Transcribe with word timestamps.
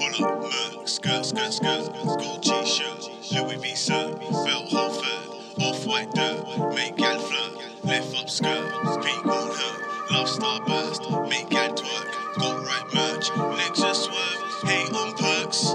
Pull 0.00 0.24
up, 0.24 0.40
Merc, 0.40 0.88
skirt, 0.88 1.26
skirt, 1.26 1.52
skirt, 1.52 1.92
Gucci 1.92 2.66
shirt, 2.66 3.10
Louis 3.32 3.56
V 3.56 3.76
shirt, 3.76 4.18
belt 4.18 4.70
Holford, 4.70 5.62
off-white 5.62 6.10
dirt, 6.12 6.74
make 6.74 6.96
gal 6.96 7.18
flirt, 7.18 7.84
lift 7.84 8.16
up 8.16 8.30
skirt, 8.30 8.72
pink 9.02 9.26
on 9.26 9.48
her, 9.54 10.14
love 10.14 10.26
starburst, 10.26 11.28
make 11.28 11.50
gal 11.50 11.74
twerk, 11.74 12.38
got 12.38 12.64
right 12.64 12.94
merch, 12.94 13.30
legs 13.58 13.78
just 13.78 14.04
swerve, 14.04 14.62
hate 14.64 14.90
on 14.94 15.12
perks. 15.18 15.74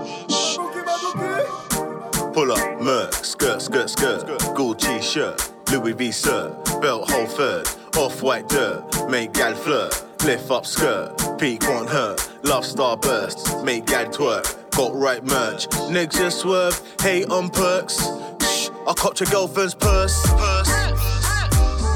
Pull 2.33 2.51
up, 2.51 2.81
Merc, 2.81 3.13
skirt, 3.13 3.61
skirt, 3.61 3.91
skirt, 3.91 4.25
Gucci 4.55 5.03
shirt, 5.03 5.51
Louis 5.71 5.93
V 5.93 6.11
shirt, 6.11 6.65
belt 6.81 7.11
Holford, 7.11 7.67
off-white 7.95 8.49
dirt, 8.49 9.07
make 9.07 9.33
gal 9.33 9.53
flirt, 9.53 10.03
lift 10.23 10.49
up 10.49 10.65
skirt, 10.65 11.15
peak 11.37 11.63
on 11.69 11.85
her, 11.85 12.15
love 12.41 12.65
starburst, 12.65 13.44
make 13.65 13.87
gal 13.87 14.05
twerk, 14.05 14.45
got 14.71 14.93
right 14.93 15.23
merch, 15.23 15.67
niggas 15.89 16.13
just 16.13 16.39
swerve, 16.41 16.79
hate 17.01 17.27
on 17.31 17.49
perks. 17.49 17.97
Shh, 18.41 18.69
I 18.87 18.93
copped 18.95 19.19
your 19.19 19.29
girlfriend's 19.31 19.73
purse, 19.73 20.23
purse. 20.27 20.69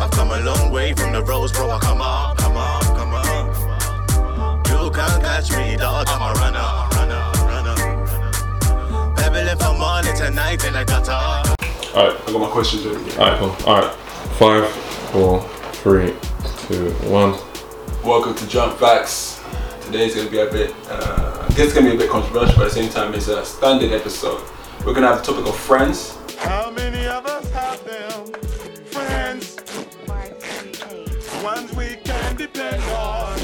I've 0.02 0.10
come 0.10 0.32
a 0.32 0.40
long 0.40 0.72
way 0.72 0.94
from 0.94 1.14
the 1.14 1.22
roads, 1.22 1.52
bro. 1.52 1.70
I 1.70 1.78
come 1.78 2.02
up, 2.02 2.38
come 2.38 2.58
up, 2.58 2.82
come 2.98 3.14
up. 3.14 4.68
You 4.68 4.90
can't 4.90 5.24
catch 5.24 5.52
me, 5.52 5.78
dog. 5.78 6.08
I'm 6.10 6.22
a 6.22 6.34
runner, 6.40 6.88
runner, 6.96 7.32
runner. 7.46 9.16
Baby, 9.16 9.50
if 9.52 9.62
I'm 9.62 9.80
on 9.80 10.08
it 10.08 10.16
tonight 10.16 10.66
in 10.66 10.74
the 10.74 10.86
gutter. 10.86 11.12
Alright, 11.96 12.20
I 12.28 12.32
got 12.32 12.42
my 12.42 12.50
questions 12.50 12.86
ready. 12.88 13.12
alright, 13.20 13.38
cool. 13.38 13.56
Alright. 13.72 13.94
Five, 14.40 14.68
four, 15.12 15.42
three, 15.84 16.16
two, 16.68 16.92
one. 17.10 17.38
Welcome 18.04 18.34
to 18.36 18.48
Jump 18.48 18.80
Facts. 18.80 19.40
Today's 19.86 20.16
gonna 20.16 20.30
be 20.30 20.40
a 20.40 20.50
bit, 20.52 20.74
uh, 20.88 21.39
I 21.52 21.62
is 21.62 21.74
gonna 21.74 21.90
be 21.90 21.96
a 21.96 22.00
bit 22.00 22.10
controversial, 22.10 22.56
but 22.56 22.68
at 22.68 22.74
the 22.74 22.82
same 22.82 22.90
time, 22.90 23.14
it's 23.14 23.28
a 23.28 23.44
standard 23.44 23.92
episode. 23.92 24.42
We're 24.86 24.94
gonna 24.94 25.08
have 25.08 25.26
the 25.26 25.34
topic 25.34 25.46
of 25.46 25.58
friends. 25.58 26.18
How 26.38 26.72
many 26.72 27.06
of 27.06 27.26
us 27.26 27.52
have 27.52 27.84
them? 27.84 28.32
Friends, 28.86 29.58
ones 31.44 31.74
we 31.76 31.98
can 32.06 32.36
depend 32.38 32.82
on. 32.94 33.38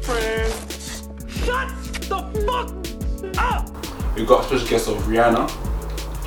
Friends. 0.00 1.08
Shut 1.28 1.68
the 2.08 2.22
fuck 2.46 2.72
up! 3.38 4.16
We've 4.16 4.26
got 4.26 4.44
a 4.44 4.46
special 4.46 4.68
guest 4.68 4.88
of 4.88 4.96
Rihanna, 5.02 5.50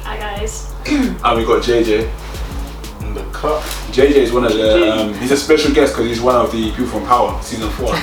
Hi 0.03 0.17
guys. 0.17 0.71
and 0.85 1.37
we 1.37 1.45
got 1.45 1.63
JJ. 1.63 2.11
In 3.01 3.13
the 3.15 3.23
cup. 3.31 3.63
JJ 3.91 4.11
is 4.11 4.31
one 4.31 4.43
of 4.45 4.53
the, 4.53 4.91
um, 4.91 5.13
he's 5.15 5.31
a 5.31 5.37
special 5.37 5.73
guest 5.73 5.93
because 5.93 6.07
he's 6.07 6.21
one 6.21 6.35
of 6.35 6.51
the 6.51 6.69
people 6.71 6.85
from 6.85 7.05
Power, 7.05 7.41
season 7.41 7.71
four. 7.71 7.95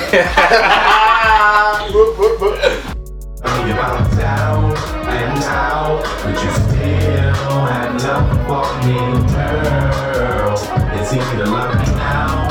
man. 3.43 3.71
about 3.71 4.11
town 4.13 4.77
and 5.09 5.41
now 5.41 6.03
but 6.23 6.35
you 6.43 6.51
still 6.51 7.67
have 7.67 8.03
love 8.03 8.29
for 8.47 8.67
me 8.87 8.97
girl 9.35 10.55
it's 10.99 11.13
easy 11.13 11.37
to 11.37 11.45
love 11.51 11.75
now 11.97 12.51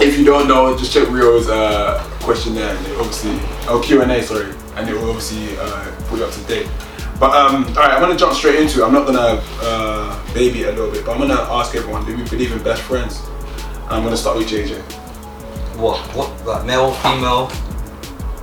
if 0.00 0.18
you 0.18 0.24
don't 0.24 0.48
know, 0.48 0.74
just 0.78 0.94
check 0.94 1.10
Rio's 1.10 1.48
uh, 1.50 2.02
questionnaire, 2.20 2.74
and 2.74 2.86
it 2.86 2.96
obviously, 2.96 3.32
oh 3.68 3.82
Q&A, 3.84 4.22
sorry, 4.22 4.50
and 4.76 4.88
it 4.88 4.94
will 4.94 5.10
obviously 5.10 5.58
uh, 5.58 5.94
put 6.08 6.18
you 6.18 6.24
up 6.24 6.32
to 6.32 6.40
date. 6.44 6.68
But 7.18 7.36
um, 7.36 7.66
all 7.66 7.74
right, 7.74 7.92
I'm 7.92 8.00
gonna 8.00 8.16
jump 8.16 8.32
straight 8.32 8.58
into 8.58 8.80
it. 8.80 8.84
I'm 8.86 8.94
not 8.94 9.06
gonna 9.06 9.42
uh, 9.60 10.32
baby 10.32 10.62
it 10.62 10.68
a 10.68 10.72
little 10.72 10.90
bit, 10.90 11.04
but 11.04 11.12
I'm 11.12 11.20
gonna 11.20 11.42
ask 11.52 11.74
everyone: 11.74 12.06
Do 12.06 12.16
we 12.16 12.24
believe 12.24 12.50
in 12.50 12.62
best 12.62 12.80
friends? 12.80 13.20
I'm 13.90 14.02
gonna 14.02 14.16
start 14.16 14.38
with 14.38 14.48
JJ. 14.48 14.80
What? 15.76 15.98
What? 16.16 16.46
Like 16.46 16.64
male, 16.64 16.92
female, 16.94 17.48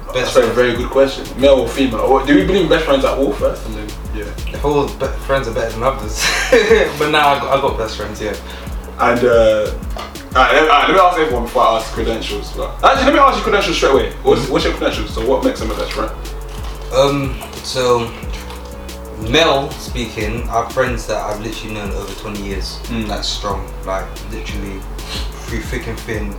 That's 0.08 0.34
best 0.34 0.38
a 0.38 0.42
friend? 0.42 0.54
very 0.54 0.76
good 0.76 0.90
question. 0.90 1.26
Male 1.40 1.60
or 1.60 1.68
female? 1.68 2.00
Or 2.02 2.26
do 2.26 2.36
we 2.36 2.46
believe 2.46 2.70
best 2.70 2.86
friends 2.86 3.06
at 3.06 3.18
all 3.18 3.34
first, 3.34 3.66
and 3.68 3.76
then 3.76 3.90
yeah. 4.16 4.24
If 4.54 4.66
all 4.66 4.88
be- 4.88 5.06
friends 5.26 5.48
are 5.48 5.54
better 5.54 5.72
than 5.72 5.84
others, 5.84 6.24
but 7.00 7.12
now 7.12 7.30
I 7.30 7.40
got, 7.40 7.58
I 7.58 7.62
got 7.62 7.78
best 7.78 7.98
friends. 7.98 8.22
Yeah. 8.22 8.36
And 9.00 9.23
uh, 9.23 9.73
all 10.36 10.44
right, 10.44 10.54
let, 10.54 10.62
all 10.64 10.67
right, 10.67 10.88
let 10.88 10.94
me 10.94 11.00
ask 11.00 11.20
everyone 11.20 11.44
before 11.44 11.62
I 11.64 11.78
ask 11.78 11.92
credentials. 11.94 12.54
But 12.54 12.84
actually, 12.84 13.06
let 13.06 13.14
me 13.14 13.20
ask 13.20 13.38
you 13.38 13.44
credentials 13.44 13.78
straight 13.78 13.92
away. 13.92 14.12
What's, 14.23 14.50
what's 14.50 14.66
your 14.66 14.73
credentials? 14.73 15.14
So 15.14 15.28
what 15.28 15.44
makes 15.44 15.60
them 15.60 15.72
a 15.72 15.76
best 15.76 15.92
friend? 15.92 16.12
Um. 16.94 17.40
So, 17.64 18.10
male 19.30 19.70
speaking, 19.72 20.44
I 20.50 20.64
have 20.64 20.72
friends 20.72 21.06
that 21.08 21.17
I've 21.17 21.42
literally 21.42 21.73
known 21.76 21.92
over 21.92 22.14
20 22.22 22.42
years. 22.44 22.80
Mm. 22.86 23.08
That's 23.08 23.28
strong. 23.28 23.70
Like 23.86 24.08
literally 24.32 24.80
through 25.46 25.62
thick 25.62 25.88
and 25.88 26.00
thin, 26.00 26.32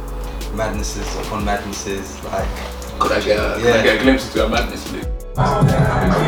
madnesses 0.57 1.07
upon 1.27 1.45
madnesses. 1.45 2.23
Like 2.25 2.49
Could 2.98 3.12
I 3.12 3.20
get 3.20 3.38
a, 3.38 3.54
could 3.60 3.66
I 3.72 3.76
Yeah. 3.76 3.82
get 3.82 4.00
a 4.00 4.03
glimpse 4.03 4.26
into 4.26 4.38
your 4.38 4.48
madness, 4.48 4.91
Luke? 4.92 6.19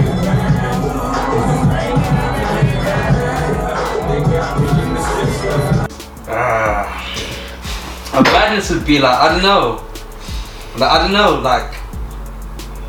Ah. 6.29 7.07
A 8.15 8.23
madness 8.23 8.71
would 8.71 8.85
be 8.87 8.99
like 8.99 9.17
I 9.19 9.29
don't 9.29 9.43
know, 9.43 9.85
like 10.79 10.91
I 10.91 10.99
don't 10.99 11.13
know, 11.13 11.39
like 11.41 11.75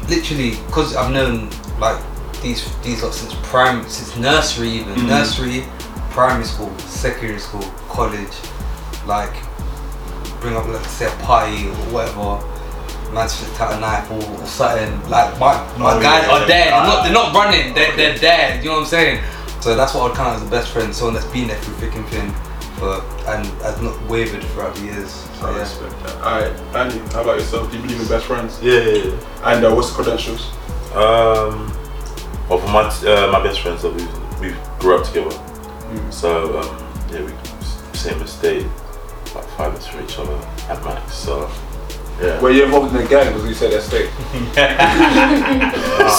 literally 0.10 0.52
because 0.68 0.96
I've 0.96 1.12
known 1.12 1.50
like 1.80 2.00
these 2.42 2.66
these 2.84 3.04
lot 3.04 3.14
since 3.14 3.34
primary, 3.44 3.88
since 3.90 4.16
nursery 4.18 4.70
even 4.70 4.96
Mhm. 4.96 5.08
nursery, 5.08 5.66
primary 6.12 6.46
school, 6.46 6.72
secondary 6.88 7.40
school, 7.40 7.66
college, 7.90 8.34
like 9.06 9.34
bring 10.40 10.56
up 10.56 10.68
like 10.68 10.86
say 10.86 11.06
a 11.08 11.16
party 11.26 11.68
or 11.70 11.76
whatever. 11.94 12.40
Man's 13.14 13.36
flipped 13.36 13.60
out 13.62 13.74
a 13.74 13.80
knife 13.80 14.10
or, 14.12 14.24
or 14.42 14.46
something. 14.48 15.10
Like 15.10 15.38
my, 15.40 15.56
my 15.78 15.98
Oh, 15.98 16.02
guys 16.02 16.26
yeah, 16.28 16.32
are 16.34 16.48
dead. 16.48 16.50
there. 16.50 16.66
They're 16.72 16.84
not 16.88 17.04
they're 17.04 17.14
not 17.14 17.34
running. 17.36 17.74
They're, 17.74 17.96
they're 17.96 18.18
there. 18.18 18.58
You 18.62 18.70
know 18.70 18.74
what 18.76 18.80
I'm 18.82 18.86
saying? 18.88 19.24
So 19.62 19.76
that's 19.76 19.94
what 19.94 20.12
I'd 20.12 20.18
count 20.18 20.42
as 20.42 20.48
a 20.48 20.50
best 20.50 20.72
friend. 20.72 20.94
Someone 20.96 21.14
that's 21.16 21.26
been 21.28 21.48
there 21.48 21.58
through 21.60 21.76
thick 21.76 21.94
and 21.96 22.06
thin, 22.08 22.34
but 22.80 23.04
and 23.28 23.46
has 23.62 23.80
not 23.82 24.02
wavered 24.10 24.44
throughout 24.44 24.74
the 24.76 24.86
years. 24.86 25.12
So 25.12 25.46
I 25.48 25.52
yeah. 25.52 25.60
respect 25.60 26.04
that. 26.04 26.16
Alright, 26.24 26.76
Andy, 26.76 26.98
how 27.14 27.22
about 27.22 27.38
yourself? 27.40 27.70
Do 27.70 27.78
you 27.78 27.84
believe 27.84 28.02
in 28.02 28.08
best 28.08 28.26
friends? 28.26 28.60
Yeah, 28.64 28.80
yeah, 28.80 29.04
yeah. 29.04 29.54
And 29.54 29.66
uh, 29.66 29.74
what's 29.76 29.90
the 29.90 29.96
credentials? 30.04 30.50
Um, 30.96 31.72
well, 32.50 32.60
for 32.60 32.68
my 32.68 32.82
uh, 33.08 33.32
my 33.32 33.42
best 33.44 33.60
friends 33.62 33.82
that 33.84 33.94
we 33.94 34.04
we 34.50 34.56
grew 34.80 34.98
up 34.98 35.06
together. 35.06 35.32
So 36.10 36.60
um, 36.60 36.88
yeah, 37.12 37.24
we 37.24 37.32
same 37.98 38.22
estate, 38.22 38.66
like 39.36 39.46
five 39.58 39.72
minutes 39.74 39.88
from 39.88 40.04
each 40.04 40.18
other 40.18 40.36
at 40.70 40.84
max. 40.84 41.14
So 41.14 41.48
yeah. 42.22 42.40
Were 42.42 42.52
you 42.52 42.66
involved 42.66 42.96
in 42.96 43.02
the 43.02 43.08
gang? 43.10 43.34
Because 43.34 43.48
you 43.48 43.54
said 43.56 43.74
estate. 43.74 44.10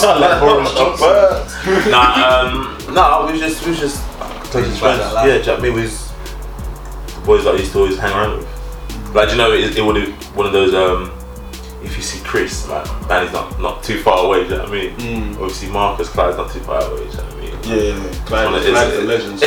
Sound 0.00 0.20
like 0.24 0.40
Boris 0.40 0.72
Johnson. 0.74 1.90
nah, 1.90 2.40
um, 2.40 2.94
nah, 2.94 3.24
we 3.26 3.32
was 3.32 3.40
just 3.40 3.62
we 3.64 3.70
was 3.70 3.80
just 3.80 4.02
closest 4.50 4.70
Just 4.70 4.80
friends. 4.80 5.12
like 5.14 5.26
Yeah, 5.26 5.34
like- 5.34 5.44
do 5.44 5.50
you 5.50 5.56
know 5.56 5.56
I 5.56 5.60
mean? 5.62 5.74
We 5.74 5.82
was 5.82 6.12
the 7.14 7.20
boys 7.24 7.44
that 7.44 7.54
I 7.54 7.58
used 7.58 7.72
to 7.72 7.78
always 7.78 7.98
hang 7.98 8.12
around 8.12 8.38
with. 8.38 8.48
Like, 9.14 9.30
you 9.30 9.36
know, 9.36 9.52
it, 9.52 9.76
it 9.76 9.82
would 9.84 9.94
be 9.94 10.12
one 10.34 10.46
of 10.46 10.52
those 10.52 10.74
um. 10.74 11.10
If 11.84 11.96
you 11.96 12.02
see 12.02 12.20
Chris, 12.24 12.68
like 12.68 12.86
Danny's 13.08 13.32
not 13.32 13.58
not 13.60 13.82
too 13.82 13.98
far 14.02 14.24
away, 14.24 14.44
do 14.44 14.50
you 14.50 14.56
know 14.56 14.62
what 14.64 14.68
I 14.68 14.72
mean? 14.72 14.92
Mm. 14.98 15.38
Or 15.40 15.46
if 15.46 15.50
you 15.50 15.54
see 15.66 15.68
Marcus, 15.70 16.08
Clyde's 16.08 16.36
not 16.36 16.48
too 16.52 16.60
far 16.60 16.80
away, 16.80 16.98
do 16.98 17.04
you 17.10 17.16
know 17.16 17.24
what 17.24 17.32
I 17.32 17.36
mean? 17.40 17.50
Yeah, 17.64 17.74
yeah, 17.74 17.96
yeah. 18.04 18.24
Clyde, 18.24 18.44
One 18.46 18.54
of- 18.54 18.62
Clyde 18.64 18.86
is 18.88 18.98
a 18.98 19.00
it's- 19.02 19.08
legend. 19.08 19.38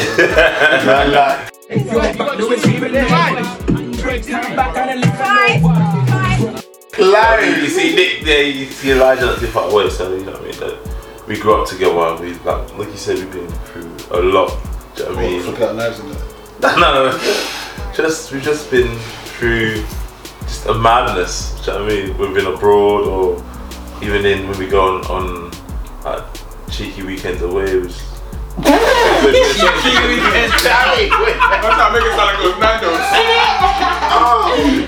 so- 5.92 5.92
Larry, 6.98 7.62
you 7.62 7.68
see 7.68 7.96
Nick 7.96 8.24
there, 8.24 8.44
you 8.44 8.66
see 8.66 8.92
Elijah 8.92 9.26
not 9.26 9.40
too 9.40 9.48
far 9.48 9.70
away, 9.70 9.90
so 9.90 10.16
you 10.16 10.24
know 10.24 10.32
what 10.32 10.42
I 10.42 10.46
mean. 10.46 10.60
That 10.60 11.28
we 11.28 11.38
grew 11.40 11.62
up 11.62 11.68
together. 11.68 12.00
and 12.00 12.20
We 12.20 12.34
like, 12.40 12.78
like 12.78 12.90
you 12.90 12.98
said, 12.98 13.18
we've 13.18 13.32
been 13.32 13.48
through 13.48 13.96
a 14.12 14.22
lot. 14.22 14.50
Do 14.96 15.04
you 15.04 15.10
know 15.10 15.16
what 15.16 15.26
I 15.26 15.30
mean? 15.30 15.42
flipping 15.42 15.64
out 15.64 15.76
knives 15.76 16.00
in 16.00 16.10
there. 16.10 16.22
no, 16.62 16.94
no, 16.94 17.12
no. 17.12 17.94
just 17.94 18.32
we've 18.32 18.42
just 18.42 18.72
been 18.72 18.98
through 19.38 19.84
just 20.42 20.66
a 20.68 20.74
madness. 20.74 21.60
Do 21.66 21.72
you 21.72 21.78
know 21.78 21.84
what 21.84 21.92
I 21.92 21.96
mean? 21.96 22.18
We've 22.18 22.34
been 22.34 22.54
abroad 22.54 23.08
or 23.08 23.44
even 24.02 24.26
in 24.26 24.48
when 24.48 24.58
we 24.58 24.68
go 24.68 24.98
on, 24.98 25.06
on 25.08 25.52
like, 26.04 26.24
cheeky 26.72 27.04
weekends 27.04 27.42
away. 27.42 27.82
We 29.26 29.32
just, 29.32 30.66
I'm 30.66 31.78
not 31.78 31.92
making 31.94 32.12
it 32.12 32.16
sound 32.16 32.30
like 32.30 32.40
those 32.46 32.60
Nando's. 32.62 33.02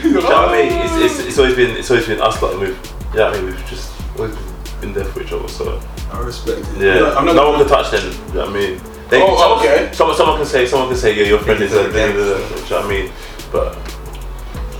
Do 0.01 0.09
you 0.09 0.13
know 0.13 0.29
what 0.29 0.49
I 0.49 0.51
mean? 0.53 0.71
It's, 0.85 0.95
it's, 1.19 1.27
it's 1.27 1.37
always 1.39 1.55
been 1.55 1.75
it's 1.77 1.89
always 1.89 2.07
been 2.07 2.21
us 2.21 2.41
like 2.41 2.51
and 2.53 2.61
we've 2.61 2.79
yeah 3.15 3.27
I 3.27 3.33
mean 3.35 3.45
we've 3.45 3.65
just 3.67 3.91
always 4.17 4.35
been 4.81 4.93
there 4.93 5.05
for 5.05 5.21
each 5.21 5.31
other 5.31 5.47
so 5.47 5.81
I 6.11 6.19
respect 6.19 6.59
it. 6.59 6.77
yeah 6.81 7.15
I'm 7.17 7.25
not, 7.25 7.35
no 7.35 7.49
one 7.51 7.59
can 7.59 7.67
touch 7.67 7.91
them. 7.91 8.03
You 8.05 8.33
know 8.33 8.39
what 8.45 8.49
I 8.49 8.53
mean? 8.53 8.81
They 9.09 9.21
Oh, 9.21 9.37
someone, 9.37 9.59
okay. 9.59 9.91
Someone 9.93 10.15
someone 10.17 10.37
can 10.37 10.45
say 10.45 10.65
someone 10.67 10.89
can 10.89 10.97
say 10.97 11.15
yeah 11.15 11.23
your 11.25 11.39
friend 11.39 11.61
is 11.63 11.73
a 11.73 11.91
da, 11.91 12.05
you 12.05 12.13
know 12.13 12.37
what 12.37 12.85
I 12.85 12.87
mean? 12.87 13.11
But 13.51 13.77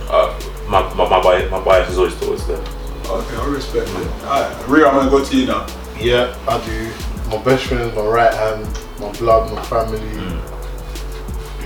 uh, 0.09 0.39
my 0.69 0.81
my 0.93 1.09
my 1.09 1.21
bias, 1.21 1.49
my 1.51 1.63
bias 1.63 1.89
is 1.89 1.97
always 1.97 2.15
towards 2.19 2.45
them. 2.47 2.63
Okay, 3.05 3.35
I 3.37 3.45
respect 3.47 3.89
it. 3.89 4.07
Alright, 4.23 4.67
Rio, 4.67 4.87
I'm 4.89 4.95
gonna 4.95 5.09
go 5.09 5.23
to 5.23 5.37
you 5.37 5.47
now. 5.47 5.65
Yeah, 5.97 6.35
I 6.47 6.63
do. 6.65 6.91
My 7.29 7.41
best 7.43 7.65
friend 7.65 7.83
is 7.89 7.95
my 7.95 8.05
right 8.05 8.33
hand, 8.33 8.67
my 8.99 9.11
blood, 9.13 9.53
my 9.53 9.61
family. 9.63 9.99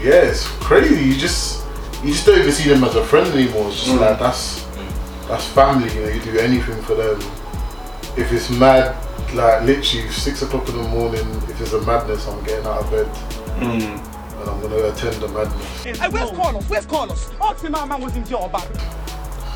Yeah, 0.02 0.24
it's 0.32 0.48
crazy. 0.60 1.04
You 1.04 1.16
just 1.18 1.64
you 2.04 2.12
just 2.12 2.26
don't 2.26 2.40
even 2.40 2.52
see 2.52 2.70
them 2.70 2.84
as 2.84 2.96
a 2.96 3.04
friend 3.04 3.28
anymore. 3.34 3.68
It's 3.70 3.84
just 3.84 3.92
Mm. 3.96 4.00
like 4.02 4.20
that's 4.20 4.66
that's 5.28 5.46
family. 5.48 5.94
You 5.94 6.02
know, 6.06 6.10
you 6.12 6.20
do 6.22 6.40
anything 6.40 6.82
for 6.84 6.96
them. 6.96 7.20
if 8.18 8.30
it's 8.34 8.50
mad, 8.50 8.94
like 9.34 9.64
literally 9.64 10.10
six 10.10 10.42
o'clock 10.42 10.68
in 10.68 10.76
the 10.76 10.84
morning, 10.90 11.26
if 11.48 11.62
it's 11.62 11.72
a 11.72 11.80
madness, 11.82 12.28
I'm 12.28 12.44
getting 12.44 12.66
out 12.66 12.82
of 12.84 12.92
bed 12.92 13.08
Mm. 13.60 14.02
and 14.42 14.50
I'm 14.50 14.60
gonna 14.62 14.84
attend 14.92 15.16
the 15.22 15.30
madness. 15.30 15.84
Hey, 15.84 16.10
where's 16.10 16.32
Carlos? 16.32 16.66
Where's 16.68 16.86
Carlos? 16.86 17.30
Ask 17.42 17.64
him 17.64 17.74
how 17.74 17.86
man 17.86 18.02
was 18.02 18.14
in 18.18 18.26
jail 18.26 18.44
about 18.46 18.66
it. 18.70 18.78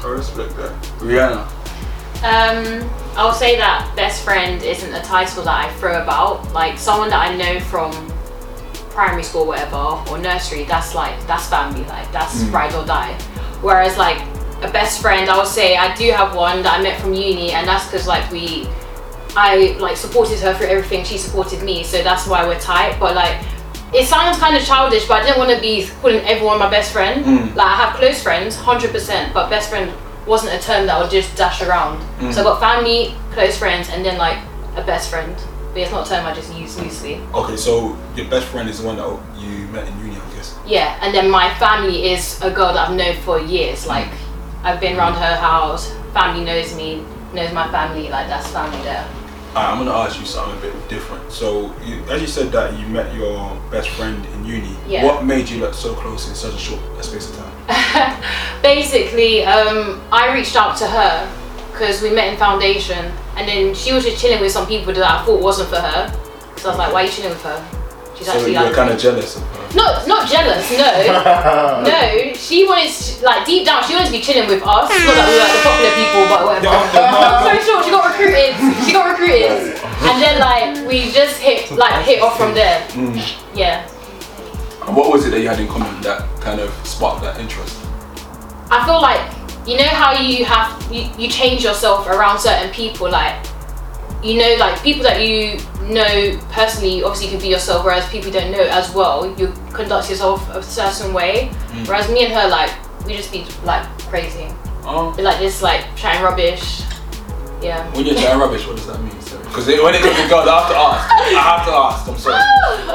I 0.03 0.07
respect 0.07 0.55
that. 0.55 0.71
Rihanna. 0.99 1.45
Um, 2.25 2.89
I'll 3.15 3.33
say 3.33 3.55
that 3.57 3.93
best 3.95 4.23
friend 4.23 4.61
isn't 4.63 4.91
a 4.91 5.01
title 5.03 5.43
that 5.43 5.65
I 5.65 5.73
throw 5.75 6.01
about. 6.01 6.51
Like 6.53 6.79
someone 6.79 7.11
that 7.11 7.29
I 7.29 7.35
know 7.35 7.59
from 7.59 7.91
primary 8.89 9.21
school, 9.21 9.45
whatever, 9.45 9.77
or 10.09 10.17
nursery. 10.17 10.63
That's 10.63 10.95
like 10.95 11.15
that's 11.27 11.47
family. 11.47 11.83
Like 11.83 12.11
that's 12.11 12.41
ride 12.45 12.73
or 12.73 12.83
die. 12.83 13.13
Whereas 13.61 13.99
like 13.99 14.17
a 14.63 14.71
best 14.71 15.03
friend, 15.03 15.29
I 15.29 15.37
would 15.37 15.45
say 15.45 15.77
I 15.77 15.95
do 15.95 16.09
have 16.11 16.35
one 16.35 16.63
that 16.63 16.79
I 16.79 16.81
met 16.81 16.99
from 16.99 17.13
uni, 17.13 17.51
and 17.51 17.67
that's 17.67 17.85
because 17.85 18.07
like 18.07 18.29
we, 18.31 18.67
I 19.37 19.77
like 19.79 19.95
supported 19.95 20.39
her 20.39 20.55
through 20.55 20.67
everything. 20.67 21.05
She 21.05 21.19
supported 21.19 21.61
me, 21.61 21.83
so 21.83 22.01
that's 22.01 22.25
why 22.25 22.45
we're 22.47 22.59
tight. 22.59 22.99
But 22.99 23.15
like. 23.15 23.39
It 23.93 24.07
sounds 24.07 24.37
kind 24.39 24.57
of 24.57 24.63
childish, 24.65 25.07
but 25.07 25.21
I 25.21 25.25
didn't 25.25 25.37
want 25.37 25.51
to 25.55 25.61
be 25.61 25.87
calling 26.01 26.19
everyone 26.25 26.59
my 26.59 26.69
best 26.69 26.91
friend. 26.91 27.55
Like 27.55 27.67
I 27.67 27.75
have 27.75 27.95
close 27.95 28.21
friends, 28.21 28.55
hundred 28.55 28.91
percent, 28.91 29.33
but 29.33 29.49
best 29.49 29.69
friend 29.69 29.89
wasn't 30.25 30.53
a 30.53 30.59
term 30.59 30.87
that 30.87 30.95
I 30.97 31.01
would 31.01 31.11
just 31.11 31.35
dash 31.35 31.61
around. 31.61 32.01
Mm. 32.19 32.33
So 32.33 32.39
I've 32.39 32.45
got 32.45 32.59
family, 32.59 33.15
close 33.31 33.57
friends, 33.57 33.89
and 33.89 34.03
then 34.03 34.17
like 34.17 34.39
a 34.75 34.83
best 34.83 35.09
friend. 35.09 35.35
But 35.73 35.81
it's 35.81 35.91
not 35.91 36.07
a 36.07 36.09
term 36.09 36.25
I 36.25 36.33
just 36.33 36.53
use 36.55 36.79
loosely. 36.79 37.21
Okay, 37.33 37.57
so 37.57 37.97
your 38.15 38.29
best 38.29 38.47
friend 38.47 38.69
is 38.69 38.79
the 38.79 38.87
one 38.87 38.95
that 38.97 39.07
you 39.37 39.67
met 39.67 39.87
in 39.87 39.99
uni, 39.99 40.15
I 40.15 40.33
guess. 40.33 40.57
Yeah, 40.65 40.97
and 41.01 41.13
then 41.13 41.29
my 41.29 41.53
family 41.55 42.11
is 42.11 42.41
a 42.41 42.49
girl 42.49 42.73
that 42.73 42.89
I've 42.89 42.95
known 42.95 43.15
for 43.23 43.39
years. 43.39 43.83
Mm. 43.83 43.87
Like 43.87 44.11
I've 44.63 44.79
been 44.79 44.97
around 44.97 45.13
her 45.13 45.35
house. 45.35 45.93
Family 46.13 46.45
knows 46.45 46.75
me, 46.75 47.03
knows 47.33 47.53
my 47.53 47.69
family. 47.71 48.09
Like 48.09 48.27
that's 48.27 48.47
family 48.51 48.81
there. 48.83 49.05
Alright, 49.55 49.71
I'm 49.71 49.77
gonna 49.77 49.97
ask 49.97 50.19
you 50.19 50.25
something 50.25 50.57
a 50.57 50.61
bit 50.61 50.89
different. 50.89 51.31
So, 51.31 51.73
you, 51.85 52.03
as 52.09 52.19
you 52.19 52.27
said 52.27 52.51
that 52.51 52.77
you 52.77 52.85
met 52.87 53.15
your 53.15 53.55
best 53.71 53.87
friend 53.91 54.25
in 54.33 54.45
uni, 54.45 54.75
Yeah. 54.85 55.05
what 55.05 55.23
made 55.23 55.47
you 55.47 55.61
look 55.61 55.73
so 55.73 55.93
close 55.93 56.27
in 56.27 56.35
such 56.35 56.53
a 56.53 56.57
short 56.57 56.81
space 57.01 57.29
of 57.29 57.37
time? 57.37 58.21
Basically, 58.61 59.45
um, 59.45 60.01
I 60.11 60.33
reached 60.33 60.57
out 60.57 60.75
to 60.79 60.87
her 60.87 61.31
because 61.71 62.01
we 62.01 62.09
met 62.09 62.33
in 62.33 62.37
foundation, 62.37 63.13
and 63.37 63.47
then 63.47 63.73
she 63.73 63.93
was 63.93 64.03
just 64.03 64.19
chilling 64.19 64.41
with 64.41 64.51
some 64.51 64.67
people 64.67 64.91
that 64.91 65.03
I 65.09 65.23
thought 65.23 65.41
wasn't 65.41 65.69
for 65.69 65.79
her. 65.79 66.11
So 66.57 66.67
I 66.67 66.71
was 66.71 66.77
like, 66.77 66.91
"Why 66.91 67.03
are 67.03 67.05
you 67.05 67.11
chilling 67.11 67.31
with 67.31 67.43
her?" 67.43 67.59
She's 68.17 68.27
So 68.27 68.33
actually 68.33 68.53
you 68.53 68.59
were 68.59 68.65
like 68.65 68.75
kind 68.75 68.91
of 68.91 68.99
jealous 68.99 69.35
of 69.35 69.43
her. 69.43 69.75
Not 69.75 70.07
not 70.07 70.23
jealous, 70.27 70.71
no. 70.71 70.87
no, 71.83 72.33
she 72.33 72.63
wanted 72.65 72.91
to, 72.91 73.25
like 73.25 73.45
deep 73.45 73.65
down 73.65 73.83
she 73.83 73.93
wanted 73.93 74.07
to 74.07 74.11
be 74.15 74.21
chilling 74.23 74.47
with 74.47 74.63
us. 74.63 74.87
Not 74.87 75.15
that 75.19 75.27
we 75.27 75.35
were 75.35 75.43
like 75.43 75.51
the 75.51 75.63
popular 75.67 75.93
people, 75.99 76.23
but 76.31 76.41
whatever. 76.47 76.79
so 77.43 77.51
short, 77.59 77.83
she 77.83 77.91
got 77.91 78.04
recruited. 78.19 78.55
She 78.85 78.93
got 78.93 79.11
recruited, 79.11 79.51
and 80.07 80.21
then 80.21 80.39
like 80.39 80.87
we 80.87 81.11
just 81.11 81.39
hit 81.39 81.71
like 81.71 82.05
hit 82.05 82.21
off 82.21 82.37
from 82.37 82.53
there. 82.53 82.81
Mm. 82.89 83.17
Yeah, 83.55 83.87
And 84.85 84.95
what 84.95 85.11
was 85.11 85.25
it 85.25 85.31
that 85.31 85.41
you 85.41 85.47
had 85.47 85.59
in 85.59 85.67
common 85.67 86.01
that 86.01 86.27
kind 86.41 86.59
of 86.59 86.71
sparked 86.85 87.21
that 87.23 87.39
interest? 87.39 87.77
I 88.69 88.85
feel 88.85 89.01
like 89.01 89.21
you 89.67 89.77
know 89.77 89.87
how 89.87 90.13
you 90.13 90.45
have 90.45 90.69
you, 90.91 91.09
you 91.17 91.29
change 91.29 91.63
yourself 91.63 92.07
around 92.07 92.39
certain 92.39 92.71
people, 92.71 93.09
like 93.09 93.45
you 94.23 94.39
know 94.39 94.55
like 94.59 94.81
people 94.81 95.03
that 95.03 95.21
you 95.21 95.59
know 95.93 96.39
personally 96.51 97.03
obviously 97.03 97.27
you 97.27 97.31
can 97.33 97.41
be 97.41 97.47
yourself 97.47 97.85
whereas 97.85 98.09
people 98.09 98.27
you 98.27 98.33
don't 98.33 98.51
know 98.51 98.63
as 98.71 98.91
well 98.95 99.31
you 99.37 99.53
conduct 99.71 100.09
yourself 100.09 100.49
a 100.49 100.63
certain 100.63 101.13
way 101.13 101.51
mm. 101.51 101.87
whereas 101.87 102.09
me 102.09 102.25
and 102.25 102.33
her 102.33 102.47
like 102.49 102.71
we 103.05 103.15
just 103.15 103.31
be 103.31 103.45
like 103.63 103.85
crazy 104.09 104.47
Oh. 104.87 105.15
Like 105.17 105.39
this 105.39 105.61
like 105.63 105.83
chatting 105.95 106.21
rubbish 106.21 106.83
yeah 107.61 107.89
When 107.95 108.05
you're 108.05 108.15
chatting 108.15 108.39
rubbish, 108.39 108.65
what 108.67 108.77
does 108.77 108.87
that 108.87 108.99
mean? 109.01 109.15
Because 109.15 109.67
when 109.67 109.95
it 109.95 110.01
comes 110.01 110.17
to 110.19 110.27
girls, 110.27 110.47
I 110.47 110.59
have 110.59 110.69
to 110.69 110.75
ask. 110.75 111.09
I 111.11 111.39
have 111.39 111.63
to 111.65 111.71
ask. 111.71 112.07
I'm 112.09 112.17
sorry. 112.17 112.43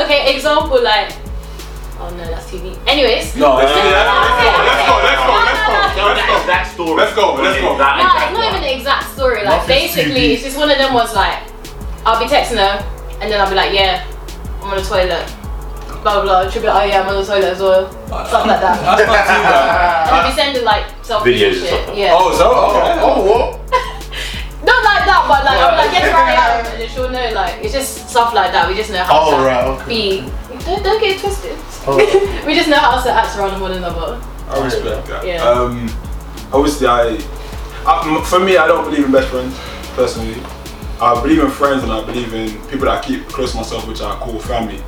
okay 0.04 0.34
example 0.34 0.82
like 0.82 1.16
oh 2.00 2.08
no 2.16 2.24
that's 2.24 2.50
too 2.50 2.58
deep 2.60 2.78
anyways 2.86 3.36
No, 3.36 3.56
let's, 3.56 3.72
let's, 3.72 3.84
let's 3.84 4.84
go. 4.88 4.94
Let's 5.04 5.24
go. 5.24 5.34
Let's 5.40 5.60
no, 5.60 5.68
go. 5.68 5.76
no. 5.76 5.90
Tell 5.94 6.14
that 6.14 6.40
exact 6.40 6.72
story. 6.72 6.96
Let's 6.96 7.14
go, 7.14 7.34
let's 7.34 7.60
go. 7.60 7.78
That 7.78 8.00
No, 8.00 8.08
it's 8.24 8.32
not 8.38 8.44
even 8.50 8.62
the 8.62 8.74
exact 8.74 9.12
story. 9.14 9.44
Like 9.44 9.66
basically, 9.66 10.32
it's 10.34 10.42
just 10.42 10.56
one 10.56 10.70
of 10.70 10.78
them 10.78 10.94
was 10.94 11.14
like, 11.14 11.42
I'll 12.06 12.18
be 12.18 12.26
texting 12.26 12.58
her, 12.58 12.80
and 13.20 13.30
then 13.30 13.40
I'll 13.40 13.48
be 13.48 13.56
like, 13.56 13.72
yeah, 13.72 14.06
I'm 14.62 14.70
on 14.70 14.76
the 14.76 14.84
toilet. 14.84 15.26
Blah 16.02 16.22
blah 16.22 16.22
blah. 16.22 16.50
She'll 16.50 16.62
be 16.62 16.68
like, 16.68 16.82
oh 16.82 16.86
yeah, 16.88 17.02
I'm 17.02 17.08
on 17.08 17.20
the 17.20 17.26
toilet 17.26 17.52
as 17.52 17.60
well. 17.60 17.90
Stuff 17.90 18.46
like 18.46 18.60
that. 18.60 18.80
That's 18.80 19.06
not 19.06 19.24
too 19.28 19.42
bad. 19.44 20.08
And 20.08 20.10
I'll 20.16 20.30
be 20.30 20.34
sending 20.34 20.64
like 20.64 20.84
selfies 21.02 21.36
Videos 21.36 21.60
and 21.60 21.68
and 21.68 21.86
shit. 21.88 21.96
Yeah. 21.98 22.16
Oh, 22.16 22.32
so 22.32 22.46
oh, 22.48 22.80
okay. 22.80 23.00
Oh, 23.02 23.20
what? 23.28 23.59
Not 24.90 24.96
like 24.96 25.06
that, 25.06 25.22
but 25.28 25.44
like 25.44 25.60
I'm 25.62 25.76
like, 25.78 25.92
yes, 25.92 26.10
where 26.10 26.24
I 26.24 26.34
am, 26.34 26.66
and 26.66 26.80
then 26.80 26.88
she'll 26.88 27.10
know. 27.10 27.30
Like 27.32 27.62
it's 27.62 27.72
just 27.72 28.08
stuff 28.10 28.34
like 28.34 28.50
that. 28.52 28.68
We 28.68 28.74
just 28.74 28.90
know 28.90 29.04
how 29.04 29.20
Oh, 29.22 29.38
to 29.38 29.46
right, 29.46 29.64
okay. 29.80 29.88
be. 29.88 30.20
Don't, 30.66 30.82
don't 30.82 31.00
get 31.00 31.16
it 31.16 31.20
twisted. 31.20 31.56
Oh. 31.86 31.96
we 32.46 32.54
just 32.54 32.68
know 32.68 32.76
how 32.76 33.00
to 33.00 33.10
act 33.10 33.36
around 33.38 33.60
one 33.60 33.72
another. 33.72 34.20
I 34.48 34.64
respect 34.64 35.06
that. 35.06 35.24
Yeah. 35.24 35.42
Um, 35.44 35.86
obviously, 36.52 36.86
I 36.88 37.18
for 38.26 38.40
me, 38.40 38.56
I 38.56 38.66
don't 38.66 38.84
believe 38.84 39.04
in 39.06 39.12
best 39.12 39.28
friends 39.28 39.56
personally. 39.94 40.34
I 41.00 41.14
believe 41.22 41.38
in 41.38 41.50
friends 41.50 41.82
and 41.82 41.92
I 41.92 42.04
believe 42.04 42.34
in 42.34 42.50
people 42.68 42.86
that 42.86 42.98
I 42.98 43.06
keep 43.06 43.26
close 43.28 43.52
to 43.52 43.58
myself, 43.58 43.86
which 43.88 44.02
I 44.02 44.14
call 44.16 44.38
family. 44.40 44.82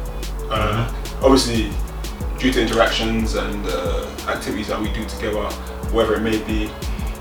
Uh, 0.51 0.93
obviously, 1.23 1.71
due 2.39 2.53
to 2.53 2.61
interactions 2.61 3.35
and 3.35 3.65
uh, 3.67 4.05
activities 4.29 4.69
that 4.69 4.81
we 4.81 4.93
do 4.93 5.05
together, 5.07 5.45
whatever 5.95 6.17
it 6.17 6.21
may 6.21 6.43
be, 6.45 6.65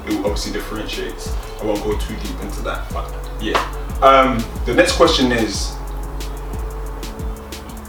it 0.07 0.17
obviously 0.25 0.51
differentiates. 0.51 1.33
I 1.61 1.65
won't 1.65 1.83
go 1.83 1.95
too 1.97 2.15
deep 2.15 2.41
into 2.41 2.61
that, 2.63 2.91
but 2.91 3.13
yeah. 3.39 3.59
Um, 4.01 4.43
the 4.65 4.73
next 4.73 4.93
question 4.93 5.31
is. 5.31 5.75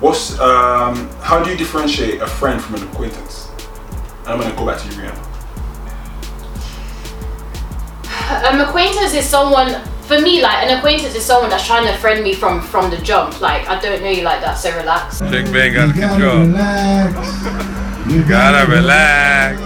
What's 0.01 0.39
um, 0.41 1.09
how 1.21 1.43
do 1.43 1.51
you 1.51 1.57
differentiate 1.57 2.21
a 2.21 2.27
friend 2.27 2.61
from 2.61 2.75
an 2.75 2.83
acquaintance? 2.89 3.49
And 4.21 4.29
I'm 4.29 4.41
gonna 4.41 4.55
go 4.57 4.67
back 4.67 4.81
to 4.81 4.89
you, 4.89 4.95
Rihanna. 4.95 5.29
An 8.53 8.61
acquaintance 8.61 9.15
is 9.15 9.25
someone 9.25 9.81
for 10.03 10.21
me 10.21 10.43
like 10.43 10.67
an 10.67 10.77
acquaintance 10.77 11.15
is 11.15 11.25
someone 11.25 11.49
that's 11.49 11.67
trying 11.67 11.87
to 11.87 11.97
friend 11.99 12.23
me 12.23 12.35
from 12.35 12.61
from 12.61 12.91
the 12.91 12.99
jump. 12.99 13.41
Like 13.41 13.69
I 13.69 13.81
don't 13.81 14.03
know 14.03 14.11
you 14.11 14.23
like 14.23 14.41
that, 14.43 14.55
so 14.55 14.77
relax. 14.77 15.21
Big 15.21 15.47
bang 15.53 15.77
out 15.77 15.91
of 15.91 15.95
control. 15.95 16.47
You 18.13 18.23
gotta 18.29 18.71
relax. 18.71 19.61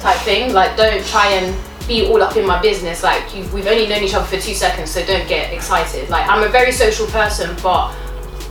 type 0.00 0.20
thing. 0.20 0.52
Like, 0.54 0.76
don't 0.76 1.04
try 1.06 1.32
and 1.32 1.54
be 1.86 2.06
all 2.06 2.22
up 2.22 2.36
in 2.36 2.46
my 2.46 2.60
business. 2.60 3.02
Like, 3.02 3.34
you've, 3.34 3.52
we've 3.52 3.66
only 3.66 3.86
known 3.86 4.02
each 4.02 4.14
other 4.14 4.26
for 4.26 4.40
two 4.40 4.54
seconds, 4.54 4.90
so 4.90 5.04
don't 5.04 5.28
get 5.28 5.52
excited. 5.52 6.08
Like, 6.08 6.28
I'm 6.28 6.42
a 6.42 6.48
very 6.48 6.72
social 6.72 7.06
person, 7.06 7.56
but 7.62 7.94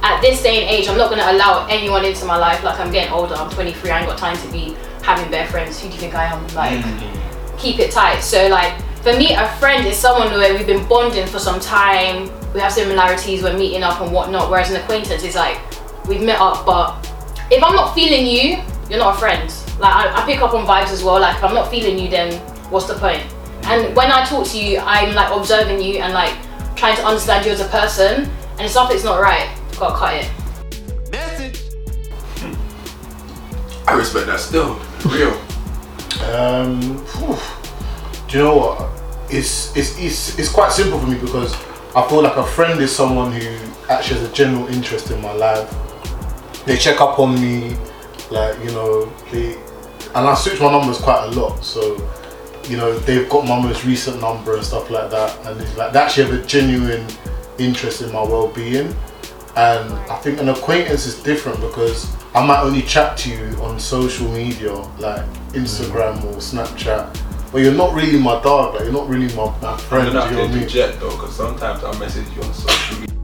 at 0.01 0.21
this 0.21 0.41
day 0.41 0.61
and 0.61 0.69
age, 0.69 0.87
I'm 0.87 0.97
not 0.97 1.09
gonna 1.09 1.31
allow 1.31 1.67
anyone 1.67 2.05
into 2.05 2.25
my 2.25 2.37
life. 2.37 2.63
Like, 2.63 2.79
I'm 2.79 2.91
getting 2.91 3.11
older. 3.11 3.35
I'm 3.35 3.49
23. 3.49 3.91
I 3.91 3.99
ain't 3.99 4.07
got 4.07 4.17
time 4.17 4.37
to 4.37 4.51
be 4.51 4.75
having 5.01 5.29
bare 5.31 5.47
friends. 5.47 5.79
Who 5.81 5.87
do 5.87 5.93
you 5.93 5.99
think 5.99 6.15
I 6.15 6.25
am? 6.25 6.47
Like, 6.55 6.79
mm. 6.79 7.59
keep 7.59 7.79
it 7.79 7.91
tight. 7.91 8.19
So, 8.19 8.47
like, 8.47 8.79
for 9.05 9.13
me, 9.13 9.35
a 9.35 9.47
friend 9.57 9.85
is 9.85 9.95
someone 9.97 10.31
where 10.31 10.55
we've 10.55 10.65
been 10.65 10.87
bonding 10.87 11.27
for 11.27 11.37
some 11.37 11.59
time. 11.59 12.31
We 12.53 12.59
have 12.59 12.71
similarities. 12.71 13.43
We're 13.43 13.55
meeting 13.55 13.83
up 13.83 14.01
and 14.01 14.11
whatnot. 14.11 14.49
Whereas 14.49 14.71
an 14.71 14.77
acquaintance 14.77 15.23
is 15.23 15.35
like 15.35 15.59
we've 16.07 16.23
met 16.23 16.39
up, 16.39 16.65
but 16.65 17.05
if 17.51 17.63
I'm 17.63 17.75
not 17.75 17.93
feeling 17.93 18.25
you, 18.25 18.63
you're 18.89 18.97
not 18.97 19.15
a 19.15 19.19
friend. 19.19 19.53
Like 19.79 19.93
I, 19.93 20.23
I 20.23 20.25
pick 20.25 20.41
up 20.41 20.55
on 20.55 20.65
vibes 20.65 20.91
as 20.91 21.03
well. 21.03 21.19
Like 21.19 21.37
if 21.37 21.43
I'm 21.43 21.53
not 21.53 21.69
feeling 21.69 21.99
you, 21.99 22.09
then 22.09 22.33
what's 22.71 22.87
the 22.87 22.95
point? 22.95 23.21
And 23.67 23.95
when 23.95 24.11
I 24.11 24.23
talk 24.25 24.47
to 24.47 24.59
you, 24.63 24.79
I'm 24.79 25.15
like 25.15 25.31
observing 25.31 25.81
you 25.81 25.97
and 25.97 26.13
like 26.13 26.35
trying 26.75 26.95
to 26.97 27.05
understand 27.05 27.45
you 27.45 27.51
as 27.51 27.61
a 27.61 27.67
person. 27.69 28.29
And 28.57 28.61
if 28.61 28.71
something's 28.71 29.03
not 29.03 29.19
right, 29.19 29.49
gotta 29.79 29.95
cut 29.95 30.13
it. 30.13 30.31
I 33.87 33.93
respect 33.93 34.27
that 34.27 34.39
still. 34.39 34.79
Real. 35.05 35.33
Um, 36.31 36.97
whew. 37.17 37.37
do 38.27 38.37
you 38.37 38.43
know 38.43 38.57
what? 38.57 38.91
It's, 39.29 39.75
it's 39.75 39.99
it's 39.99 40.39
it's 40.39 40.49
quite 40.49 40.71
simple 40.71 40.99
for 40.99 41.07
me 41.07 41.17
because 41.19 41.53
I 41.95 42.07
feel 42.07 42.21
like 42.21 42.35
a 42.37 42.43
friend 42.45 42.79
is 42.79 42.95
someone 42.95 43.31
who 43.31 43.57
actually 43.89 44.19
has 44.19 44.29
a 44.29 44.33
general 44.33 44.67
interest 44.67 45.11
in 45.11 45.21
my 45.21 45.33
life. 45.33 45.73
They 46.65 46.77
check 46.77 47.01
up 47.01 47.19
on 47.19 47.35
me, 47.35 47.75
like 48.31 48.57
you 48.63 48.71
know, 48.71 49.05
they 49.31 49.53
and 50.15 50.27
I 50.27 50.35
switch 50.35 50.59
my 50.59 50.71
numbers 50.71 50.99
quite 50.99 51.25
a 51.25 51.39
lot. 51.39 51.63
So 51.63 51.97
you 52.69 52.77
know, 52.77 52.97
they've 52.99 53.29
got 53.29 53.45
my 53.47 53.59
most 53.61 53.85
recent 53.85 54.19
number 54.21 54.55
and 54.55 54.63
stuff 54.63 54.89
like 54.89 55.09
that, 55.11 55.37
and 55.45 55.59
it's 55.61 55.75
like 55.77 55.91
they 55.93 55.99
actually 55.99 56.25
have 56.31 56.43
a 56.43 56.45
genuine 56.45 57.05
interest 57.57 58.01
in 58.01 58.11
my 58.11 58.23
well-being. 58.23 58.93
And 59.57 59.93
I 60.11 60.17
think 60.17 60.39
an 60.41 60.49
acquaintance 60.49 61.05
is 61.05 61.21
different 61.23 61.61
because 61.61 62.13
I 62.33 62.45
might 62.45 62.61
only 62.61 62.81
chat 62.81 63.17
to 63.19 63.29
you 63.29 63.55
on 63.61 63.79
social 63.79 64.27
media, 64.29 64.73
like 64.99 65.25
Instagram 65.53 66.21
or 66.25 66.33
Snapchat, 66.39 67.17
but 67.51 67.61
you're 67.61 67.73
not 67.73 67.93
really 67.93 68.19
my 68.19 68.41
dog, 68.41 68.73
like 68.73 68.83
you're 68.83 68.91
not 68.91 69.07
really 69.07 69.33
my, 69.35 69.45
my 69.61 69.71
I'm 69.71 69.77
friend. 69.79 70.11
gonna 70.11 70.25
you 70.25 70.31
know 70.31 70.37
have 70.37 70.37
what 70.37 70.37
to 70.37 70.43
I 70.43 70.47
mean? 70.47 70.57
interject 70.63 70.99
though, 70.99 71.11
because 71.11 71.35
sometimes 71.35 71.83
I 71.85 71.97
message 71.99 72.25
you 72.35 72.41
on 72.43 72.53
social 72.53 72.99
media. 72.99 73.14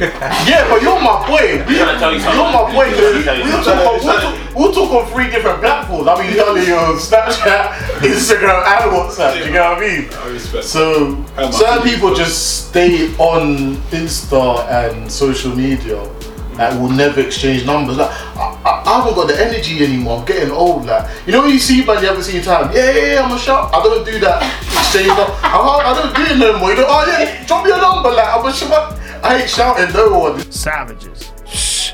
Yeah, 0.48 0.66
but 0.68 0.80
you're 0.80 0.98
my 1.00 1.26
boy. 1.28 1.62
We, 1.68 1.76
trying 1.76 1.92
to 1.94 2.00
tell 2.00 2.12
you 2.12 2.20
something. 2.20 2.40
You're 2.40 2.52
my 2.52 2.72
boy. 2.72 2.88
We- 2.88 3.20
We'll 3.50 3.62
talk, 3.62 3.76
on, 3.76 4.54
we'll, 4.54 4.72
we'll 4.72 4.98
on 4.98 5.12
three 5.12 5.30
different 5.30 5.60
platforms. 5.60 6.08
I 6.08 6.22
mean, 6.22 6.34
you're 6.34 6.46
only 6.48 6.72
on 6.72 6.96
Snapchat, 6.96 7.68
Instagram, 8.00 8.64
and 8.64 8.90
WhatsApp. 8.92 9.34
Do 9.38 9.44
you 9.44 9.52
get 9.52 9.68
what 9.68 9.78
I 9.78 9.80
mean? 9.80 10.08
I 10.12 10.28
respect. 10.28 10.64
So 10.64 11.22
certain 11.52 11.82
people 11.82 12.14
just 12.14 12.68
stay 12.68 13.14
on 13.16 13.76
Insta 13.92 14.66
and 14.68 15.10
social 15.12 15.54
media 15.54 16.02
that 16.56 16.78
will 16.80 16.90
never 16.90 17.20
exchange 17.20 17.64
numbers. 17.66 17.96
Like 17.98 18.10
I, 18.10 18.58
I, 18.64 18.82
I 18.86 18.98
haven't 19.00 19.14
got 19.14 19.28
the 19.28 19.38
energy 19.38 19.84
anymore. 19.84 20.20
I'm 20.20 20.24
getting 20.24 20.50
old. 20.50 20.86
Like 20.86 21.08
you 21.26 21.32
know 21.32 21.42
when 21.42 21.50
you 21.50 21.58
see 21.58 21.84
man 21.84 22.00
you 22.02 22.08
haven't 22.08 22.24
seen 22.24 22.42
time. 22.42 22.72
Yeah, 22.74 22.90
yeah, 22.90 23.12
yeah. 23.14 23.22
I'm 23.22 23.32
a 23.36 23.38
shout. 23.38 23.72
I 23.74 23.82
don't 23.82 24.04
do 24.04 24.18
that 24.20 24.42
exchange. 24.64 25.08
I, 25.12 25.56
I 25.56 25.92
don't 25.94 26.14
do 26.16 26.22
it 26.22 26.38
no 26.38 26.58
more. 26.58 26.70
You 26.70 26.76
know, 26.76 26.86
oh 26.88 27.04
yeah, 27.06 27.44
drop 27.46 27.64
me 27.64 27.70
a 27.72 27.76
number. 27.76 28.10
Like 28.10 28.28
I'm 28.28 28.44
a 28.46 28.52
shout. 28.52 28.99
I 29.22 29.42
ain't 29.42 29.50
shouting 29.50 29.92
no 29.94 30.18
one. 30.18 30.52
Savages. 30.52 31.30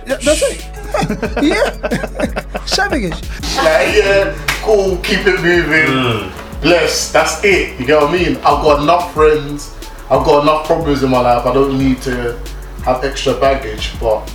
Yeah, 0.06 0.16
that's 0.16 0.42
it. 0.42 0.64
yeah. 1.42 2.64
Savages. 2.66 3.20
Like 3.56 3.96
yeah, 3.96 4.34
cool. 4.62 4.96
Keep 4.98 5.26
it 5.26 5.40
moving. 5.42 5.86
Mm. 5.86 6.62
Bless. 6.62 7.12
That's 7.12 7.42
it. 7.44 7.78
You 7.80 7.86
get 7.86 8.00
what 8.00 8.10
I 8.10 8.12
mean? 8.12 8.36
I've 8.38 8.62
got 8.62 8.82
enough 8.82 9.12
friends. 9.12 9.74
I've 10.08 10.24
got 10.24 10.42
enough 10.42 10.66
problems 10.66 11.02
in 11.02 11.10
my 11.10 11.20
life. 11.20 11.44
I 11.46 11.52
don't 11.52 11.78
need 11.78 12.00
to 12.02 12.38
have 12.84 13.02
extra 13.02 13.34
baggage. 13.34 13.98
But 13.98 14.32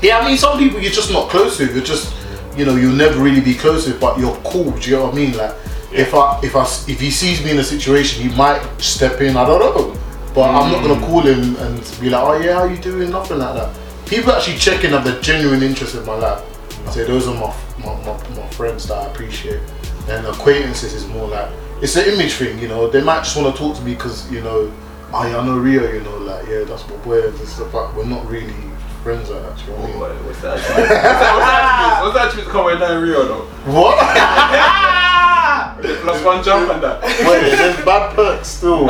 yeah, 0.00 0.18
I 0.18 0.28
mean, 0.28 0.38
some 0.38 0.58
people 0.58 0.80
you're 0.80 0.92
just 0.92 1.12
not 1.12 1.28
close 1.30 1.58
with. 1.58 1.74
You're 1.74 1.84
just, 1.84 2.14
you 2.56 2.64
know, 2.64 2.76
you'll 2.76 2.94
never 2.94 3.20
really 3.20 3.40
be 3.40 3.54
close 3.54 3.86
with. 3.86 4.00
But 4.00 4.18
you're 4.18 4.36
cool. 4.44 4.70
Do 4.70 4.90
you 4.90 4.96
know 4.96 5.06
what 5.06 5.14
I 5.14 5.16
mean? 5.16 5.36
Like, 5.36 5.54
if 5.92 6.14
I, 6.14 6.40
if 6.42 6.54
I, 6.54 6.62
if 6.88 7.00
he 7.00 7.10
sees 7.10 7.44
me 7.44 7.50
in 7.50 7.58
a 7.58 7.64
situation, 7.64 8.28
he 8.28 8.36
might 8.36 8.62
step 8.80 9.20
in. 9.20 9.36
I 9.36 9.44
don't 9.44 9.60
know. 9.60 10.00
But 10.34 10.54
I'm 10.54 10.72
not 10.72 10.82
gonna 10.82 11.00
call 11.06 11.20
him 11.20 11.56
and 11.56 11.76
be 12.00 12.08
like, 12.08 12.22
oh 12.22 12.40
yeah, 12.40 12.54
how 12.54 12.64
you 12.64 12.78
doing? 12.78 13.10
Nothing 13.10 13.38
like 13.38 13.54
that. 13.54 13.76
People 14.06 14.32
actually 14.32 14.56
check 14.56 14.82
in 14.84 14.92
have 14.92 15.04
the 15.04 15.20
genuine 15.20 15.62
interest 15.62 15.94
in 15.94 16.04
my 16.06 16.14
life. 16.14 16.42
I 16.88 16.90
say 16.90 17.04
those 17.04 17.28
are 17.28 17.34
my 17.34 17.54
my, 17.84 17.94
my, 18.04 18.16
my 18.36 18.46
friends 18.48 18.88
that 18.88 18.94
I 18.94 19.10
appreciate. 19.10 19.60
And 20.08 20.26
acquaintances 20.26 20.94
is 20.94 21.06
more 21.06 21.28
like 21.28 21.50
it's 21.82 21.96
an 21.96 22.06
image 22.06 22.34
thing, 22.34 22.58
you 22.58 22.68
know. 22.68 22.88
They 22.88 23.02
might 23.02 23.24
just 23.24 23.36
want 23.36 23.54
to 23.54 23.58
talk 23.60 23.76
to 23.76 23.82
me 23.82 23.94
because 23.94 24.30
you 24.32 24.40
know, 24.40 24.72
oh 25.12 25.26
yeah, 25.26 25.38
I 25.38 25.44
know 25.44 25.58
Rio, 25.58 25.92
you 25.92 26.00
know, 26.00 26.16
like 26.18 26.46
yeah, 26.48 26.64
that's 26.64 26.88
my 26.88 26.96
boy 26.98 27.28
and 27.28 27.38
stuff. 27.46 27.70
But 27.72 27.94
we're 27.94 28.06
not 28.06 28.26
really 28.26 28.54
friends 29.02 29.30
like 29.30 29.42
that. 29.42 29.60
You 29.66 29.72
know 29.72 29.98
what 29.98 30.12
I 30.12 30.14
mean? 30.14 30.26
What's 30.26 30.40
that? 30.40 30.54
What's 30.54 30.68
that? 30.68 32.00
What's 32.02 32.14
that? 32.14 32.36
What's? 32.36 32.48
Come 32.48 32.66
Rio 33.02 33.24
though. 33.24 33.44
What? 33.70 33.98
Plus 36.02 36.24
one 36.24 36.44
jump 36.44 36.70
and 36.70 36.82
that. 36.82 37.02
Wait, 37.02 37.56
there's 37.56 37.84
bad 37.84 38.14
perks 38.14 38.48
still. 38.48 38.86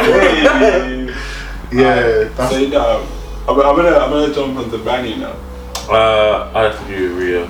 Yeah, 1.72 2.28
that's 2.36 2.50
So 2.50 2.58
you 2.58 2.68
know, 2.68 3.06
I'm, 3.48 3.60
I'm 3.60 3.76
gonna 3.76 3.96
I'm 3.96 4.10
gonna 4.10 4.34
jump 4.34 4.58
onto 4.58 4.78
Banny 4.78 5.18
now. 5.18 5.36
Uh, 5.88 6.50
I 6.54 6.62
have 6.62 6.78
to 6.78 6.84
agree 6.84 7.08
with 7.08 7.18
Rio, 7.18 7.46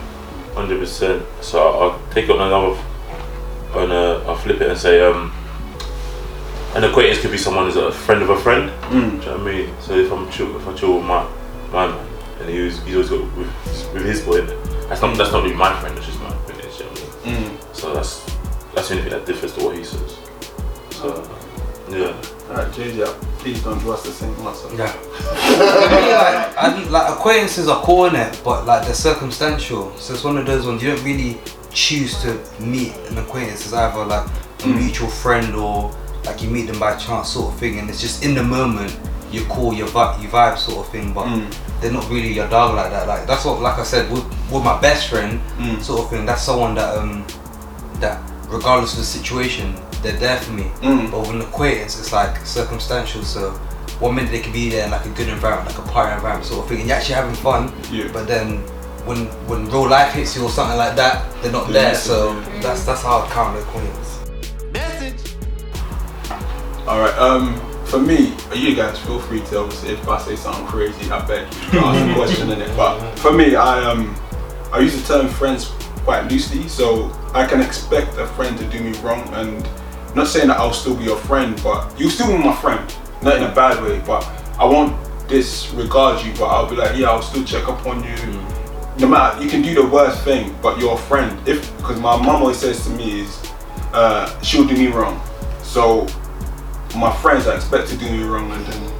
hundred 0.55 0.79
percent. 0.79 1.25
So 1.41 1.61
I'll, 1.61 1.91
I'll 1.91 2.01
take 2.11 2.25
it 2.25 2.31
on 2.31 2.41
another, 2.41 2.81
on 3.75 3.93
a, 3.93 4.25
I'll 4.29 4.37
flip 4.37 4.61
it 4.61 4.71
and 4.71 4.79
say, 4.79 5.01
um, 5.05 5.33
an 6.75 6.85
acquaintance 6.85 7.21
could 7.21 7.31
be 7.31 7.37
someone 7.39 7.67
who's 7.67 7.77
a 7.77 7.93
friend 7.93 8.23
of 8.23 8.31
a 8.31 8.39
friend. 8.39 8.71
Mm. 8.91 8.91
Do 8.91 8.97
you 8.97 9.11
know 9.11 9.39
what 9.39 9.41
I 9.41 9.53
mean? 9.53 9.75
So 9.81 9.95
if 9.95 10.11
I'm 10.11 10.31
chill, 10.31 10.57
if 10.57 10.67
I 10.67 10.75
chill 10.75 10.97
with 10.97 11.05
my 11.05 11.29
my 11.71 11.89
man, 11.89 12.07
and 12.41 12.49
he 12.49 12.61
was, 12.61 12.83
he's 12.85 12.95
always 12.95 13.11
got 13.11 13.37
with, 13.37 13.93
with 13.93 14.05
his 14.05 14.23
boy, 14.23 14.41
that's 14.89 15.03
not 15.03 15.17
that's 15.19 15.33
not 15.33 15.43
really 15.43 15.55
my 15.55 15.79
friend. 15.81 15.97
That's 15.97 16.07
just 16.07 16.21
my 16.21 16.29
acquaintance. 16.29 16.79
You 16.79 16.87
know 16.87 16.93
what 16.93 17.27
I 17.27 17.31
mean? 17.31 17.51
Mm. 17.59 17.75
So 17.75 17.93
that's 17.93 18.25
that's 18.75 18.89
the 18.89 18.95
only 18.95 19.11
thing 19.11 19.19
that 19.19 19.27
differs 19.27 19.55
to 19.57 19.65
what 19.65 19.77
he 19.77 19.85
says. 19.85 20.19
So 20.93 21.23
yeah. 21.93 22.49
Alright, 22.51 22.73
JJ, 22.73 23.07
please 23.39 23.63
don't 23.63 23.79
do 23.81 23.93
us 23.93 24.03
the 24.03 24.11
same 24.11 24.35
answer. 24.47 24.69
Yeah. 24.77 24.93
For 24.93 25.89
me, 25.91 26.13
like, 26.13 26.57
I 26.57 26.89
like 26.91 27.13
acquaintances 27.17 27.69
are 27.69 27.83
cool 27.83 28.07
in 28.07 28.17
it, 28.17 28.41
but 28.45 28.67
like 28.67 28.85
they're 28.85 28.95
circumstantial. 28.95 29.97
So 29.97 30.15
it's 30.15 30.25
one 30.25 30.37
of 30.39 30.47
those 30.47 30.67
ones 30.67 30.83
you 30.83 30.95
don't 30.95 31.05
really 31.05 31.41
choose 31.73 32.21
to 32.23 32.39
meet 32.61 32.93
an 33.09 33.19
acquaintance. 33.19 33.63
It's 33.65 33.73
either 33.73 34.05
like 34.05 34.29
a 34.65 34.67
mutual 34.67 35.09
friend 35.09 35.55
or 35.55 35.95
like 36.25 36.43
you 36.43 36.51
meet 36.51 36.67
them 36.67 36.79
by 36.79 36.95
chance 36.97 37.31
sort 37.31 37.53
of 37.55 37.59
thing, 37.59 37.79
and 37.79 37.89
it's 37.91 38.01
just 38.01 38.25
in 38.25 38.35
the 38.35 38.43
moment 38.43 38.97
you're 39.31 39.47
cool, 39.47 39.73
you 39.73 39.87
vibe, 39.87 40.21
you 40.23 40.29
vibe 40.29 40.59
sort 40.59 40.87
of 40.87 40.93
thing. 40.93 41.13
But 41.15 41.25
Mm. 41.27 41.51
they're 41.81 41.91
not 41.93 42.09
really 42.11 42.33
your 42.33 42.49
dog 42.49 42.75
like 42.77 42.91
that. 42.91 43.09
Like 43.09 43.27
that's 43.27 43.45
what, 43.47 43.61
like 43.61 43.79
I 43.79 43.83
said, 43.85 44.11
with, 44.13 44.25
with 44.53 44.63
my 44.63 44.79
best 44.81 45.09
friend 45.09 45.41
Mm. 45.59 45.83
sort 45.83 46.01
of 46.01 46.11
thing. 46.11 46.27
That's 46.27 46.43
someone 46.43 46.75
that 46.75 46.97
um 46.99 47.25
that 48.01 48.21
regardless 48.49 48.93
of 48.93 48.99
the 48.99 49.05
situation, 49.05 49.75
they're 50.03 50.19
there 50.19 50.39
for 50.39 50.53
me. 50.53 50.65
Mm. 50.81 51.11
But 51.11 51.21
with 51.21 51.31
an 51.31 51.41
acquaintance, 51.41 51.99
it's 51.99 52.13
like 52.13 52.45
circumstantial. 52.45 53.23
So 53.23 53.51
one 54.01 54.15
minute 54.17 54.31
they 54.31 54.41
can 54.41 54.53
be 54.53 54.69
there 54.69 54.85
in 54.85 54.91
like 54.91 55.07
a 55.07 55.11
good 55.11 55.29
environment, 55.29 55.77
like 55.77 55.87
a 55.87 55.91
party 55.91 56.15
environment 56.15 56.47
sort 56.47 56.65
of 56.65 56.69
thing, 56.69 56.81
and 56.81 56.89
you're 56.89 56.97
actually 56.97 57.15
having 57.15 57.35
fun. 57.35 57.73
Yeah. 57.91 58.11
But 58.13 58.27
then 58.27 58.59
when 59.07 59.27
when 59.49 59.67
real 59.67 59.89
life 59.89 60.13
hits 60.13 60.37
you 60.37 60.43
or 60.43 60.51
something 60.51 60.77
like 60.79 60.97
that, 60.97 61.25
they're 61.43 61.53
not 61.53 61.65
They're 61.65 61.83
there. 61.83 61.95
So 61.95 62.33
yeah. 62.33 62.61
that's 62.61 62.85
that's 62.85 63.03
how 63.03 63.21
I 63.21 63.29
count 63.31 63.57
the 63.57 63.63
acquaintance. 63.63 64.21
Message. 64.73 65.35
Alright, 66.87 67.17
um, 67.19 67.61
for 67.85 68.01
me, 68.01 68.35
you 68.55 68.75
guys 68.75 68.99
feel 68.99 69.21
free 69.21 69.41
to 69.41 69.59
obviously 69.61 69.91
if 69.91 70.09
I 70.09 70.19
say 70.21 70.35
something 70.35 70.67
crazy, 70.67 71.11
I 71.11 71.25
beg 71.27 71.47
you 71.47 71.71
to 71.71 71.87
ask 71.87 72.11
a 72.11 72.15
question 72.19 72.51
in 72.51 72.61
it. 72.61 72.77
But 72.77 72.99
for 73.19 73.33
me, 73.33 73.55
I 73.55 73.85
um, 73.85 74.17
I 74.73 74.81
use 74.81 75.01
the 75.01 75.07
term 75.07 75.29
friends 75.29 75.71
quite 76.05 76.31
loosely, 76.31 76.67
so 76.69 77.13
I 77.35 77.47
can 77.47 77.61
expect 77.61 78.19
a 78.19 78.27
friend 78.27 78.59
to 78.59 78.65
do 78.69 78.81
me 78.83 78.93
wrong, 78.99 79.29
and 79.35 79.69
not 80.15 80.27
saying 80.29 80.49
that 80.49 80.59
I'll 80.59 80.73
still 80.73 80.97
be 80.97 81.05
your 81.05 81.17
friend, 81.17 81.59
but 81.63 81.99
you'll 81.99 82.11
still 82.11 82.29
be 82.29 82.39
my 82.39 82.55
friend, 82.57 82.95
not 83.23 83.37
in 83.37 83.45
a 83.45 83.55
bad 83.55 83.83
way, 83.83 84.01
but 84.07 84.25
I 84.59 84.65
won't 84.65 84.97
disregard 85.29 86.25
you, 86.25 86.33
but 86.35 86.45
I'll 86.45 86.69
be 86.69 86.77
like, 86.77 86.97
yeah, 86.97 87.11
I'll 87.11 87.23
still 87.23 87.45
check 87.45 87.69
up 87.69 87.87
on 87.87 88.05
you. 88.05 88.41
No 88.99 89.09
matter, 89.09 89.43
you 89.43 89.49
can 89.49 89.63
do 89.63 89.75
the 89.75 89.87
worst 89.87 90.23
thing, 90.23 90.55
but 90.61 90.79
you're 90.79 90.95
a 90.95 90.99
friend. 90.99 91.37
If 91.49 91.75
because 91.79 91.99
my 91.99 92.17
mum 92.17 92.43
always 92.43 92.59
says 92.59 92.85
to 92.85 92.91
me 92.91 93.23
is, 93.23 93.53
uh, 93.93 94.41
she'll 94.43 94.67
do 94.67 94.77
me 94.77 94.89
wrong, 94.89 95.21
so 95.63 96.07
my 96.97 97.15
friends 97.17 97.47
I 97.47 97.57
expect 97.57 97.89
to 97.89 97.97
do 97.97 98.11
me 98.11 98.23
wrong 98.23 98.51
and 98.53 98.67
then 98.67 98.93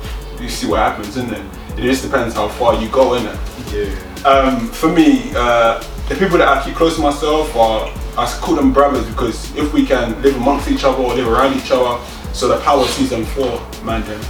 you 0.43 0.49
see 0.49 0.67
what 0.67 0.79
happens 0.79 1.17
and 1.17 1.29
then 1.29 1.47
it 1.79 1.83
just 1.83 2.03
depends 2.03 2.35
how 2.35 2.49
far 2.49 2.75
you 2.75 2.89
go 2.89 3.15
in 3.15 3.27
it. 3.27 3.39
yeah. 3.73 4.29
Um, 4.29 4.69
for 4.69 4.89
me, 4.89 5.33
uh, 5.35 5.83
the 6.09 6.15
people 6.17 6.39
that 6.39 6.49
I 6.49 6.65
keep 6.65 6.75
close 6.75 6.97
to 6.97 7.03
myself 7.03 7.55
are 7.57 7.89
I 8.19 8.27
call 8.41 8.55
them 8.57 8.73
brothers 8.73 9.07
because 9.07 9.55
if 9.57 9.73
we 9.73 9.87
can 9.87 10.21
live 10.23 10.37
amongst 10.37 10.69
each 10.71 10.85
other 10.85 11.03
or 11.03 11.15
live 11.15 11.29
around 11.29 11.57
each 11.57 11.71
other, 11.71 12.03
so 12.35 12.49
the 12.49 12.61
power 12.61 12.83
of 12.83 12.89
season 12.91 13.25
four, 13.25 13.61
man, 13.85 14.03
then 14.07 14.21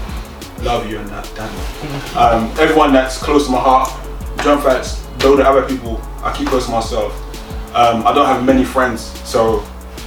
love 0.64 0.88
you 0.88 0.98
and 0.98 1.08
that. 1.08 1.28
Damn. 1.34 1.52
Um, 2.16 2.44
everyone 2.58 2.92
that's 2.92 3.18
close 3.18 3.46
to 3.46 3.52
my 3.52 3.58
heart, 3.58 3.90
John 4.42 4.60
Facts, 4.62 5.04
though 5.18 5.34
the 5.36 5.44
other 5.48 5.66
people 5.66 6.00
I 6.22 6.32
keep 6.36 6.48
close 6.48 6.66
to 6.66 6.72
myself. 6.72 7.12
Um, 7.74 8.06
I 8.06 8.12
don't 8.12 8.26
have 8.26 8.44
many 8.44 8.64
friends, 8.64 9.00
so 9.28 9.60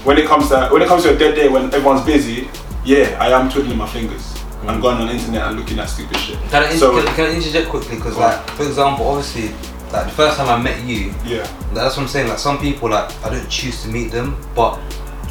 when 0.05 0.17
it 0.19 0.27
comes 0.27 0.49
to 0.49 0.69
when 0.71 0.81
it 0.83 0.87
comes 0.87 1.03
to 1.03 1.15
a 1.15 1.17
dead 1.17 1.33
day 1.35 1.49
when 1.49 1.65
everyone's 1.73 2.05
busy, 2.05 2.47
yeah, 2.85 3.17
I 3.19 3.29
am 3.29 3.49
twiddling 3.49 3.77
my 3.77 3.87
fingers. 3.87 4.33
I'm 4.67 4.79
going 4.79 4.97
on 4.97 5.07
the 5.07 5.13
internet 5.13 5.43
and 5.47 5.59
looking 5.59 5.77
at 5.79 5.89
stupid 5.89 6.17
shit. 6.17 6.39
Can 6.49 6.63
I, 6.63 6.75
So- 6.75 7.03
can, 7.03 7.13
can 7.15 7.25
I 7.25 7.35
interject 7.35 7.69
quickly? 7.69 7.95
Because 7.97 8.17
like 8.17 8.39
for 8.51 8.63
example, 8.63 9.07
obviously, 9.07 9.53
like 9.95 10.07
the 10.07 10.13
first 10.13 10.37
time 10.37 10.49
I 10.49 10.61
met 10.61 10.83
you, 10.85 11.13
Yeah. 11.25 11.47
That's 11.73 11.95
what 11.95 12.03
I'm 12.03 12.07
saying. 12.07 12.27
Like 12.27 12.39
some 12.39 12.59
people, 12.59 12.89
like 12.89 13.09
I 13.23 13.29
don't 13.29 13.49
choose 13.49 13.81
to 13.83 13.89
meet 13.89 14.11
them, 14.11 14.37
but 14.55 14.79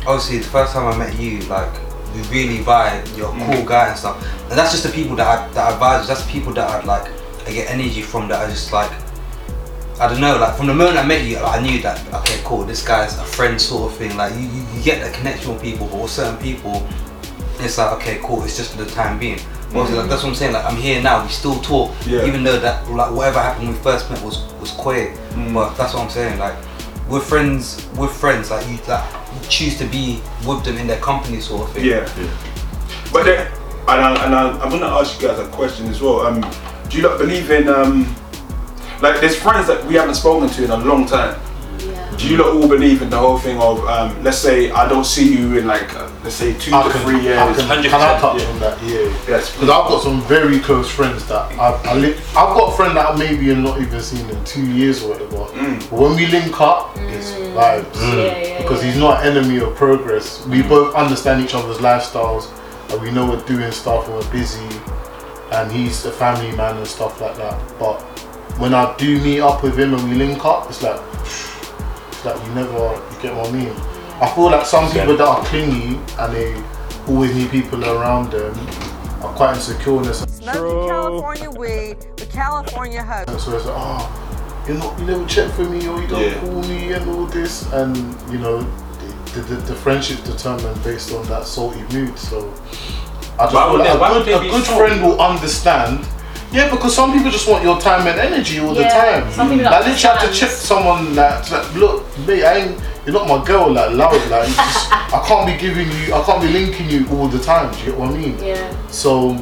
obviously 0.07 0.39
the 0.39 0.45
first 0.45 0.73
time 0.73 0.87
I 0.87 0.97
met 0.97 1.19
you, 1.19 1.41
like 1.43 1.73
we 2.15 2.23
really 2.29 2.59
vibe. 2.65 3.17
You're 3.17 3.29
a 3.29 3.33
mm. 3.33 3.55
cool 3.55 3.65
guy 3.67 3.89
and 3.89 3.99
stuff, 3.99 4.23
and 4.49 4.59
that's 4.59 4.73
just 4.73 4.85
the 4.85 4.91
people 4.91 5.17
that 5.17 5.27
I 5.27 5.49
that 5.53 5.73
I 5.73 5.77
vibe. 5.79 6.07
That's 6.07 6.25
the 6.25 6.33
people 6.33 6.53
that 6.55 6.69
I 6.69 6.85
like. 6.85 7.11
I 7.47 7.53
get 7.53 7.71
energy 7.71 8.03
from. 8.03 8.29
That 8.29 8.47
I 8.47 8.51
just 8.51 8.73
like. 8.73 8.91
I 10.01 10.09
don't 10.09 10.21
know. 10.21 10.39
Like 10.39 10.57
from 10.57 10.67
the 10.67 10.75
moment 10.75 10.99
I 10.99 11.07
met 11.07 11.25
you, 11.25 11.39
I 11.39 11.63
knew 11.63 11.81
that 11.83 12.01
okay, 12.15 12.41
cool. 12.45 12.65
This 12.65 12.85
guy's 12.85 13.19
a 13.19 13.25
friend, 13.25 13.61
sort 13.61 13.93
of 13.93 13.99
thing. 13.99 14.17
Like 14.17 14.33
you, 14.35 14.41
you, 14.41 14.67
you 14.75 14.83
get 14.83 15.01
that 15.01 15.15
connection 15.15 15.53
with 15.53 15.63
people, 15.63 15.87
but 15.87 16.01
with 16.03 16.11
certain 16.11 16.41
people, 16.43 16.87
it's 17.61 17.79
like 17.79 17.93
okay, 17.99 18.19
cool. 18.23 18.43
It's 18.45 18.57
just 18.57 18.73
for 18.73 18.83
the 18.83 18.91
time 18.91 19.19
being. 19.19 19.39
Obviously, 19.75 19.97
like, 19.99 20.09
that's 20.09 20.23
what 20.23 20.29
I'm 20.31 20.35
saying. 20.37 20.53
Like 20.53 20.65
I'm 20.65 20.77
here 20.77 21.03
now. 21.03 21.23
We 21.25 21.31
still 21.31 21.61
talk, 21.61 21.91
Yeah. 22.07 22.25
even 22.27 22.45
though 22.45 22.59
that 22.61 22.89
like 22.91 23.11
whatever 23.13 23.41
happened 23.41 23.69
when 23.69 23.77
we 23.77 23.83
first 23.83 24.09
met 24.11 24.23
was 24.23 24.45
was 24.61 24.71
quiet. 24.71 25.19
But 25.53 25.75
that's 25.75 25.95
what 25.95 26.03
I'm 26.05 26.11
saying. 26.11 26.39
Like 26.39 26.55
we're 27.09 27.21
friends. 27.21 27.87
We're 27.97 28.09
friends. 28.09 28.51
Like 28.51 28.67
you 28.69 28.79
like 28.87 29.05
you 29.35 29.49
choose 29.49 29.77
to 29.79 29.85
be 29.87 30.21
with 30.47 30.65
them 30.65 30.77
in 30.79 30.87
their 30.87 31.01
company, 31.01 31.41
sort 31.41 31.69
of 31.69 31.75
thing. 31.75 31.85
Yeah. 31.87 32.09
But 33.13 33.25
then, 33.25 33.47
and, 33.89 34.01
I, 34.01 34.25
and 34.25 34.35
I, 34.35 34.59
I'm 34.61 34.71
gonna 34.71 34.87
ask 34.87 35.21
you 35.21 35.29
guys 35.29 35.39
a 35.39 35.49
question 35.49 35.87
as 35.89 36.01
well. 36.01 36.21
Um, 36.27 36.41
do 36.89 36.97
you 36.97 37.03
not 37.03 37.19
believe 37.19 37.51
in 37.51 37.69
um, 37.69 38.15
like 39.03 39.21
there's 39.21 39.37
friends 39.37 39.67
that 39.67 39.85
we 39.87 39.95
haven't 39.95 40.15
spoken 40.15 40.49
to 40.49 40.65
in 40.65 40.71
a 40.71 40.77
long 40.77 41.05
time. 41.07 41.39
Yeah. 42.15 42.21
Do 42.21 42.29
you 42.31 42.37
not 42.39 42.47
all 42.57 42.69
believe 42.69 43.03
in 43.03 43.11
the 43.11 43.19
whole 43.19 43.39
thing 43.39 43.59
of 43.59 43.79
um, 43.87 44.23
let's 44.23 44.39
say 44.39 44.71
I 44.71 44.89
don't 44.89 45.05
see 45.05 45.37
you 45.37 45.59
in 45.59 45.67
like 45.67 45.95
uh, 45.95 46.11
let's 46.23 46.37
say 46.37 46.57
two 46.59 46.75
I 46.75 46.83
to 46.85 46.91
can, 46.91 47.01
three 47.03 47.21
years? 47.21 47.39
I 47.39 47.53
can, 47.55 47.83
can 47.83 48.01
I 48.01 48.19
touch 48.21 48.41
yeah. 48.43 48.49
on 48.49 48.61
that? 48.61 48.83
Yeah. 48.83 49.17
Yes. 49.29 49.53
Because 49.53 49.69
I've 49.71 49.89
got 49.89 50.03
some 50.03 50.23
very 50.23 50.59
close 50.61 50.91
friends 50.91 51.27
that 51.29 51.51
I, 51.59 51.73
I 51.85 51.95
li- 51.95 52.17
I've 52.37 52.55
got 52.57 52.73
a 52.73 52.77
friend 52.77 52.97
that 52.97 53.07
I 53.11 53.17
maybe 53.17 53.49
have 53.49 53.59
not 53.59 53.81
even 53.81 54.01
seen 54.01 54.29
in 54.31 54.45
two 54.45 54.67
years 54.73 55.03
or 55.03 55.11
whatever. 55.11 55.45
Mm. 55.59 55.91
But 55.91 55.99
when 55.99 56.17
we 56.17 56.27
link 56.29 56.61
up, 56.61 56.97
it's 56.97 57.33
vibes. 57.33 57.95
Yeah, 57.95 58.37
yeah, 58.39 58.63
Because 58.63 58.83
he's 58.83 58.97
not 58.97 59.25
an 59.27 59.37
enemy 59.37 59.59
of 59.59 59.75
progress. 59.75 60.47
We 60.47 60.63
both 60.63 60.95
understand 60.95 61.45
each 61.45 61.55
other's 61.55 61.79
lifestyles 61.79 62.51
and 62.91 63.01
we 63.03 63.11
know 63.11 63.29
we're 63.29 63.45
doing 63.47 63.71
stuff 63.73 64.07
and 64.09 64.15
we're 64.17 64.31
busy. 64.33 64.69
and 65.53 65.71
he's 65.71 66.05
a 66.05 66.13
family 66.13 66.51
man 66.57 66.77
and 66.77 66.87
stuff 66.87 67.21
like 67.21 67.37
that. 67.37 67.79
But 67.79 68.01
when 68.59 68.73
I 68.75 68.95
do 68.97 69.21
meet 69.21 69.41
up 69.41 69.63
with 69.63 69.79
him 69.79 69.95
and 69.95 70.09
we 70.09 70.15
link 70.17 70.45
up, 70.45 70.69
it's 70.69 70.83
like 70.83 71.01
it's 72.25 72.39
like 72.39 72.49
you 72.49 72.55
never 72.55 72.73
you 72.73 73.23
get 73.23 73.35
what 73.35 73.49
I 73.49 73.53
mean. 73.53 73.73
I 74.21 74.33
feel 74.35 74.45
like 74.45 74.65
some 74.67 74.91
people 74.91 75.17
that 75.17 75.27
are 75.27 75.45
clingy 75.45 75.99
and 76.19 76.33
they 76.33 76.63
always 77.09 77.35
need 77.35 77.51
people 77.51 77.85
around 77.85 78.31
them 78.31 78.55
are 79.23 79.35
quite 79.35 79.55
insecure 79.55 80.01
in 80.03 80.09
a 80.09 80.15
sense. 80.15 80.37
Smoking 80.37 80.89
California 80.89 81.51
weed, 81.51 81.97
the 82.17 82.27
California 82.27 83.03
hug. 83.03 83.29
So 83.41 83.57
it's 83.57 83.67
like, 83.67 83.75
ah, 83.77 84.09
oh, 84.09 84.65
you're 84.69 84.79
not, 84.79 84.99
you 84.99 85.07
never 85.07 85.27
check 85.27 85.51
for 85.53 85.65
me 85.65 85.87
or 85.87 86.01
you 86.01 86.07
don't 86.07 86.21
Yeah. 86.23 86.41
call 86.41 86.63
me 86.63 86.93
and 86.93 87.11
all 87.11 87.27
this, 87.27 87.71
and 87.73 87.97
you 88.31 88.39
know, 88.39 88.61
the, 89.35 89.41
the, 89.41 89.55
the 89.57 89.75
friendship's 89.75 90.23
determined 90.23 90.83
based 90.85 91.13
on 91.13 91.27
that 91.27 91.45
salty 91.47 91.83
mood. 91.95 92.19
So 92.19 92.53
I 93.39 93.45
just 93.51 93.55
Why 93.55 93.69
feel 93.69 93.79
like 93.79 94.23
a 94.23 94.25
good, 94.25 94.47
a 94.47 94.51
good 94.51 94.65
friend 94.65 95.03
will 95.03 95.21
understand. 95.21 96.07
Yeah, 96.55 96.71
because 96.71 96.95
some 96.95 97.13
people 97.13 97.33
just 97.33 97.49
want 97.49 97.65
your 97.65 97.81
time 97.81 98.07
and 98.07 98.19
energy 98.19 98.61
all 98.61 98.73
the 98.75 98.83
Yeah, 98.83 99.21
time. 99.23 99.33
some 99.33 99.49
people 99.51 99.67
I 99.67 99.79
literally 99.81 99.95
have 99.95 100.01
to 100.21 100.27
understand. 100.27 100.35
check 100.37 100.51
someone 100.51 101.15
that, 101.17 101.51
like, 101.51 101.75
look, 101.75 102.07
mate, 102.27 102.45
I 102.45 102.55
ain't, 102.59 102.81
you're 103.05 103.13
not 103.13 103.27
my 103.27 103.45
girl, 103.45 103.73
like, 103.73 103.91
loud, 103.91 104.13
like, 104.31 104.47
just, 104.47 104.93
I 104.93 105.25
can't 105.27 105.47
be 105.47 105.57
giving 105.57 105.89
you, 105.91 106.15
I 106.15 106.23
can't 106.23 106.41
be 106.41 106.49
linking 106.49 106.89
you 106.89 107.09
all 107.11 107.27
the 107.27 107.41
time. 107.41 107.73
Do 107.73 107.79
you 107.81 107.85
get 107.87 107.99
what 107.99 108.11
I 108.11 108.17
mean? 108.17 108.39
Yeah. 108.39 108.87
So, 108.89 109.33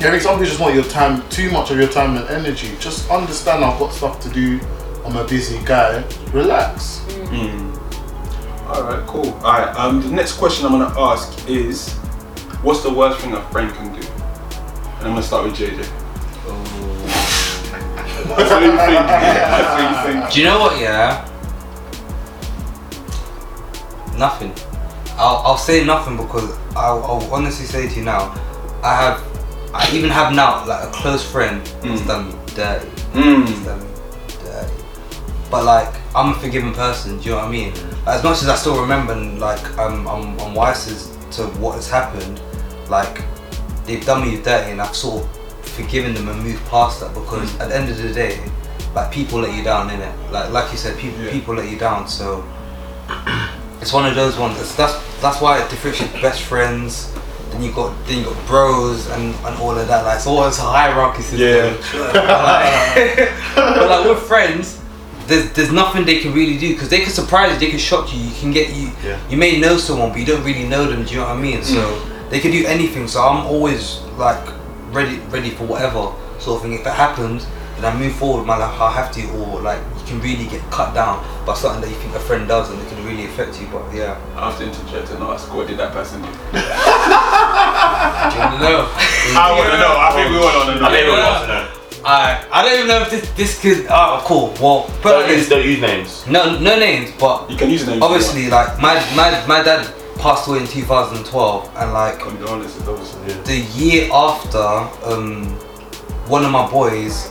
yeah, 0.00 0.08
I 0.08 0.10
think 0.10 0.22
some 0.22 0.34
people 0.34 0.46
just 0.46 0.58
want 0.60 0.74
your 0.74 0.84
time, 0.84 1.22
too 1.28 1.52
much 1.52 1.70
of 1.70 1.78
your 1.78 1.88
time 1.88 2.16
and 2.16 2.28
energy. 2.30 2.76
Just 2.80 3.08
understand 3.10 3.64
I've 3.64 3.78
got 3.78 3.92
stuff 3.92 4.18
to 4.20 4.28
do. 4.30 4.60
I'm 5.04 5.16
a 5.16 5.24
busy 5.24 5.60
guy. 5.64 6.02
Relax. 6.32 7.00
All 8.68 8.82
right, 8.82 9.06
cool. 9.06 9.30
All 9.44 9.58
right. 9.58 9.74
Um, 9.76 10.02
the 10.02 10.08
next 10.10 10.32
question 10.32 10.66
I'm 10.66 10.72
gonna 10.72 11.00
ask 11.00 11.48
is, 11.48 11.94
what's 12.62 12.82
the 12.82 12.92
worst 12.92 13.20
thing 13.20 13.32
a 13.32 13.40
friend 13.50 13.72
can 13.74 13.92
do? 13.98 14.06
And 14.06 15.06
I'm 15.06 15.12
gonna 15.14 15.22
start 15.22 15.44
with 15.44 15.54
JJ. 15.54 15.86
That's 18.36 18.50
what 18.50 18.62
you 18.62 18.70
think. 18.70 19.06
That's 19.06 20.04
what 20.04 20.14
you 20.14 20.20
think. 20.20 20.32
Do 20.32 20.40
you 20.40 20.46
know 20.46 20.58
what? 20.60 20.80
Yeah. 20.80 21.24
Nothing. 24.16 24.52
I'll, 25.16 25.42
I'll 25.44 25.56
say 25.56 25.84
nothing 25.84 26.16
because 26.16 26.56
I'll, 26.76 27.02
I'll 27.04 27.34
honestly 27.34 27.66
say 27.66 27.88
to 27.88 27.94
you 27.96 28.04
now, 28.04 28.34
I 28.82 28.94
have, 28.94 29.72
I 29.74 29.90
even 29.92 30.10
have 30.10 30.32
now 30.32 30.64
like 30.66 30.88
a 30.88 30.90
close 30.92 31.24
friend 31.28 31.64
that's 31.82 32.06
done 32.06 32.28
me 32.28 32.34
dirty. 32.54 32.88
Mm. 33.12 33.46
That's 33.46 33.64
done 33.64 33.80
me 33.80 33.86
dirty. 34.44 34.72
But 35.50 35.64
like, 35.64 35.94
I'm 36.14 36.32
a 36.32 36.34
forgiving 36.38 36.72
person. 36.72 37.18
Do 37.18 37.24
you 37.24 37.30
know 37.30 37.38
what 37.38 37.46
I 37.46 37.50
mean? 37.50 37.72
As 38.06 38.22
much 38.22 38.42
as 38.42 38.48
I 38.48 38.56
still 38.56 38.80
remember, 38.80 39.12
and, 39.12 39.38
like, 39.38 39.78
um, 39.78 40.06
I'm, 40.06 40.38
I'm 40.40 40.54
wise 40.54 41.10
to 41.32 41.46
what 41.58 41.74
has 41.74 41.88
happened. 41.90 42.40
Like, 42.88 43.22
they've 43.84 44.04
done 44.04 44.22
me 44.22 44.40
dirty, 44.40 44.72
and 44.72 44.80
I've 44.80 44.96
sort 44.96 45.24
of 45.24 45.37
forgiven 45.78 46.14
them 46.14 46.28
and 46.28 46.42
move 46.42 46.60
past 46.68 47.00
that 47.00 47.14
because 47.14 47.50
hmm. 47.52 47.62
at 47.62 47.68
the 47.68 47.76
end 47.76 47.90
of 47.90 47.98
the 47.98 48.12
day, 48.12 48.40
like 48.94 49.12
people 49.12 49.40
let 49.40 49.56
you 49.56 49.62
down, 49.62 49.90
in 49.90 50.00
it. 50.00 50.14
Like 50.30 50.50
like 50.50 50.72
you 50.72 50.78
said, 50.78 50.98
people 50.98 51.22
Yeah. 51.22 51.30
people 51.30 51.54
let 51.54 51.70
you 51.70 51.78
down. 51.78 52.08
So 52.08 52.44
it's 53.80 53.92
one 53.92 54.06
of 54.06 54.14
those 54.14 54.36
ones. 54.38 54.56
That's 54.56 54.74
that's, 54.74 55.20
that's 55.20 55.40
why 55.40 55.62
it 55.62 55.70
differentiates 55.70 56.12
best 56.20 56.42
friends. 56.42 57.12
Then 57.50 57.62
you 57.62 57.72
got 57.72 57.94
then 58.06 58.18
you 58.18 58.24
got 58.24 58.46
bros 58.46 59.08
and, 59.10 59.34
and 59.34 59.56
all 59.60 59.76
of 59.78 59.86
that. 59.88 60.04
Like 60.04 60.16
it's 60.16 60.26
always 60.26 60.58
a 60.58 60.62
hierarchy 60.62 61.22
system. 61.22 61.40
Yeah. 61.40 62.12
but, 62.12 62.14
like, 63.54 63.76
but 63.78 63.88
like 63.88 64.04
with 64.08 64.22
friends, 64.24 64.80
there's 65.26 65.52
there's 65.52 65.72
nothing 65.72 66.04
they 66.04 66.20
can 66.20 66.32
really 66.32 66.58
do 66.58 66.72
because 66.74 66.88
they 66.88 67.00
can 67.00 67.12
surprise 67.12 67.52
you, 67.52 67.58
they 67.58 67.70
can 67.70 67.78
shock 67.78 68.12
you. 68.14 68.20
You 68.20 68.34
can 68.40 68.50
get 68.50 68.74
you. 68.74 68.90
Yeah. 69.04 69.18
You 69.30 69.36
may 69.36 69.60
know 69.60 69.76
someone, 69.76 70.10
but 70.10 70.18
you 70.18 70.26
don't 70.26 70.44
really 70.44 70.66
know 70.66 70.86
them. 70.86 71.04
Do 71.04 71.10
you 71.12 71.20
know 71.20 71.26
what 71.26 71.36
I 71.36 71.40
mean? 71.40 71.62
So 71.62 71.80
hmm. 71.80 72.30
they 72.30 72.40
can 72.40 72.50
do 72.50 72.66
anything. 72.66 73.06
So 73.06 73.22
I'm 73.22 73.46
always 73.46 74.00
like 74.16 74.57
ready 74.98 75.18
ready 75.30 75.50
for 75.50 75.64
whatever 75.64 76.12
sort 76.42 76.56
of 76.56 76.62
thing. 76.62 76.72
If 76.74 76.80
it 76.86 76.92
happens, 76.92 77.46
then 77.76 77.84
I 77.86 77.96
move 77.96 78.14
forward. 78.16 78.44
my 78.46 78.56
life 78.56 78.80
I 78.80 78.90
have 78.92 79.12
to, 79.12 79.22
or 79.38 79.60
like 79.62 79.80
you 79.98 80.04
can 80.06 80.20
really 80.20 80.46
get 80.50 80.62
cut 80.70 80.92
down 80.94 81.22
by 81.46 81.54
something 81.54 81.80
that 81.82 81.88
you 81.90 81.96
think 82.02 82.14
a 82.14 82.20
friend 82.20 82.48
does, 82.48 82.70
and 82.70 82.80
it 82.82 82.88
can 82.88 83.04
really 83.06 83.26
affect 83.26 83.60
you. 83.60 83.68
But 83.68 83.94
yeah, 83.94 84.18
I 84.36 84.50
have 84.50 84.58
to 84.58 84.64
interject 84.66 85.10
and 85.12 85.22
ask, 85.22 85.52
what 85.54 85.68
did 85.68 85.78
that 85.78 85.92
person 85.92 86.20
do? 86.22 86.28
do 86.52 86.58
you 86.58 88.40
want 88.42 88.54
to 88.54 88.60
know? 88.66 88.78
I 89.38 89.46
want 89.54 89.70
to 89.70 89.78
know. 89.78 89.94
I 89.96 90.08
think 90.14 90.26
we 90.30 90.36
all 90.38 90.50
want 90.58 90.68
to 90.68 90.80
know. 90.80 90.86
I 90.86 90.90
think 90.90 91.00
everyone 91.06 91.22
wants 91.22 91.42
to 91.42 91.48
know. 91.54 91.64
I 92.04 92.46
I 92.52 92.62
don't 92.62 92.74
even 92.74 92.88
know 92.88 93.00
if 93.02 93.10
this 93.10 93.30
this 93.40 93.60
could. 93.62 93.86
Oh, 93.90 94.22
cool. 94.24 94.54
Well, 94.60 94.90
put 95.02 95.14
it 95.14 95.26
Don't 95.26 95.30
use, 95.30 95.48
don't 95.48 95.66
use 95.66 95.80
names. 95.80 96.26
No, 96.26 96.58
no 96.58 96.78
names, 96.78 97.12
but 97.18 97.50
You 97.50 97.56
can 97.56 97.70
use 97.70 97.86
names. 97.86 98.02
obviously, 98.02 98.48
like 98.50 98.78
my 98.80 98.94
my 99.14 99.28
my 99.46 99.62
dad 99.62 99.86
passed 100.18 100.48
away 100.48 100.60
in 100.60 100.66
2012, 100.66 101.76
and 101.76 101.92
like. 101.92 102.18
Yeah. 103.26 103.42
the 103.42 103.58
year 103.76 104.08
after, 104.12 104.58
um, 105.08 105.46
one 106.28 106.44
of 106.44 106.50
my 106.50 106.70
boys 106.70 107.30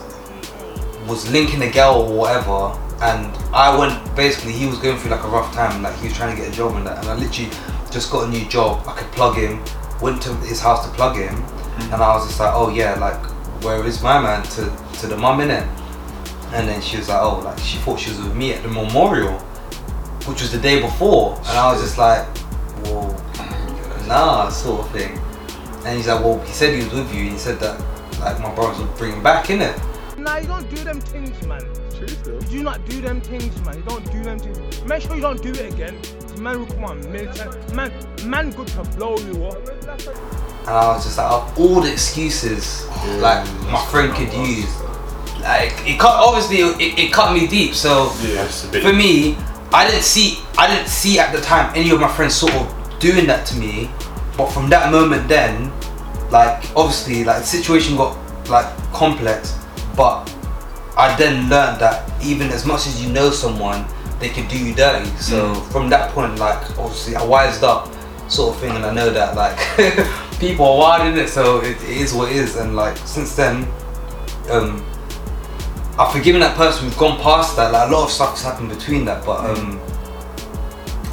was 1.08 1.30
linking 1.32 1.62
a 1.62 1.71
girl 1.71 2.02
or 2.02 2.17
whatever, 2.17 2.78
and 3.02 3.36
I 3.54 3.78
went 3.78 4.15
basically. 4.15 4.54
He 4.54 4.65
was 4.65 4.80
going 4.80 4.97
through 4.97 5.12
like 5.12 5.23
a 5.23 5.28
rough 5.28 5.54
time, 5.54 5.82
like 5.84 5.95
he 5.97 6.08
was 6.08 6.17
trying 6.17 6.36
to 6.36 6.41
get 6.41 6.52
a 6.52 6.56
job 6.56 6.76
and 6.76 6.88
that, 6.88 7.00
and 7.00 7.08
I 7.08 7.15
literally 7.15 7.52
just 7.91 8.12
got 8.12 8.28
a 8.28 8.30
new 8.30 8.45
job. 8.47 8.84
I 8.88 8.93
could 8.93 9.12
plug 9.12 9.38
him. 9.38 9.63
Went 10.02 10.21
to 10.23 10.34
his 10.45 10.60
house 10.60 10.88
to 10.88 10.93
plug 10.93 11.15
him, 11.15 11.36
and 11.91 11.95
I 11.95 12.15
was 12.15 12.28
just 12.28 12.39
like, 12.39 12.54
oh 12.54 12.69
yeah, 12.69 12.95
like 13.00 13.23
where 13.63 13.84
is 13.86 14.02
my 14.04 14.21
man 14.21 14.43
to 14.43 14.71
to 15.00 15.08
the 15.08 15.17
mum 15.17 15.41
in 15.41 15.50
it? 15.50 15.63
And 16.54 16.67
then 16.67 16.82
she 16.82 16.97
was 16.97 17.10
like, 17.10 17.21
oh, 17.21 17.39
like 17.39 17.58
she 17.60 17.78
thought 17.80 18.00
she 18.00 18.10
was 18.12 18.21
with 18.21 18.36
me 18.36 18.54
at 18.54 18.63
the 18.63 18.69
memorial, 18.69 19.34
which 20.26 20.41
was 20.41 20.52
the 20.52 20.60
day 20.60 20.82
before, 20.82 21.36
and 21.38 21.58
I 21.58 21.71
was 21.71 21.82
just 21.82 21.97
like, 21.97 22.28
nah, 24.08 24.50
sort 24.50 24.86
of 24.86 24.91
thing. 24.91 25.17
And 25.86 25.96
he's 25.98 26.08
like, 26.08 26.24
well, 26.24 26.39
he 26.39 26.52
said 26.52 26.74
he 26.78 26.84
was 26.84 26.93
with 26.93 27.13
you. 27.13 27.30
He 27.32 27.38
said 27.38 27.60
that 27.60 27.80
like 28.20 28.39
my 28.39 28.54
brothers 28.54 28.80
would 28.80 28.96
bring 28.98 29.13
him 29.13 29.24
back, 29.24 29.46
innit? 29.48 29.78
Nah, 30.17 30.38
you 30.38 30.48
don't 30.48 30.70
do 30.70 30.78
them 30.84 31.00
things, 31.00 31.46
man. 31.46 31.63
You 32.26 32.39
do 32.50 32.63
not 32.63 32.84
do 32.89 33.02
them 33.02 33.22
things, 33.22 33.60
man. 33.63 33.78
You 33.78 33.84
don't 33.84 34.12
do 34.12 34.24
them 34.24 34.39
things. 34.39 34.84
Make 34.86 35.02
sure 35.04 35.15
you 35.15 35.22
don't 35.22 35.41
do 35.41 35.50
it 35.52 35.74
again. 35.74 35.98
'cause 36.02 36.39
Man 36.39 36.60
will 36.60 36.65
come 36.67 36.84
on, 36.86 37.12
militant. 37.12 37.74
Man, 37.74 37.91
man, 38.26 38.52
good 38.52 38.67
to 38.67 38.84
blow 38.98 39.17
you 39.17 39.46
up. 39.46 39.58
And 39.67 40.70
I 40.76 40.88
was 40.89 41.06
just 41.06 41.17
like, 41.17 41.32
of 41.32 41.58
all 41.60 41.82
the 41.82 41.91
excuses 41.91 42.86
like 43.20 43.48
my 43.72 43.84
friend 43.86 44.13
could 44.13 44.32
use, 44.34 44.70
like 45.41 45.72
it 45.88 45.98
cut 46.00 46.13
obviously 46.15 46.58
it, 46.58 47.00
it 47.00 47.13
cut 47.13 47.34
me 47.34 47.48
deep. 47.48 47.74
So 47.74 48.12
Yeah. 48.22 48.43
It's 48.46 48.65
a 48.65 48.67
bit. 48.67 48.84
for 48.84 48.93
me, 48.93 49.38
I 49.74 49.88
didn't 49.89 50.04
see 50.04 50.39
I 50.58 50.67
didn't 50.67 50.89
see 50.89 51.20
at 51.20 51.32
the 51.34 51.41
time 51.41 51.72
any 51.76 51.89
of 51.91 52.00
my 52.00 52.10
friends 52.10 52.36
sort 52.36 52.54
of 52.54 52.77
doing 52.99 53.27
that 53.27 53.45
to 53.47 53.57
me. 53.57 53.89
But 54.38 54.51
from 54.51 54.69
that 54.69 54.91
moment 54.91 55.27
then, 55.27 55.71
like 56.29 56.63
obviously 56.75 57.23
like 57.23 57.39
the 57.39 57.47
situation 57.47 57.95
got 57.97 58.17
like 58.49 58.67
complex, 58.91 59.57
but 59.95 60.25
I 60.95 61.15
then 61.17 61.49
learned 61.49 61.79
that 61.81 62.12
even 62.23 62.49
as 62.49 62.65
much 62.65 62.88
as 62.88 63.03
you 63.03 63.12
know 63.12 63.31
someone, 63.31 63.86
they 64.19 64.29
can 64.29 64.47
do 64.47 64.57
you 64.57 64.73
dirty. 64.73 65.10
So 65.17 65.53
from 65.71 65.89
that 65.89 66.12
point, 66.12 66.38
like 66.39 66.62
obviously 66.77 67.15
I 67.15 67.23
wised 67.23 67.63
up 67.63 67.91
sort 68.29 68.55
of 68.55 68.62
thing 68.62 68.71
and 68.71 68.86
I 68.86 68.93
know 68.93 69.10
that 69.10 69.36
like 69.36 69.57
people 70.39 70.65
are 70.65 70.77
wild 70.77 71.07
in 71.07 71.17
it 71.17 71.29
so 71.29 71.62
it, 71.62 71.81
it 71.83 71.97
is 71.97 72.13
what 72.13 72.31
it 72.31 72.36
is 72.36 72.55
and 72.57 72.75
like 72.75 72.97
since 72.97 73.36
then 73.36 73.67
um 74.49 74.86
I've 75.97 76.12
forgiven 76.12 76.41
that 76.41 76.55
person 76.55 76.86
we've 76.86 76.97
gone 76.97 77.19
past 77.21 77.55
that 77.55 77.71
like 77.71 77.89
a 77.89 77.91
lot 77.91 78.03
of 78.03 78.12
stuff 78.12 78.31
has 78.31 78.43
happened 78.43 78.69
between 78.69 79.05
that 79.05 79.25
but 79.25 79.49
um 79.49 79.79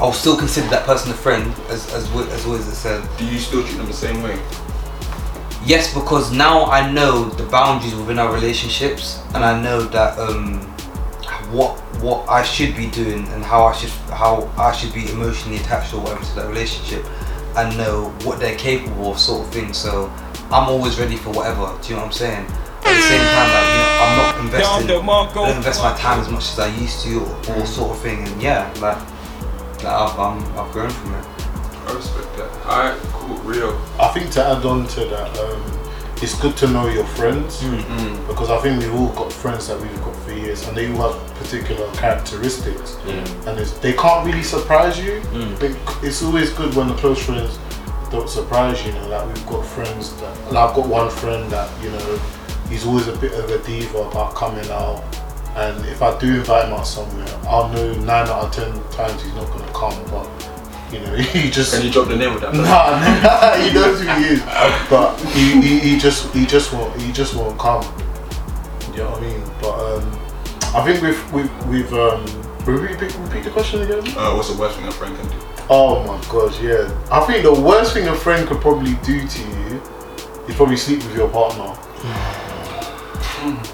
I'll 0.00 0.12
still 0.12 0.37
consider 0.37 0.68
that 0.68 0.85
person 0.87 1.11
a 1.12 1.14
friend 1.14 1.52
as 1.68 1.92
as 1.94 2.04
Wi- 2.09 2.30
as 2.33 2.46
Wiz 2.46 2.64
has 2.66 2.76
said. 2.78 3.09
Do 3.18 3.24
you 3.26 3.38
still 3.38 3.62
treat 3.62 3.76
them 3.76 3.87
the 3.87 3.92
same 3.92 4.22
way? 4.22 4.38
yes 5.66 5.94
because 5.94 6.30
now 6.30 6.66
I 6.66 6.90
know 6.92 7.24
the 7.24 7.44
boundaries 7.44 7.94
within 7.94 8.18
our 8.18 8.30
relationships 8.35 9.18
and 9.35 9.42
I 9.42 9.59
know 9.62 9.80
that 9.96 10.18
um 10.18 10.61
what 11.50 11.78
what 12.02 12.28
I 12.28 12.42
should 12.42 12.76
be 12.76 12.88
doing 12.90 13.26
and 13.28 13.42
how 13.42 13.64
I 13.64 13.72
should 13.72 13.88
how 14.12 14.50
I 14.59 14.72
should 14.72 14.92
be 14.92 15.09
emotionally 15.11 15.57
attached 15.57 15.94
or 15.94 16.00
whatever 16.00 16.22
to 16.22 16.35
that 16.35 16.48
relationship 16.48 17.02
and 17.57 17.74
know 17.78 18.11
what 18.24 18.40
they're 18.40 18.59
capable 18.59 19.12
of 19.12 19.18
sort 19.18 19.46
of 19.46 19.52
thing. 19.54 19.72
So 19.72 20.12
I'm 20.52 20.68
always 20.68 20.98
ready 20.98 21.16
for 21.16 21.30
whatever 21.30 21.64
do 21.80 21.88
you 21.88 21.94
know 21.94 22.02
what 22.02 22.07
I'm 22.09 22.12
saying? 22.12 22.44
At 22.85 22.92
the 22.92 23.07
same 23.09 23.24
time 23.35 23.48
like 23.57 23.68
you 23.72 23.78
know 23.80 24.02
I'm 24.04 24.16
not 24.18 24.44
investing 24.44 24.85
I 25.40 25.46
don't 25.48 25.57
invest 25.57 25.80
my 25.80 25.96
time 25.96 26.20
as 26.20 26.28
much 26.28 26.44
as 26.52 26.59
I 26.59 26.68
used 26.76 27.00
to 27.04 27.20
or, 27.24 27.62
or 27.62 27.66
sort 27.66 27.90
of 27.96 28.02
thing 28.02 28.18
and 28.28 28.42
yeah 28.42 28.70
like, 28.83 29.00
like 29.78 29.87
I've, 29.87 30.18
I'm, 30.18 30.58
I've 30.58 30.72
grown 30.72 30.90
from 30.90 31.14
it 31.14 31.24
I 31.87 31.92
respect 31.94 32.37
that. 32.37 32.66
Alright, 32.66 32.98
cool, 33.12 33.37
Rio. 33.38 33.78
I 33.98 34.08
think 34.08 34.30
to 34.32 34.44
add 34.44 34.64
on 34.64 34.87
to 34.88 35.04
that, 35.04 35.38
um, 35.38 35.84
it's 36.22 36.40
good 36.40 36.56
to 36.58 36.68
know 36.68 36.88
your 36.88 37.04
friends 37.04 37.60
mm, 37.62 37.78
mm. 37.80 38.26
because 38.28 38.48
I 38.48 38.58
think 38.60 38.80
we've 38.80 38.94
all 38.94 39.08
got 39.08 39.32
friends 39.32 39.68
that 39.68 39.78
we've 39.80 40.02
got 40.02 40.16
for 40.16 40.32
years 40.32 40.66
and 40.66 40.76
they 40.76 40.90
all 40.90 41.12
have 41.12 41.34
particular 41.37 41.90
characteristics 41.92 42.94
mm. 43.02 43.46
and 43.46 43.58
it's, 43.58 43.72
they 43.78 43.92
can't 43.92 44.24
really 44.24 44.42
surprise 44.42 44.98
you. 44.98 45.20
But 45.58 45.76
it's 46.02 46.22
always 46.22 46.50
good 46.50 46.74
when 46.74 46.88
the 46.88 46.94
close 46.94 47.22
friends 47.22 47.58
don't 48.10 48.30
surprise 48.30 48.80
you. 48.87 48.92
You 48.92 49.00
know, 49.00 49.08
like 49.08 49.26
we've 49.26 49.46
got 49.46 49.66
friends 49.66 50.18
that, 50.20 50.52
like 50.52 50.70
I've 50.70 50.76
got 50.76 50.88
one 50.88 51.10
friend 51.10 51.50
that 51.50 51.68
you 51.82 51.90
know, 51.90 52.20
he's 52.68 52.87
always 52.87 53.08
a 53.08 53.16
bit 53.18 53.32
of 53.32 53.50
a 53.50 53.58
diva 53.66 53.98
about 53.98 54.34
coming 54.34 54.68
out. 54.70 55.04
And 55.56 55.84
if 55.86 56.02
I 56.02 56.18
do 56.18 56.34
invite 56.36 56.66
him 56.66 56.74
out 56.74 56.86
somewhere, 56.86 57.26
I'll 57.46 57.68
know 57.68 57.92
nine 58.00 58.28
out 58.28 58.44
of 58.46 58.52
ten 58.52 58.72
times 58.90 59.22
he's 59.22 59.34
not 59.34 59.48
gonna 59.50 59.72
come, 59.72 59.94
but 60.10 60.28
You 60.92 61.00
know, 61.00 61.14
he 61.34 61.50
just 61.50 61.74
Can 61.74 61.84
you 61.86 61.90
drop 61.92 62.08
the 62.08 62.16
name 62.16 62.32
of 62.34 62.40
that? 62.40 62.50
person? 62.50 62.64
Nah, 62.64 62.98
nah, 63.22 63.56
he 63.62 63.72
knows 63.72 64.00
who 64.00 64.06
he 64.08 64.34
is, 64.34 64.42
but 64.90 65.16
he, 65.32 65.60
he, 65.60 65.78
he 65.80 65.98
just 65.98 66.32
he 66.34 66.44
just 66.46 66.72
won't 66.72 67.00
he 67.00 67.12
just 67.12 67.34
won't 67.36 67.58
come. 67.58 67.82
You 68.92 69.02
know 69.02 69.10
what 69.10 69.22
I 69.22 69.26
mean? 69.26 69.42
But 69.60 69.74
um, 69.78 70.20
I 70.74 70.84
think 70.84 71.02
we've 71.02 71.32
we've, 71.32 71.66
we've 71.66 71.92
um, 71.94 72.24
repeat, 72.66 73.16
repeat 73.18 73.44
the 73.44 73.50
question 73.50 73.82
again. 73.82 74.06
Uh, 74.16 74.34
what's 74.34 74.50
the 74.52 74.58
worst 74.58 74.76
thing 74.76 74.86
a 74.86 74.92
friend 74.92 75.16
can 75.16 75.28
do? 75.28 75.36
Oh 75.70 76.02
my 76.04 76.20
gosh, 76.30 76.60
yeah. 76.60 76.90
I 77.10 77.24
think 77.26 77.42
the 77.44 77.54
worst 77.54 77.94
thing 77.94 78.06
a 78.08 78.14
friend 78.14 78.46
could 78.46 78.60
probably 78.60 78.94
do 79.02 79.26
to 79.26 79.40
you 79.40 79.80
is 80.48 80.54
probably 80.56 80.76
sleep 80.76 80.98
with 81.04 81.16
your 81.16 81.28
partner. 81.30 81.74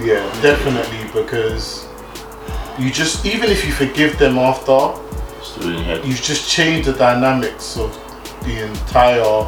Yeah, 0.00 0.24
definitely 0.42 1.04
because 1.12 1.86
you 2.78 2.90
just 2.90 3.26
even 3.26 3.50
if 3.50 3.64
you 3.66 3.72
forgive 3.72 4.18
them 4.18 4.38
after, 4.38 4.94
Still 5.42 5.68
in 5.68 5.74
your 5.74 5.82
head. 5.84 6.04
you've 6.04 6.22
just 6.22 6.48
changed 6.50 6.88
the 6.88 6.92
dynamics 6.94 7.76
of 7.76 7.92
the 8.44 8.64
entire 8.66 9.46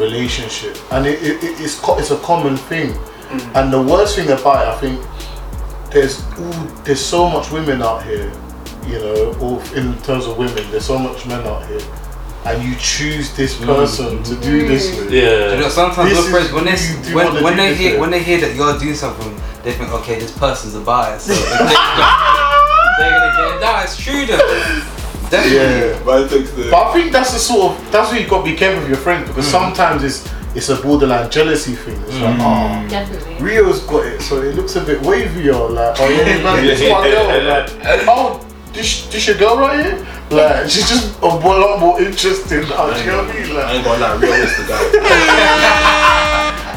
relationship, 0.00 0.76
and 0.92 1.06
it, 1.06 1.22
it, 1.22 1.42
it- 1.44 1.60
it's 1.60 1.78
co- 1.78 1.98
it's 1.98 2.10
a 2.10 2.18
common 2.18 2.56
thing. 2.56 2.90
Mm. 2.92 3.54
And 3.56 3.72
the 3.72 3.80
worst 3.82 4.16
thing 4.16 4.28
about 4.30 4.62
it, 4.66 4.68
I 4.74 4.78
think, 4.80 5.06
there's 5.92 6.20
ooh, 6.38 6.82
there's 6.84 7.00
so 7.04 7.28
much 7.30 7.50
women 7.52 7.80
out 7.82 8.02
here, 8.04 8.30
you 8.86 8.98
know, 8.98 9.36
or 9.40 9.62
in 9.76 9.96
terms 10.02 10.26
of 10.26 10.36
women, 10.36 10.68
there's 10.70 10.84
so 10.84 10.98
much 10.98 11.24
men 11.26 11.46
out 11.46 11.64
here, 11.66 11.80
and 12.46 12.62
you 12.62 12.74
choose 12.76 13.34
this 13.36 13.56
mm. 13.56 13.66
person 13.66 14.22
to 14.22 14.36
do 14.36 14.64
mm. 14.64 14.68
this 14.68 14.96
with. 14.96 15.12
You 15.12 15.20
Yeah. 15.20 15.60
know, 15.60 15.68
sometimes 15.68 16.10
This 16.10 16.18
your 16.18 16.30
friends 16.30 16.52
when 16.52 16.64
they 16.64 16.76
who 16.76 16.96
you 16.96 17.02
do 17.04 17.14
when, 17.14 17.42
when 17.42 17.56
they 17.56 17.74
hear 17.74 18.00
when 18.00 18.10
they 18.10 18.22
hear 18.22 18.40
that 18.40 18.54
you're 18.54 18.78
doing 18.78 18.94
something, 18.94 19.34
they 19.62 19.72
think, 19.72 19.90
okay, 19.90 20.18
this 20.20 20.32
person's 20.36 20.74
a 20.74 20.80
bias. 20.80 21.24
So 21.24 21.34
they're 21.34 23.12
gonna 23.18 23.32
get 23.36 23.60
that. 23.60 23.82
It's 23.84 23.96
true 23.96 24.26
though. 24.26 24.38
Definitely. 25.28 25.90
Yeah. 25.90 26.02
But 26.04 26.22
it 26.22 26.30
takes 26.30 26.50
the. 26.52 26.70
But 26.70 26.86
I 26.86 26.92
think 26.92 27.12
that's 27.12 27.32
the 27.32 27.38
sort 27.38 27.72
of 27.72 27.92
that's 27.92 28.12
where 28.12 28.20
you 28.20 28.28
got 28.28 28.44
to 28.44 28.50
be 28.50 28.56
careful 28.56 28.80
with 28.80 28.88
your 28.88 28.98
friends 28.98 29.28
because 29.28 29.46
mm. 29.46 29.50
sometimes 29.50 30.04
it's 30.04 30.28
it's 30.54 30.68
a 30.70 30.76
borderline 30.76 31.30
jealousy 31.30 31.74
thing. 31.74 32.00
It's 32.02 32.18
like, 32.18 32.36
oh, 32.40 32.88
Definitely. 32.88 33.44
Rio's 33.44 33.80
got 33.82 34.06
it, 34.06 34.22
so 34.22 34.40
it 34.40 34.54
looks 34.54 34.74
a 34.76 34.84
bit 34.84 35.00
wavier. 35.00 35.70
Like, 35.70 35.96
oh 36.00 36.08
yeah, 36.08 36.42
man, 36.42 36.64
this 36.64 36.80
my 36.80 37.10
girl. 37.10 37.26
Like, 37.44 38.08
oh, 38.08 38.45
this 38.76 39.06
this 39.08 39.26
your 39.26 39.36
girl 39.36 39.56
right 39.58 39.84
here? 39.84 40.06
Like, 40.30 40.68
she's 40.68 40.88
just 40.88 41.18
a 41.22 41.26
lot 41.26 41.78
more 41.80 42.00
interesting. 42.00 42.62
Now, 42.68 42.92
do 42.92 43.00
you 43.00 43.06
know 43.06 43.22
what 43.24 43.30
I 43.30 43.40
mean? 43.40 43.50
I 43.50 43.54
Like, 43.54 43.74
ain't 43.74 43.84
gonna 43.84 44.00
lie, 44.00 44.14
real 44.16 44.32
is 44.34 44.56
the 44.56 44.64
guy. 44.66 44.80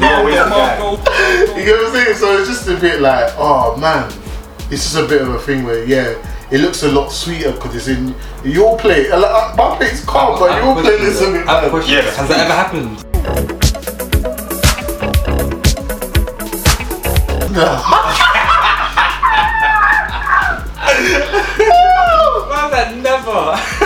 real 0.00 0.28
is 0.28 0.34
the 0.34 0.50
guy. 0.50 1.58
you 1.58 1.64
get 1.64 1.76
what 1.78 1.86
I'm 1.86 1.92
saying? 1.92 2.16
So 2.16 2.38
it's 2.38 2.48
just 2.48 2.68
a 2.68 2.76
bit 2.76 3.00
like, 3.00 3.32
oh 3.36 3.76
man, 3.76 4.10
it's 4.70 4.82
just 4.84 4.96
a 4.96 5.06
bit 5.06 5.22
of 5.22 5.28
a 5.34 5.38
thing 5.40 5.64
where 5.64 5.84
yeah. 5.84 6.14
It 6.50 6.60
looks 6.62 6.82
a 6.82 6.90
lot 6.90 7.10
sweeter 7.12 7.52
because 7.52 7.76
it's 7.76 7.86
in 7.86 8.12
your 8.44 8.76
plate. 8.76 9.08
Like, 9.08 9.56
My 9.56 9.76
plate's 9.76 10.04
calm, 10.04 10.36
but 10.36 10.50
I 10.50 10.54
have 10.56 10.64
your 10.64 10.72
a 10.78 10.82
plate 10.82 10.98
question, 10.98 11.06
is 11.06 11.20
a 11.20 11.24
though. 11.26 11.32
bit 11.38 11.46
I 11.46 11.54
have 11.54 11.64
a 11.64 11.70
question. 11.70 11.94
Yeah. 11.94 12.10
Has 12.10 12.28
that 12.28 12.40
ever 12.40 12.54
happened? 12.54 12.96
Man, 17.50 17.66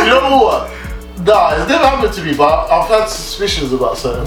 You 0.05 0.11
know 0.11 0.37
what? 0.45 0.71
Nah, 1.27 1.57
it's 1.57 1.69
never 1.69 1.87
happened 1.87 2.12
to 2.14 2.23
me, 2.23 2.35
but 2.37 2.71
I've 2.71 2.88
had 2.88 3.07
suspicions 3.09 3.73
about 3.73 3.97
certain. 3.97 4.27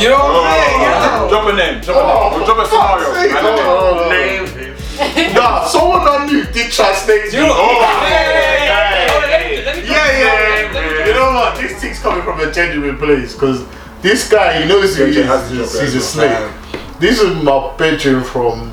You 0.00 0.08
know 0.10 0.18
what 0.18 0.44
I'm 0.44 0.52
saying? 0.54 0.74
Oh, 0.74 0.80
yeah. 0.80 1.20
Oh, 1.20 1.24
oh. 1.24 1.28
Drop 1.28 1.52
a 1.52 1.56
name. 1.56 1.80
Drop 1.82 1.96
a 1.96 2.00
Oh, 2.00 2.36
name. 2.36 2.44
Drop 2.46 2.58
a 2.58 2.66
scenario. 2.68 3.04
fuck's 3.04 3.18
sake. 3.20 3.32
I 3.34 3.42
don't. 3.42 3.58
Oh, 3.60 4.08
no, 4.08 5.26
no. 5.26 5.32
Nah, 5.34 5.64
someone 5.66 6.00
I 6.08 6.26
knew 6.26 6.44
did 6.44 6.70
try 6.72 6.90
to 6.92 6.96
snake 6.98 7.24
me. 7.32 7.38
You 7.38 7.46
know, 7.46 7.52
Oh, 7.54 7.80
yeah, 7.80 8.08
yeah, 8.08 8.20
yeah, 8.24 8.64
yeah, 8.64 9.04
yeah. 9.04 9.26
Let 9.26 9.50
me- 9.50 9.64
let 9.64 9.76
me- 9.76 9.82
yeah, 9.90 10.18
yeah, 10.18 10.72
yeah. 10.72 11.06
You 11.06 11.14
know 11.14 11.32
what? 11.32 11.56
This 11.60 11.72
thing's 11.80 11.98
coming 12.00 12.22
from 12.22 12.40
a 12.40 12.50
genuine 12.52 12.96
place 12.98 13.32
because 13.34 13.62
this 14.02 14.28
guy, 14.30 14.60
he 14.62 14.68
knows 14.68 14.96
who 14.96 15.04
he 15.06 15.12
JJ 15.20 15.26
has 15.26 15.50
to 15.50 15.60
is. 15.62 15.72
drop 15.72 15.82
He's 15.84 15.94
a 15.94 15.98
as 15.98 16.16
well. 16.16 16.50
snake. 16.50 16.90
This 17.00 17.20
is 17.20 17.42
my 17.42 17.72
bedroom 17.76 18.24
from 18.24 18.72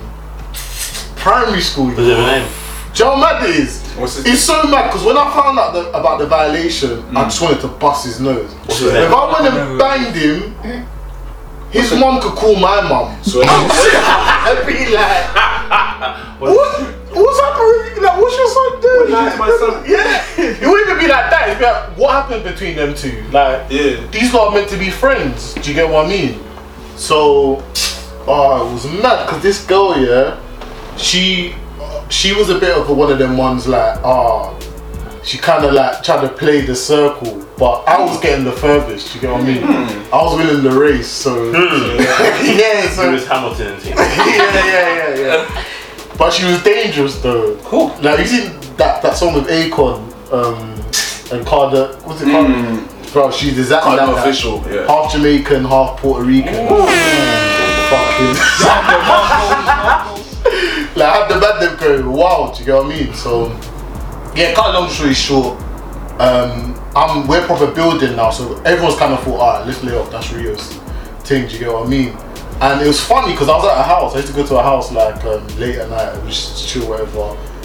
primary 1.15 1.62
school. 1.62 1.91
Does 1.95 2.07
it 2.07 2.43
have 2.95 3.13
a 3.13 3.17
name? 3.17 3.17
Joe 3.17 3.17
mad 3.17 3.49
it 3.49 3.56
is. 3.56 3.82
What's 3.93 4.15
his 4.17 4.25
It's 4.25 4.41
so 4.41 4.63
mad 4.63 4.88
because 4.88 5.06
when 5.06 5.17
I 5.17 5.34
found 5.34 5.60
out 5.60 5.73
the, 5.73 5.89
about 5.89 6.19
the 6.19 6.27
violation, 6.27 6.99
I 7.15 7.23
mm. 7.23 7.23
just 7.25 7.41
wanted 7.41 7.62
to 7.62 7.67
bust 7.67 8.06
his 8.06 8.19
nose. 8.19 8.51
his 8.65 8.82
if 8.84 8.93
name? 8.93 9.13
I 9.13 9.41
went 9.41 9.54
and 9.54 9.80
banged 9.80 10.15
him, 10.15 10.88
his 11.71 11.91
mum 11.93 12.21
could 12.21 12.34
call 12.34 12.56
my 12.56 12.82
mom. 12.82 13.21
So 13.23 13.41
I'd 13.45 14.63
be 14.67 14.93
like, 14.93 16.39
what? 16.39 16.97
What's 17.13 17.39
happening? 17.41 18.04
Like, 18.04 18.21
what's 18.21 18.38
your 18.38 18.47
son 18.47 18.82
doing? 18.82 19.12
What 19.12 19.23
happened 19.23 19.32
to 19.32 19.38
my 19.38 19.49
son? 19.60 19.84
Yeah, 19.91 20.62
it 20.62 20.67
wouldn't 20.67 20.89
even 20.89 20.99
be 20.99 21.08
like 21.08 21.30
that. 21.30 21.47
It'd 21.47 21.60
be 21.60 21.65
like, 21.65 21.97
what 21.97 22.12
happened 22.13 22.43
between 22.43 22.75
them 22.75 22.95
two? 22.95 23.21
Like, 23.32 23.69
Yeah. 23.69 24.08
these 24.12 24.34
lot 24.34 24.49
are 24.49 24.54
meant 24.54 24.69
to 24.69 24.77
be 24.77 24.89
friends. 24.89 25.54
Do 25.56 25.69
you 25.69 25.75
get 25.75 25.89
what 25.89 26.06
I 26.06 26.10
mean? 26.10 26.39
So, 26.95 27.63
oh, 28.27 28.67
it 28.69 28.73
was 28.73 28.86
mad 29.01 29.25
because 29.25 29.43
this 29.43 29.65
girl, 29.65 29.99
yeah, 29.99 30.39
she, 30.97 31.56
she 32.12 32.34
was 32.34 32.50
a 32.50 32.60
bit 32.60 32.78
of 32.78 32.89
a, 32.89 32.93
one 32.93 33.12
of 33.12 33.17
them 33.17 33.38
ones 33.38 33.67
like, 33.67 33.97
ah, 34.04 34.54
she 35.24 35.38
kind 35.38 35.63
of 35.63 35.74
like 35.74 36.04
tried 36.04 36.21
to 36.21 36.30
play 36.30 36.62
the 36.62 36.76
circle, 36.76 37.45
but 37.58 37.84
I 37.88 38.04
was 38.04 38.19
getting 38.19 38.43
the 38.43 38.52
furthest. 38.52 39.15
You 39.15 39.21
get 39.21 39.32
what 39.32 39.41
I 39.41 39.45
mean? 39.45 39.63
I 39.63 40.21
was 40.21 40.38
winning 40.38 40.63
the 40.63 40.78
race, 40.78 41.08
so 41.08 41.52
yeah, 41.52 42.89
so 42.91 43.10
Lewis 43.10 43.26
Hamilton 43.28 43.80
team. 43.80 43.93
yeah, 43.95 44.65
yeah, 44.65 44.95
yeah, 44.95 45.15
yeah. 45.15 45.63
But 46.17 46.32
she 46.32 46.45
was 46.45 46.62
dangerous 46.63 47.21
though. 47.21 47.56
Cool. 47.63 47.95
Like 48.02 48.19
you 48.19 48.26
see 48.26 48.47
that 48.78 49.02
that 49.02 49.15
song 49.15 49.34
with 49.34 49.47
Akon 49.47 50.02
um, 50.32 50.80
and 51.32 51.45
Carter. 51.45 51.95
What's 52.04 52.21
it 52.21 52.32
called? 52.32 52.52
Bro, 53.13 53.32
she's 53.32 53.58
exactly 53.58 53.97
Kardinal 53.97 54.15
like 54.15 54.24
that. 54.24 54.34
Offishall, 54.34 54.65
yeah. 54.71 54.88
Half 54.88 55.12
Jamaican, 55.12 55.65
half 55.65 56.00
Puerto 56.00 56.24
Rican. 56.26 56.67
Fucking. 57.89 58.36
like 60.95 61.08
I 61.10 61.17
had 61.17 61.27
the 61.30 61.39
bad 61.39 61.62
them 61.62 61.77
going 61.80 62.12
wild. 62.12 62.54
Do 62.56 62.60
you 62.62 62.65
get 62.65 62.75
what 62.75 62.86
I 62.86 62.89
mean? 62.89 63.13
So 63.13 63.47
yeah, 64.36 64.54
cut 64.54 64.73
a 64.75 64.80
long 64.80 64.89
story 64.89 65.13
short. 65.13 65.60
Um, 66.19 66.75
I'm 66.95 67.27
we're 67.27 67.45
proper 67.45 67.67
building 67.71 68.15
now, 68.15 68.30
so 68.32 68.58
everyone's 68.63 68.97
kind 68.99 69.13
of 69.13 69.23
thought, 69.23 69.39
alright, 69.39 69.65
let's 69.67 69.82
lay 69.84 69.95
off. 69.97 70.12
That's 70.12 70.32
Rio's 70.32 70.73
thing. 71.23 71.47
Do 71.47 71.54
you 71.54 71.60
get 71.60 71.73
what 71.73 71.86
I 71.88 71.89
mean? 71.89 72.10
And 72.62 72.80
it 72.82 72.88
was 72.88 72.99
funny 73.04 73.32
because 73.32 73.49
I 73.49 73.56
was 73.56 73.65
at 73.65 73.77
a 73.80 73.84
house. 73.84 74.13
I 74.13 74.17
used 74.17 74.27
to 74.30 74.36
go 74.36 74.45
to 74.45 74.58
a 74.60 74.62
house 74.63 74.91
like 74.91 75.23
um, 75.23 75.47
late 75.58 75.77
at 75.77 75.89
night, 75.89 76.13
and 76.13 76.27
just 76.30 76.67
chill, 76.69 76.88
whatever. 76.88 77.21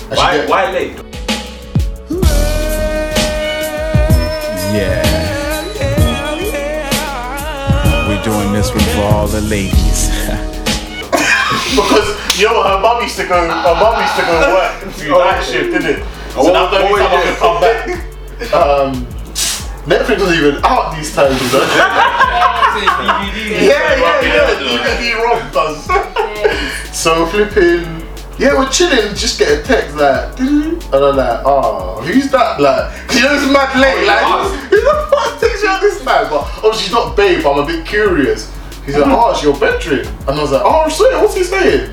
And 0.09 0.17
Why, 0.17 0.37
get- 0.39 0.49
why 0.49 0.71
late? 0.73 0.97
Yeah. 4.73 5.03
We're 8.09 8.23
doing 8.23 8.53
this 8.53 8.71
one 8.71 8.81
for 8.95 9.03
all 9.03 9.27
the 9.27 9.41
ladies. 9.43 10.16
because 11.77 12.39
you 12.39 12.47
know 12.47 12.63
her 12.63 12.79
mum 12.81 13.03
used 13.03 13.17
to 13.17 13.27
go, 13.27 13.35
her 13.49 13.75
mum 13.75 14.01
used 14.01 14.17
to 14.17 14.23
go 14.23 14.35
work 14.55 14.97
do 14.97 15.09
night 15.19 15.43
shift, 15.45 15.73
didn't 15.73 16.01
it? 16.01 16.05
So 16.33 16.43
what- 16.45 16.53
that's 16.53 16.71
the 16.71 16.79
only 16.85 17.01
time 17.01 17.13
I 17.13 17.23
could 17.23 17.39
come 17.39 17.61
back. 17.61 18.53
Um, 18.53 19.07
Netflix 19.87 20.19
wasn't 20.21 20.39
even 20.41 20.65
out 20.65 20.95
these 20.97 21.15
times, 21.15 21.41
you 21.41 21.49
know? 21.59 21.65
yeah, 22.77 23.97
yeah, 23.97 24.21
yeah. 24.21 24.59
DVD 24.61 25.23
Rob 25.25 25.53
does. 25.53 26.97
so 26.97 27.27
flipping. 27.27 28.03
Yeah, 28.39 28.53
we're 28.59 28.69
chilling, 28.69 29.15
just 29.15 29.39
get 29.39 29.49
a 29.61 29.63
text 29.63 29.97
like, 29.97 30.39
and 30.41 30.83
I'm 30.95 31.17
like, 31.17 31.41
oh, 31.47 32.03
who's 32.03 32.31
that? 32.33 32.61
Like, 32.61 32.93
'cause 33.09 33.17
you 33.17 33.23
know 33.25 33.35
it's 33.35 33.47
mad 33.51 33.81
late. 33.81 33.95
Oh, 33.97 34.53
like, 34.53 34.69
who 34.69 34.77
the 34.77 35.09
fuck 35.11 35.41
takes 35.41 35.63
you 35.63 35.69
out 35.71 35.81
this 35.81 36.03
time? 36.05 36.29
But 36.29 36.43
obviously 36.59 36.83
she's 36.83 36.93
not 36.93 37.17
babe. 37.17 37.43
but 37.43 37.53
I'm 37.53 37.59
a 37.61 37.67
bit 37.67 37.87
curious. 37.87 38.53
He's 38.87 38.97
like, 38.97 39.07
oh, 39.09 39.33
it's 39.33 39.43
your 39.43 39.59
bedroom, 39.59 40.07
and 40.29 40.31
I 40.31 40.41
was 40.41 40.53
like, 40.53 40.63
oh, 40.65 40.89
sweet. 40.89 41.13
What's 41.15 41.35
he 41.35 41.43
saying? 41.43 41.93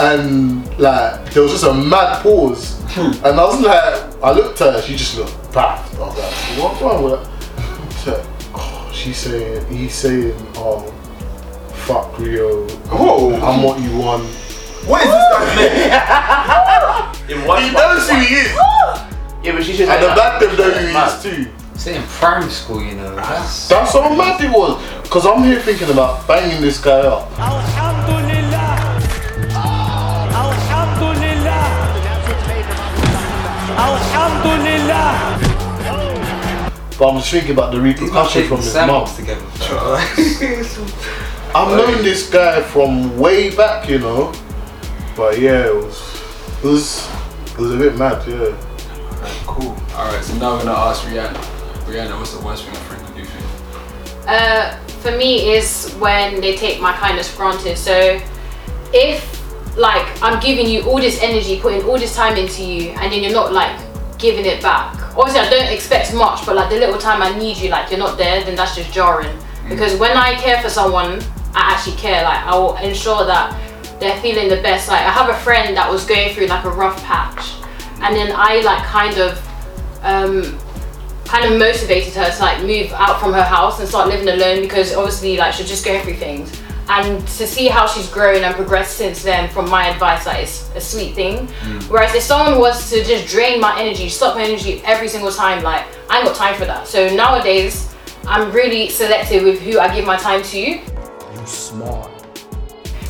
And 0.00 0.66
like, 0.78 1.32
there 1.32 1.44
was 1.44 1.52
just 1.52 1.64
a 1.64 1.72
mad 1.72 2.22
pause, 2.22 2.82
hmm. 2.88 3.24
and 3.24 3.38
I 3.38 3.44
was 3.44 3.60
like, 3.60 4.22
I 4.22 4.32
looked 4.32 4.60
at 4.60 4.74
her, 4.74 4.82
she 4.82 4.96
just 4.96 5.16
looked 5.16 5.52
baffed. 5.52 5.94
I 5.94 6.00
was 6.00 6.18
like, 6.18 6.32
what's 6.58 6.82
wrong 6.82 7.04
with 7.04 7.22
that? 7.22 7.92
She's 7.92 8.06
like, 8.08 8.26
oh, 8.54 8.90
she's 8.92 9.16
saying, 9.16 9.66
he's 9.72 9.94
saying, 9.94 10.34
oh, 10.56 10.92
fuck 11.86 12.18
Rio. 12.18 12.66
Oh. 12.90 13.34
I'm 13.40 13.62
what 13.62 13.80
you 13.80 13.96
want. 13.96 14.24
What 14.86 15.02
is 15.02 15.10
this 15.10 15.24
guy's 15.32 15.56
name? 17.28 17.40
In 17.40 17.46
one 17.46 17.62
He 17.62 17.70
knows 17.70 18.10
who 18.10 18.16
he 18.18 18.34
is. 18.34 18.52
Yeah, 19.42 19.52
but 19.52 19.64
she 19.64 19.72
should 19.72 19.88
And 19.88 20.02
the 20.02 20.08
man 20.08 20.40
them 20.40 20.56
know 20.56 20.70
who 20.70 20.86
he 20.86 20.94
is 20.96 21.22
too. 21.22 21.57
Say 21.78 21.94
in 21.96 22.02
primary 22.02 22.50
school, 22.50 22.82
you 22.82 22.94
know. 22.96 23.14
Ah, 23.18 23.38
that's 23.38 23.68
That's 23.68 23.92
how 23.92 24.12
mad 24.12 24.40
it 24.40 24.50
was. 24.50 24.82
Because 25.02 25.26
I'm 25.26 25.44
here 25.44 25.60
thinking 25.60 25.90
about 25.90 26.26
banging 26.26 26.60
this 26.60 26.80
guy 26.80 27.00
up. 27.00 27.30
But 36.98 37.10
I'm 37.10 37.16
just 37.18 37.30
thinking 37.30 37.52
about 37.52 37.70
the 37.72 37.78
These 37.80 38.00
man 38.00 38.08
repercussion 38.08 38.42
taking 38.42 38.48
from 38.48 38.56
his 38.56 38.72
samples 38.72 39.10
mum. 39.10 39.16
together. 39.16 39.44
I've 41.54 41.76
known 41.76 42.02
this 42.02 42.28
guy 42.28 42.60
from 42.60 43.16
way 43.16 43.54
back, 43.54 43.88
you 43.88 44.00
know. 44.00 44.32
But 45.16 45.38
yeah, 45.38 45.66
it 45.66 45.74
was, 45.76 45.96
it 46.60 46.66
was, 46.66 47.08
It 47.52 47.58
was 47.58 47.70
a 47.72 47.76
bit 47.78 47.96
mad, 47.96 48.26
yeah. 48.26 48.52
Alright, 49.14 49.42
cool. 49.46 49.76
Alright, 49.94 50.24
so 50.24 50.34
now 50.38 50.56
we're 50.56 50.64
gonna 50.64 50.72
ask 50.72 51.04
Rihanna. 51.04 51.57
Rihanna, 51.88 52.18
what's 52.18 52.36
the 52.36 52.44
worst 52.44 52.64
thing 52.64 52.74
a 52.74 52.78
friend 52.80 53.02
can 53.06 53.16
do 53.16 53.24
for 53.24 53.38
you? 53.38 54.28
Uh, 54.28 54.76
for 55.00 55.12
me 55.12 55.52
is 55.52 55.90
when 55.94 56.40
they 56.42 56.54
take 56.54 56.82
my 56.82 56.92
kindness 56.92 57.30
for 57.30 57.38
granted. 57.38 57.78
So 57.78 58.20
if 58.92 59.38
like 59.78 60.06
I'm 60.22 60.38
giving 60.38 60.68
you 60.68 60.82
all 60.82 61.00
this 61.00 61.22
energy, 61.22 61.58
putting 61.60 61.82
all 61.84 61.98
this 61.98 62.14
time 62.14 62.36
into 62.36 62.62
you, 62.62 62.90
and 62.90 63.10
then 63.10 63.22
you're 63.22 63.32
not 63.32 63.54
like 63.54 63.80
giving 64.18 64.44
it 64.44 64.62
back. 64.62 65.16
Obviously, 65.16 65.40
I 65.40 65.48
don't 65.48 65.72
expect 65.72 66.12
much, 66.12 66.44
but 66.44 66.56
like 66.56 66.68
the 66.68 66.78
little 66.78 66.98
time 66.98 67.22
I 67.22 67.36
need 67.38 67.56
you, 67.56 67.70
like 67.70 67.90
you're 67.90 67.98
not 67.98 68.18
there, 68.18 68.44
then 68.44 68.54
that's 68.54 68.76
just 68.76 68.92
jarring. 68.92 69.34
Because 69.66 69.98
when 69.98 70.14
I 70.14 70.34
care 70.34 70.60
for 70.60 70.68
someone, 70.68 71.22
I 71.54 71.72
actually 71.72 71.96
care. 71.96 72.22
Like 72.22 72.44
I 72.44 72.54
will 72.54 72.76
ensure 72.76 73.24
that 73.24 73.56
they're 73.98 74.20
feeling 74.20 74.48
the 74.48 74.60
best. 74.60 74.88
Like 74.88 75.06
I 75.06 75.10
have 75.10 75.30
a 75.30 75.38
friend 75.40 75.74
that 75.76 75.90
was 75.90 76.04
going 76.04 76.34
through 76.34 76.48
like 76.48 76.64
a 76.64 76.70
rough 76.70 77.02
patch, 77.02 77.54
and 78.02 78.14
then 78.14 78.32
I 78.36 78.60
like 78.60 78.84
kind 78.84 79.16
of 79.18 79.48
um, 80.02 80.58
kind 81.28 81.52
of 81.52 81.58
motivated 81.58 82.14
her 82.14 82.30
to 82.30 82.40
like 82.40 82.62
move 82.62 82.90
out 82.92 83.20
from 83.20 83.32
her 83.32 83.42
house 83.42 83.80
and 83.80 83.88
start 83.88 84.08
living 84.08 84.28
alone 84.28 84.62
because 84.62 84.94
obviously 84.94 85.36
like 85.36 85.52
she's 85.52 85.68
just 85.68 85.84
going 85.84 86.02
through 86.02 86.14
things 86.14 86.60
and 86.88 87.20
to 87.28 87.46
see 87.46 87.68
how 87.68 87.86
she's 87.86 88.08
grown 88.08 88.42
and 88.42 88.54
progressed 88.54 88.96
since 88.96 89.22
then 89.22 89.48
from 89.50 89.68
my 89.68 89.88
advice 89.88 90.24
like 90.24 90.38
it's 90.38 90.70
a 90.74 90.80
sweet 90.80 91.14
thing 91.14 91.46
mm. 91.46 91.82
whereas 91.90 92.14
if 92.14 92.22
someone 92.22 92.58
was 92.58 92.88
to 92.88 93.04
just 93.04 93.26
drain 93.28 93.60
my 93.60 93.78
energy 93.78 94.08
suck 94.08 94.34
my 94.36 94.42
energy 94.42 94.80
every 94.84 95.06
single 95.06 95.30
time 95.30 95.62
like 95.62 95.84
i 96.08 96.18
ain't 96.18 96.26
got 96.26 96.34
time 96.34 96.54
for 96.54 96.64
that 96.64 96.88
so 96.88 97.14
nowadays 97.14 97.94
i'm 98.26 98.50
really 98.50 98.88
selective 98.88 99.44
with 99.44 99.60
who 99.60 99.78
i 99.78 99.94
give 99.94 100.06
my 100.06 100.16
time 100.16 100.42
to 100.42 100.58
You 100.58 100.80
smart. 101.44 102.10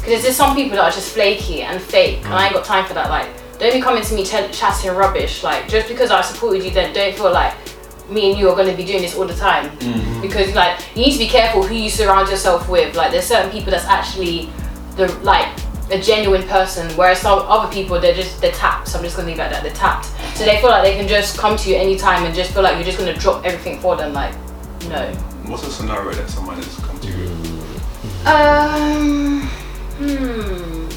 because 0.00 0.22
there's 0.22 0.36
some 0.36 0.56
people 0.56 0.76
that 0.76 0.84
are 0.86 0.90
just 0.90 1.12
flaky 1.12 1.62
and 1.62 1.80
fake, 1.80 2.24
and 2.24 2.34
I 2.34 2.46
ain't 2.46 2.54
got 2.54 2.64
time 2.64 2.86
for 2.86 2.94
that. 2.94 3.10
Like, 3.10 3.28
don't 3.58 3.74
be 3.74 3.80
coming 3.80 4.02
to 4.02 4.14
me 4.14 4.24
ch- 4.24 4.50
chatting 4.52 4.92
rubbish. 4.92 5.42
Like, 5.42 5.68
just 5.68 5.86
because 5.86 6.10
I 6.10 6.22
supported 6.22 6.64
you, 6.64 6.70
then 6.70 6.94
don't 6.94 7.14
feel 7.14 7.30
like 7.30 7.54
me 8.10 8.30
and 8.30 8.38
you 8.38 8.48
are 8.48 8.56
going 8.56 8.70
to 8.70 8.76
be 8.76 8.84
doing 8.84 9.02
this 9.02 9.14
all 9.16 9.26
the 9.26 9.34
time. 9.34 9.70
Because 10.20 10.54
like, 10.54 10.80
you 10.96 11.02
need 11.02 11.12
to 11.12 11.18
be 11.18 11.28
careful 11.28 11.62
who 11.62 11.74
you 11.74 11.90
surround 11.90 12.28
yourself 12.28 12.68
with. 12.68 12.96
Like, 12.96 13.12
there's 13.12 13.26
certain 13.26 13.50
people 13.50 13.70
that's 13.70 13.84
actually 13.86 14.50
the 14.96 15.08
like 15.22 15.48
a 15.90 15.98
genuine 15.98 16.42
person, 16.44 16.90
whereas 16.96 17.20
some 17.20 17.38
other 17.38 17.72
people 17.72 17.98
they're 17.98 18.14
just 18.14 18.40
they're 18.40 18.52
tapped. 18.52 18.88
So 18.88 18.98
I'm 18.98 19.04
just 19.04 19.16
gonna 19.16 19.28
leave 19.28 19.38
it 19.38 19.42
at 19.42 19.52
that. 19.52 19.62
They're 19.62 19.72
tapped, 19.72 20.06
so 20.36 20.44
they 20.44 20.60
feel 20.60 20.70
like 20.70 20.82
they 20.82 20.96
can 20.96 21.08
just 21.08 21.38
come 21.38 21.56
to 21.56 21.70
you 21.70 21.76
anytime 21.76 22.24
and 22.24 22.34
just 22.34 22.52
feel 22.52 22.62
like 22.62 22.74
you're 22.74 22.84
just 22.84 22.98
gonna 22.98 23.16
drop 23.16 23.44
everything 23.44 23.80
for 23.80 23.96
them. 23.96 24.12
Like, 24.12 24.34
no. 24.88 25.10
What's 25.46 25.66
a 25.66 25.70
scenario 25.70 26.12
that 26.12 26.28
someone 26.28 26.56
has 26.56 26.76
come 26.76 26.98
to 27.00 27.08
you? 27.08 27.28
Um, 28.26 29.48
hmm. 29.96 30.88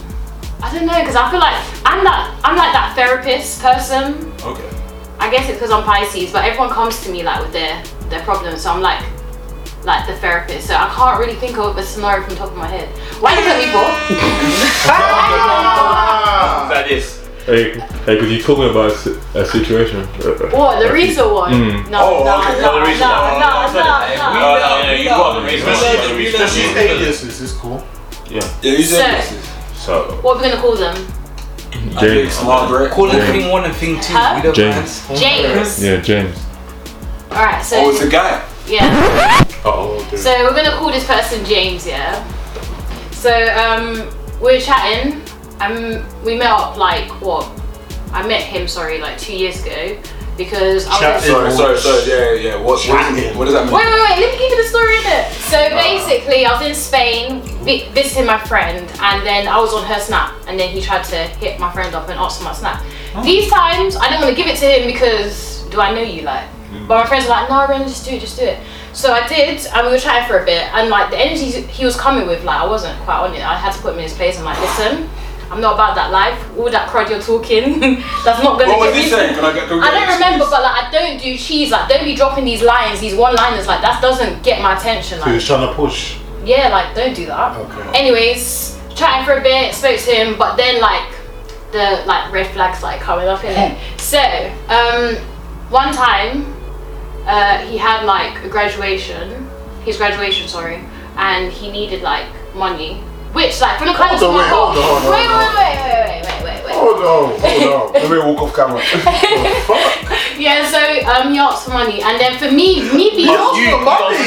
I 0.62 0.74
don't 0.74 0.86
know 0.86 1.00
because 1.00 1.16
I 1.16 1.32
feel 1.32 1.40
like 1.40 1.56
I'm 1.86 2.04
that 2.04 2.40
I'm 2.44 2.58
like 2.58 2.74
that 2.74 2.94
therapist 2.96 3.62
person. 3.62 4.34
Okay. 4.44 4.71
I 5.22 5.30
guess 5.30 5.48
it's 5.50 5.58
because 5.60 5.72
I'm 5.72 5.84
Pisces, 5.84 6.32
but 6.34 6.44
everyone 6.44 6.70
comes 6.70 7.00
to 7.04 7.12
me 7.12 7.22
like 7.24 7.40
with 7.42 7.54
their 7.54 7.82
their 8.10 8.22
problems, 8.24 8.62
so 8.64 8.72
I'm 8.72 8.82
like 8.82 9.04
like 9.86 10.06
the 10.08 10.16
therapist. 10.18 10.68
So 10.68 10.76
I 10.76 10.90
can't 10.90 11.20
really 11.20 11.36
think 11.36 11.58
of 11.58 11.78
a 11.78 11.84
scenario 11.84 12.24
from 12.26 12.34
the 12.34 12.40
top 12.40 12.52
of 12.52 12.58
my 12.58 12.68
head. 12.68 12.90
Why 13.22 13.36
you 13.38 13.44
put 13.46 13.58
me 13.62 13.68
for? 13.72 13.86
That 16.72 16.88
is. 16.90 17.20
Hey, 17.46 17.74
hey, 18.06 18.18
could 18.20 18.30
you 18.30 18.40
told 18.42 18.60
me 18.60 18.70
about 18.70 18.92
a, 19.06 19.10
a 19.42 19.46
situation? 19.46 20.06
What 20.54 20.80
the 20.80 20.92
recent 20.94 21.32
one? 21.34 21.52
Mm. 21.52 21.90
No, 21.90 22.00
Oh, 22.00 22.24
no, 22.24 22.38
okay. 22.40 22.62
no, 22.62 22.72
Oh, 22.72 22.76
the 22.80 22.86
recent 22.86 23.02
no, 23.02 23.22
one. 23.22 23.40
no, 23.42 23.50
Oh, 23.50 23.66
no, 23.66 23.72
sorry. 23.82 24.16
no. 24.16 24.22
Oh, 24.30 24.32
no, 24.62 24.68
no, 24.86 24.92
you 24.94 25.06
got 25.10 25.34
the 25.40 25.46
reason. 25.46 25.68
We 26.18 26.24
know- 26.32 26.38
So 26.38 26.46
she's 26.48 26.76
aliases, 26.78 27.42
is 27.42 27.54
cool. 27.54 27.80
Yeah. 28.30 28.46
Yeah, 28.62 28.74
you 28.78 28.84
said 28.84 29.24
So- 29.24 29.36
this. 29.36 29.46
So, 29.86 29.94
What 30.22 30.32
are 30.38 30.42
we 30.44 30.50
gonna 30.50 30.62
call 30.62 30.76
them? 30.76 30.96
James. 32.00 32.42
Margaret. 32.44 32.92
Call 32.92 33.10
it 33.10 33.16
Yeah. 33.16 33.26
thing 33.32 33.50
one 33.52 33.64
and 33.66 33.76
thing 33.76 33.96
two. 34.00 34.14
Huh? 34.14 34.36
We 34.36 34.42
don't 34.44 34.56
James. 34.56 35.08
mind. 35.10 35.22
James. 35.22 35.84
Yeah, 35.84 35.98
James. 36.02 36.38
All 37.32 37.38
right. 37.46 37.64
So 37.64 37.78
Oh, 37.78 37.90
it's 37.90 38.02
a 38.02 38.10
guy. 38.10 38.42
yeah. 38.68 39.44
Oh, 39.66 40.04
So 40.16 40.32
we're 40.44 40.56
gonna 40.56 40.72
call 40.78 40.92
this 40.92 41.06
person 41.06 41.46
James, 41.46 41.86
yeah. 41.86 42.24
So 43.12 43.32
um, 43.54 44.08
we 44.42 44.54
were 44.56 44.60
chatting. 44.60 45.22
Um, 45.60 46.04
we 46.26 46.36
met 46.36 46.50
up 46.50 46.78
like 46.78 47.08
what? 47.22 47.48
I 48.12 48.26
met 48.28 48.42
him, 48.42 48.68
sorry, 48.68 49.00
like 49.00 49.18
two 49.20 49.36
years 49.38 49.64
ago 49.64 49.98
because 50.44 50.86
I 50.88 50.90
was. 50.90 51.24
Chatting. 51.24 51.30
Sorry, 51.30 51.52
sorry, 51.52 51.78
sorry. 51.78 52.02
Yeah, 52.10 52.34
yeah. 52.34 52.56
What, 52.56 52.66
what, 52.66 52.80
is, 52.80 52.86
Chatting. 52.86 53.38
what 53.38 53.46
does 53.46 53.54
that 53.54 53.66
mean? 53.66 53.74
Wait, 53.74 53.86
wait, 53.86 54.02
wait. 54.02 54.18
Let 54.20 54.30
me 54.34 54.38
give 54.38 54.52
you 54.52 54.62
the 54.64 54.70
story 54.70 54.96
in 54.98 55.06
it. 55.06 55.26
So 55.52 55.58
basically, 55.72 56.46
I 56.46 56.52
was 56.54 56.64
in 56.66 56.76
Spain 56.76 57.42
visiting 57.94 58.26
my 58.26 58.40
friend, 58.40 58.90
and 59.00 59.26
then 59.26 59.48
I 59.48 59.60
was 59.60 59.74
on 59.74 59.86
her 59.86 60.00
snap, 60.00 60.34
and 60.48 60.60
then 60.60 60.70
he 60.70 60.82
tried 60.82 61.04
to 61.14 61.18
hit 61.38 61.60
my 61.60 61.72
friend 61.72 61.94
up 61.94 62.10
and 62.10 62.18
ask 62.18 62.40
for 62.40 62.46
my 62.46 62.54
snap. 62.54 62.84
These 63.24 63.50
times, 63.50 63.96
I 63.96 64.10
didn't 64.10 64.24
want 64.24 64.36
to 64.36 64.42
give 64.42 64.48
it 64.48 64.58
to 64.60 64.66
him 64.66 64.88
because 64.88 65.64
do 65.70 65.80
I 65.80 65.94
know 65.94 66.02
you, 66.02 66.24
like? 66.24 66.48
Mm. 66.72 66.88
But 66.88 67.04
my 67.04 67.06
friends 67.06 67.26
were 67.26 67.32
like, 67.32 67.50
no, 67.50 67.68
Ren, 67.68 67.88
just 67.88 68.06
do 68.06 68.16
it, 68.16 68.22
just 68.22 68.38
do 68.40 68.46
it. 68.46 68.60
So 68.94 69.14
I 69.14 69.28
did, 69.28 69.66
and 69.68 69.88
we 69.88 69.94
were 69.94 70.00
chatting 70.00 70.28
for 70.28 70.40
a 70.40 70.46
bit, 70.46 70.68
and 70.74 70.90
like 70.90 71.12
the 71.12 71.18
energy 71.18 71.52
he 71.68 71.86
was 71.86 71.96
coming 71.96 72.28
with, 72.28 72.44
like 72.44 72.60
I 72.62 72.66
wasn't 72.66 73.00
quite 73.02 73.20
on 73.20 73.34
it. 73.34 73.42
I 73.42 73.56
had 73.56 73.74
to 73.74 73.80
put 73.82 73.94
him 73.94 74.00
in 74.00 74.04
his 74.04 74.14
place. 74.14 74.38
I'm 74.38 74.46
like, 74.46 74.60
listen, 74.60 75.10
I'm 75.52 75.60
not 75.60 75.74
about 75.74 75.96
that 75.96 76.12
life. 76.12 76.40
All 76.58 76.70
that 76.72 76.88
crud 76.90 77.10
you're 77.10 77.22
talking, 77.22 77.80
that's 78.26 78.42
not 78.42 78.58
gonna 78.58 78.72
What 78.72 78.80
was 78.80 78.94
get 78.94 78.96
he 78.96 79.04
me. 79.04 79.10
saying? 79.10 79.36
Can 79.36 79.44
I 79.46 79.54
get? 79.54 79.68
Can 79.68 79.80
I 79.80 79.84
get 79.84 79.94
don't 79.94 80.08
an 80.10 80.14
remember, 80.16 80.46
but 80.50 80.62
like 80.64 80.84
I 80.84 80.92
don't 80.92 81.22
do 81.22 81.38
cheese. 81.38 81.72
Like 81.72 81.90
don't 81.90 82.06
be 82.06 82.16
dropping 82.16 82.46
these 82.46 82.62
lines, 82.64 83.02
these 83.02 83.16
one-liners. 83.16 83.68
Like 83.68 83.82
that 83.82 84.02
doesn't 84.02 84.44
get 84.44 84.62
my 84.62 84.78
attention. 84.78 85.20
So 85.20 85.26
he 85.26 85.32
Like 85.32 85.36
was 85.36 85.46
trying 85.46 85.68
to 85.68 85.74
push. 85.74 86.18
yeah, 86.46 86.70
like 86.70 86.96
don't 86.96 87.14
do 87.14 87.26
that. 87.26 87.58
Okay. 87.58 88.00
Anyways, 88.00 88.80
chatting 88.96 89.26
for 89.26 89.34
a 89.40 89.42
bit, 89.42 89.76
spoke 89.76 90.00
to 90.00 90.12
him, 90.12 90.38
but 90.38 90.56
then 90.56 90.80
like 90.82 91.04
the 91.74 92.04
like 92.08 92.32
red 92.32 92.48
flags 92.54 92.82
like 92.82 93.02
coming 93.02 93.28
up 93.28 93.44
in 93.44 93.52
it. 93.52 93.78
So 94.00 94.20
um, 94.70 95.16
one 95.70 95.94
time 95.94 96.46
uh, 97.26 97.60
he 97.68 97.78
had 97.78 98.04
like 98.06 98.44
a 98.44 98.50
graduation, 98.50 99.48
his 99.86 99.98
graduation, 99.98 100.48
sorry, 100.48 100.84
and 101.18 101.52
he 101.52 101.72
needed 101.72 102.02
like 102.04 102.26
money. 102.56 103.04
Which 103.34 103.62
like 103.62 103.78
from 103.78 103.88
the 103.88 103.94
kindness 103.94 104.22
of 104.22 104.34
my 104.34 104.44
on, 104.44 104.44
wait, 104.44 104.50
hold 104.52 104.78
on, 104.78 104.84
hold 105.02 105.14
Wait, 105.14 105.28
on, 105.32 105.40
wait, 105.40 105.56
wait, 105.56 105.78
wait, 105.88 106.04
wait, 106.04 106.22
wait, 106.28 106.44
wait, 106.44 106.60
wait. 106.66 106.76
Hold 106.76 107.00
on, 107.00 107.40
hold 107.40 107.64
on. 107.72 107.88
Let 108.04 108.10
me 108.12 108.18
walk 108.20 108.42
off 108.44 108.52
camera. 108.56 108.82
Yeah, 110.42 110.66
so 110.66 110.80
um, 111.12 111.30
he 111.34 111.38
asked 111.38 111.66
for 111.66 111.72
money, 111.72 112.02
and 112.02 112.18
then 112.20 112.40
for 112.40 112.50
me, 112.50 112.82
me 112.98 113.12
being 113.14 113.28
You 113.30 113.78
money. 113.86 114.18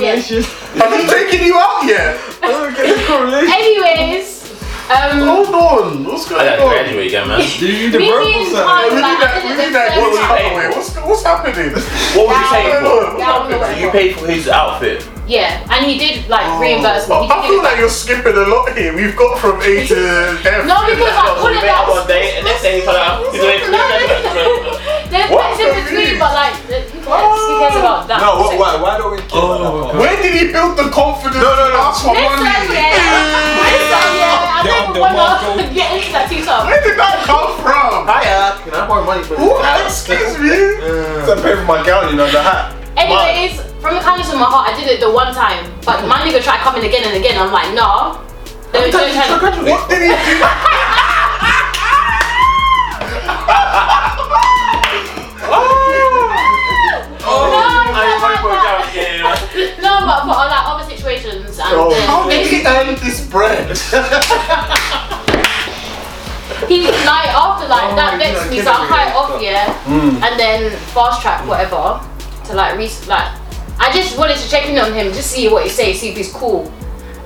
yeah. 0.00 0.16
Have 0.80 0.92
you 0.96 1.04
taken 1.10 1.44
you 1.44 1.58
out 1.58 1.84
yet? 1.84 2.16
Anyways, 2.42 4.42
um, 4.90 5.20
Hold 5.20 5.54
on. 5.54 6.04
What's 6.04 6.26
I 6.26 6.28
going 6.30 6.44
got 6.46 6.56
to 6.56 6.62
on? 6.62 6.68
graduate 6.70 7.06
again, 7.08 7.28
man. 7.28 7.40
Do 7.58 7.66
you 7.66 7.72
need 7.84 7.92
the 7.92 7.98
me 7.98 8.08
verbal 8.10 8.24
being 8.26 8.46
side? 8.50 8.64
kind, 8.64 8.88
We 8.88 8.94
need 8.96 9.02
like, 9.02 9.18
that. 9.20 9.42
We 9.44 9.50
need 9.64 9.72
that. 9.74 9.88
first 9.92 10.00
What's 10.00 10.16
you 10.16 10.22
time. 10.24 10.38
happening? 10.38 10.70
What's 10.76 10.90
what's 10.96 11.22
happening? 11.24 11.70
What 12.16 12.24
was 12.28 12.36
you 12.40 12.46
paying 12.56 12.80
for? 12.80 12.80
I 12.80 12.82
don't 13.20 13.44
know 13.50 13.68
you 13.78 13.88
it 13.88 13.92
paid 13.92 14.10
for 14.16 14.26
his 14.26 14.48
outfit. 14.48 14.98
Yeah, 15.26 15.64
and 15.72 15.88
he 15.88 15.96
did 15.96 16.28
like 16.28 16.44
oh. 16.44 16.60
reimburse 16.60 17.08
me. 17.08 17.16
Oh, 17.16 17.24
He 17.24 17.32
I 17.32 17.40
did 17.40 17.48
feel 17.48 17.56
give 17.56 17.64
it 17.64 17.68
like 17.72 17.78
you're 17.80 17.88
skipping 17.88 18.36
a 18.36 18.44
lot 18.44 18.76
here. 18.76 18.92
We've 18.92 19.16
got 19.16 19.40
from 19.40 19.56
A 19.64 19.86
to 19.88 19.96
F. 20.44 20.68
No, 20.68 20.84
because 20.84 21.16
I 21.16 21.24
So 21.32 21.40
put 21.40 21.52
we 21.52 21.58
it 21.58 21.64
met 21.64 21.72
up 21.80 21.88
one 21.88 22.04
out. 22.04 22.08
day, 22.12 22.36
and 22.36 22.44
next 22.44 22.60
day 22.60 22.80
he 22.80 22.80
found 22.84 23.00
out 23.00 23.24
he's 23.32 23.40
away 23.40 23.56
from 23.64 23.72
There's 25.08 25.30
What? 25.32 25.56
things 25.56 25.64
in 25.64 25.72
between, 25.80 26.18
but 26.20 26.32
like, 26.36 26.52
who 26.68 27.00
cares? 27.08 27.40
Who 27.40 27.52
cares 27.56 27.76
about 27.80 28.04
that? 28.12 28.20
No, 28.20 28.36
what, 28.36 28.52
why, 28.60 28.72
why 28.76 28.92
don't 29.00 29.16
we 29.16 29.22
kill 29.24 29.48
Oh, 29.48 29.88
that? 29.88 29.96
Where 29.96 30.16
did 30.20 30.34
he 30.36 30.52
build 30.52 30.76
the 30.76 30.92
confidence? 30.92 31.40
No, 31.40 31.50
no, 31.56 31.72
no. 31.72 31.80
Ask 31.88 32.04
for 32.04 32.12
Listen, 32.12 32.28
money. 32.44 32.76
yeah. 32.76 33.64
Listen, 33.64 34.04
yeah. 34.20 34.56
I 34.56 34.60
don't 34.60 34.92
the 34.92 35.00
even 35.00 35.08
one 35.08 35.16
wanna 35.16 35.72
get 35.72 35.88
into 35.96 36.10
that 36.12 36.28
too 36.28 36.44
tough. 36.44 36.68
Where 36.68 36.82
did 36.84 37.00
that 37.00 37.24
come 37.24 37.56
from? 37.64 38.04
Hiya, 38.12 38.60
can 38.60 38.72
I 38.76 38.84
borrow 38.84 39.04
money 39.08 39.24
for 39.24 39.40
What? 39.40 39.64
Excuse 39.88 40.36
me. 40.36 40.52
I 40.52 41.32
pay 41.40 41.56
for 41.56 41.64
my 41.64 41.80
gown, 41.80 42.12
you 42.12 42.16
know, 42.20 42.28
the 42.28 42.42
hat. 42.44 42.76
Anyways, 42.98 43.60
from 43.84 43.96
the 43.96 44.00
kindness 44.00 44.32
of 44.32 44.40
my 44.40 44.48
heart, 44.48 44.72
I 44.72 44.80
did 44.80 44.88
it 44.88 44.98
the 45.00 45.12
one 45.12 45.34
time, 45.34 45.60
but 45.84 46.08
my 46.08 46.24
nigga 46.24 46.40
tried 46.42 46.60
coming 46.64 46.84
again 46.88 47.04
and 47.04 47.16
again. 47.20 47.36
I'm 47.36 47.52
like, 47.52 47.74
nah. 47.74 48.16
Don't, 48.72 48.90
don't 48.90 49.12
try 49.12 49.28
to. 49.28 49.36
What 49.68 49.88
did 49.90 50.00
he 50.00 50.08
do? 50.08 50.40
No, 59.80 60.00
but 60.06 60.20
for 60.22 60.28
like 60.48 60.64
other 60.66 60.84
situations 60.88 61.58
and 61.58 61.68
Oh, 61.72 61.90
then 61.90 62.08
how 62.08 62.28
did 62.28 62.46
he 62.46 62.62
basically 62.62 62.66
earn 62.72 62.94
this 63.04 63.20
bread? 63.28 63.68
he 66.68 66.86
like 67.04 67.28
after 67.34 67.68
like 67.68 67.92
Oh, 67.92 67.96
that 67.96 68.12
yeah, 68.12 68.32
vexed 68.32 68.50
me, 68.50 68.56
get 68.56 68.64
so 68.64 68.72
I 68.72 68.84
it, 68.84 68.88
cut 68.88 69.08
it 69.08 69.14
off, 69.14 69.42
yeah, 69.42 69.74
Mm. 69.84 70.22
and 70.22 70.40
then 70.40 70.70
fast 70.94 71.20
track 71.22 71.46
whatever 71.46 72.00
to 72.46 72.54
like 72.54 72.76
re 72.78 72.88
like 73.06 73.28
I 73.84 73.92
just 73.92 74.16
wanted 74.16 74.36
to 74.38 74.48
check 74.48 74.66
in 74.66 74.78
on 74.78 74.92
him, 74.94 75.12
just 75.12 75.30
see 75.30 75.48
what 75.48 75.62
he 75.64 75.68
says, 75.68 76.00
see 76.00 76.08
if 76.10 76.16
he's 76.16 76.32
cool, 76.32 76.72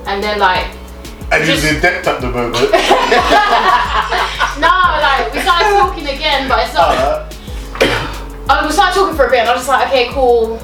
and 0.05 0.21
then 0.21 0.39
like 0.39 0.67
And 1.31 1.43
he 1.43 1.51
was 1.51 1.63
in 1.63 1.79
debt 1.81 2.05
at 2.05 2.19
the 2.19 2.27
moment. 2.29 2.53
no, 4.59 4.73
like 4.99 5.31
we 5.33 5.39
started 5.39 5.71
talking 5.79 6.07
again, 6.07 6.49
but 6.49 6.65
it's 6.65 6.73
not. 6.73 6.97
Uh, 6.97 7.29
Uh, 8.49 8.65
we 8.65 8.71
started 8.73 8.95
talking 8.97 9.15
for 9.15 9.27
a 9.27 9.29
bit, 9.29 9.39
and 9.41 9.49
I 9.49 9.53
was 9.53 9.61
just 9.61 9.69
like, 9.69 9.87
okay, 9.87 10.09
cool. 10.11 10.59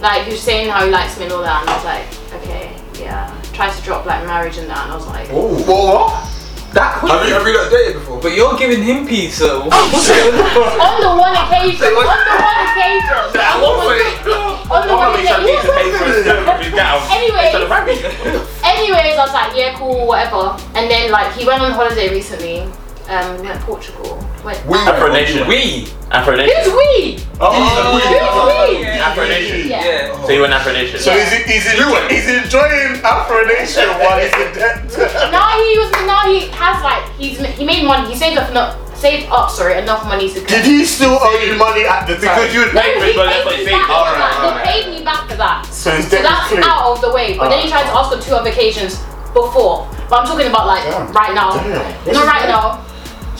Like 0.00 0.24
he 0.24 0.32
was 0.32 0.40
saying 0.40 0.70
how 0.70 0.84
he 0.86 0.90
likes 0.90 1.18
me 1.18 1.24
and 1.24 1.32
all 1.34 1.42
that, 1.42 1.60
and 1.60 1.68
I 1.70 1.76
was 1.76 1.84
like, 1.84 2.06
okay, 2.42 2.74
yeah. 2.98 3.28
Tried 3.52 3.72
to 3.76 3.82
drop 3.82 4.06
like 4.06 4.24
marriage 4.24 4.56
and 4.56 4.68
that, 4.70 4.84
and 4.84 4.92
I 4.92 4.96
was 4.96 5.06
like, 5.06 5.28
oh, 5.30 5.52
what? 5.68 6.29
That 6.72 6.98
quick. 7.02 7.10
Have 7.10 7.26
you, 7.26 7.34
have 7.34 7.46
you 7.46 7.52
not 7.54 7.70
dated 7.70 7.94
before? 7.98 8.20
But 8.20 8.32
you're 8.38 8.54
giving 8.56 8.82
him 8.82 9.06
peace. 9.06 9.38
So 9.38 9.66
oh, 9.72 9.74
on 10.86 10.94
the 11.02 11.10
one 11.18 11.34
occasion, 11.34 11.90
on 11.90 11.98
the 11.98 12.36
one 12.38 12.58
occasion, 12.62 13.10
At 13.34 13.58
on 13.58 13.62
what 13.62 13.74
the 13.74 13.90
point? 13.90 14.70
on 14.70 14.80
the 14.86 14.94
one 14.94 15.02
Probably 15.10 15.26
trying 15.26 15.42
to 15.42 15.50
occasion. 15.50 15.66
get 15.66 15.66
to 15.66 15.72
pay 15.74 15.88
for 15.98 16.04
his 16.06 16.22
dinner 16.24 16.44
with 16.46 16.62
his 16.62 16.74
gal. 16.74 17.02
Anyways. 17.10 17.50
He's 17.50 17.50
trying 17.50 17.66
to 17.66 17.74
marry 17.74 17.94
you. 17.98 18.38
Anyways, 18.62 19.14
I 19.18 19.22
was 19.26 19.34
like, 19.34 19.50
yeah, 19.58 19.74
cool, 19.74 20.06
whatever. 20.06 20.54
And 20.78 20.86
then 20.86 21.10
like 21.10 21.34
he 21.34 21.42
went 21.44 21.60
on 21.62 21.72
holiday 21.72 22.08
recently. 22.14 22.70
Um, 23.08 23.40
we 23.40 23.48
went 23.48 23.58
to 23.60 23.66
Portugal. 23.66 24.16
Went. 24.44 24.58
Afro 24.66 25.12
Nation. 25.12 25.46
We. 25.48 25.88
Afro 26.10 26.36
Who's 26.36 26.46
Nation. 26.46 26.72
we? 26.76 27.18
Oh, 27.40 27.50
Who's 27.50 28.78
we? 28.78 28.86
Afro 28.86 29.24
Nation. 29.26 29.68
Yeah. 29.68 30.14
So 30.26 30.30
you 30.32 30.40
went 30.42 30.52
Afro 30.52 30.72
Nation. 30.72 30.98
So 31.00 31.10
he's, 31.12 31.32
he's, 31.44 31.66
enjoy, 31.74 32.06
he's 32.08 32.28
enjoying 32.28 33.02
Afro 33.02 33.44
Nation 33.46 33.88
while 33.98 34.18
he's 34.20 34.32
in 34.34 34.54
debt. 34.54 34.84
Now 35.32 35.50
he 35.58 35.78
was. 35.78 35.90
Now 36.06 36.22
he 36.30 36.46
has 36.54 36.82
like 36.82 37.02
he's 37.18 37.38
he 37.58 37.64
made 37.64 37.84
money. 37.84 38.08
He 38.10 38.16
saved 38.16 38.38
up 38.38 38.50
enough. 38.50 38.76
Saved 39.00 39.28
up, 39.32 39.48
sorry, 39.50 39.78
enough 39.80 40.04
money 40.04 40.28
to. 40.28 40.44
Did 40.44 40.62
he 40.66 40.84
still 40.84 41.16
owe 41.18 41.38
you 41.40 41.56
money 41.56 41.84
at 41.88 42.04
the 42.06 42.14
time? 42.20 42.36
Because 42.36 42.52
you 42.52 42.68
No, 42.68 42.82
paid 42.84 43.00
for 43.00 43.04
he 43.04 43.10
it, 43.10 43.16
but 43.16 43.24
that's 43.32 43.48
paid 43.48 43.64
me 43.64 43.72
back 43.72 43.86
for 43.86 43.92
Alright, 43.96 44.20
that. 44.20 44.60
He 44.60 44.70
paid 44.70 44.84
me 44.92 45.04
back 45.04 45.22
for 45.30 45.36
that. 45.40 45.64
So 45.72 45.88
So 46.04 46.20
that's 46.20 46.52
is 46.52 46.60
clear. 46.60 46.68
out 46.68 46.84
of 46.92 47.00
the 47.00 47.10
way. 47.10 47.38
But 47.38 47.48
then 47.48 47.64
he 47.64 47.68
tried 47.72 47.88
to 47.88 47.94
ask 47.96 48.12
on 48.12 48.20
two 48.20 48.34
other 48.36 48.50
occasions 48.52 49.00
before. 49.32 49.88
But 50.12 50.20
I'm 50.20 50.26
talking 50.28 50.48
about 50.52 50.66
like 50.68 50.84
Damn. 50.84 51.08
right 51.16 51.32
now. 51.32 51.56
Damn. 52.04 52.12
Not 52.12 52.26
right 52.28 52.44
now. 52.44 52.84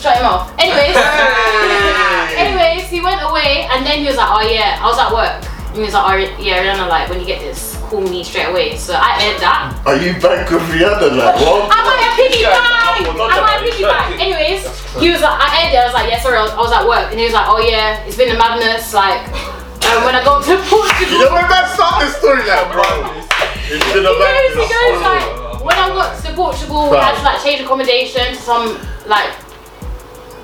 Shut 0.00 0.16
him 0.16 0.24
off. 0.24 0.48
Anyways. 0.56 0.96
anyways, 2.40 2.88
he 2.88 3.04
went 3.04 3.20
away 3.20 3.68
and 3.68 3.84
then 3.84 4.00
he 4.00 4.06
was 4.08 4.16
like, 4.16 4.32
oh 4.32 4.40
yeah, 4.40 4.80
I 4.80 4.88
was 4.88 4.96
at 4.96 5.12
work. 5.12 5.44
And 5.70 5.76
he 5.76 5.84
was 5.84 5.92
like, 5.92 6.08
oh 6.08 6.16
yeah, 6.40 6.64
Rihanna, 6.64 6.88
like 6.88 7.12
when 7.12 7.20
you 7.20 7.26
get 7.28 7.44
this, 7.44 7.76
call 7.92 8.00
me 8.00 8.24
straight 8.24 8.48
away. 8.48 8.80
So 8.80 8.96
I 8.96 9.20
aired 9.20 9.44
that. 9.44 9.76
Are 9.84 10.00
you 10.00 10.16
back 10.16 10.48
with 10.48 10.64
Rihanna? 10.72 11.20
Like, 11.20 11.36
what? 11.36 11.68
I 11.68 11.84
might 11.84 12.00
have 12.00 12.16
piggyback. 12.16 13.12
Don't 13.12 13.28
I 13.28 13.36
tell 13.36 13.44
might 13.44 13.60
have 13.60 13.62
me. 13.62 13.70
piggyback. 13.76 14.08
Anyways, 14.16 14.64
he 14.96 15.12
was 15.12 15.20
like, 15.20 15.36
I 15.36 15.68
aired 15.68 15.76
it. 15.76 15.78
I 15.78 15.84
was 15.84 15.92
like, 15.92 16.08
yeah, 16.08 16.18
sorry, 16.24 16.40
I 16.40 16.48
was, 16.48 16.52
I 16.56 16.62
was 16.64 16.72
at 16.72 16.84
work. 16.88 17.12
And 17.12 17.20
he 17.20 17.28
was 17.28 17.36
like, 17.36 17.46
oh 17.46 17.60
yeah, 17.60 18.00
it's 18.08 18.16
been 18.16 18.32
a 18.32 18.38
madness. 18.40 18.96
Like 18.96 19.20
um, 19.84 20.08
when 20.08 20.16
I 20.16 20.24
got 20.24 20.48
to 20.48 20.56
Portugal. 20.72 21.12
You 21.12 21.28
know 21.28 21.36
when 21.36 21.44
that 21.44 21.76
start 21.76 22.00
the 22.00 22.08
story 22.08 22.40
like, 22.48 22.72
bro? 22.72 22.88
It's 23.68 23.84
been 23.92 24.08
a 24.08 24.16
He 24.16 24.16
goes, 24.16 24.64
he 24.64 24.66
goes 24.66 24.98
like, 25.04 25.28
when 25.60 25.76
I 25.76 25.92
got 25.92 26.16
to 26.24 26.32
Portugal, 26.32 26.88
we 26.88 26.96
had 26.96 27.20
to 27.20 27.22
like 27.22 27.44
change 27.44 27.60
accommodation 27.60 28.32
to 28.32 28.40
some 28.40 28.80
like 29.04 29.28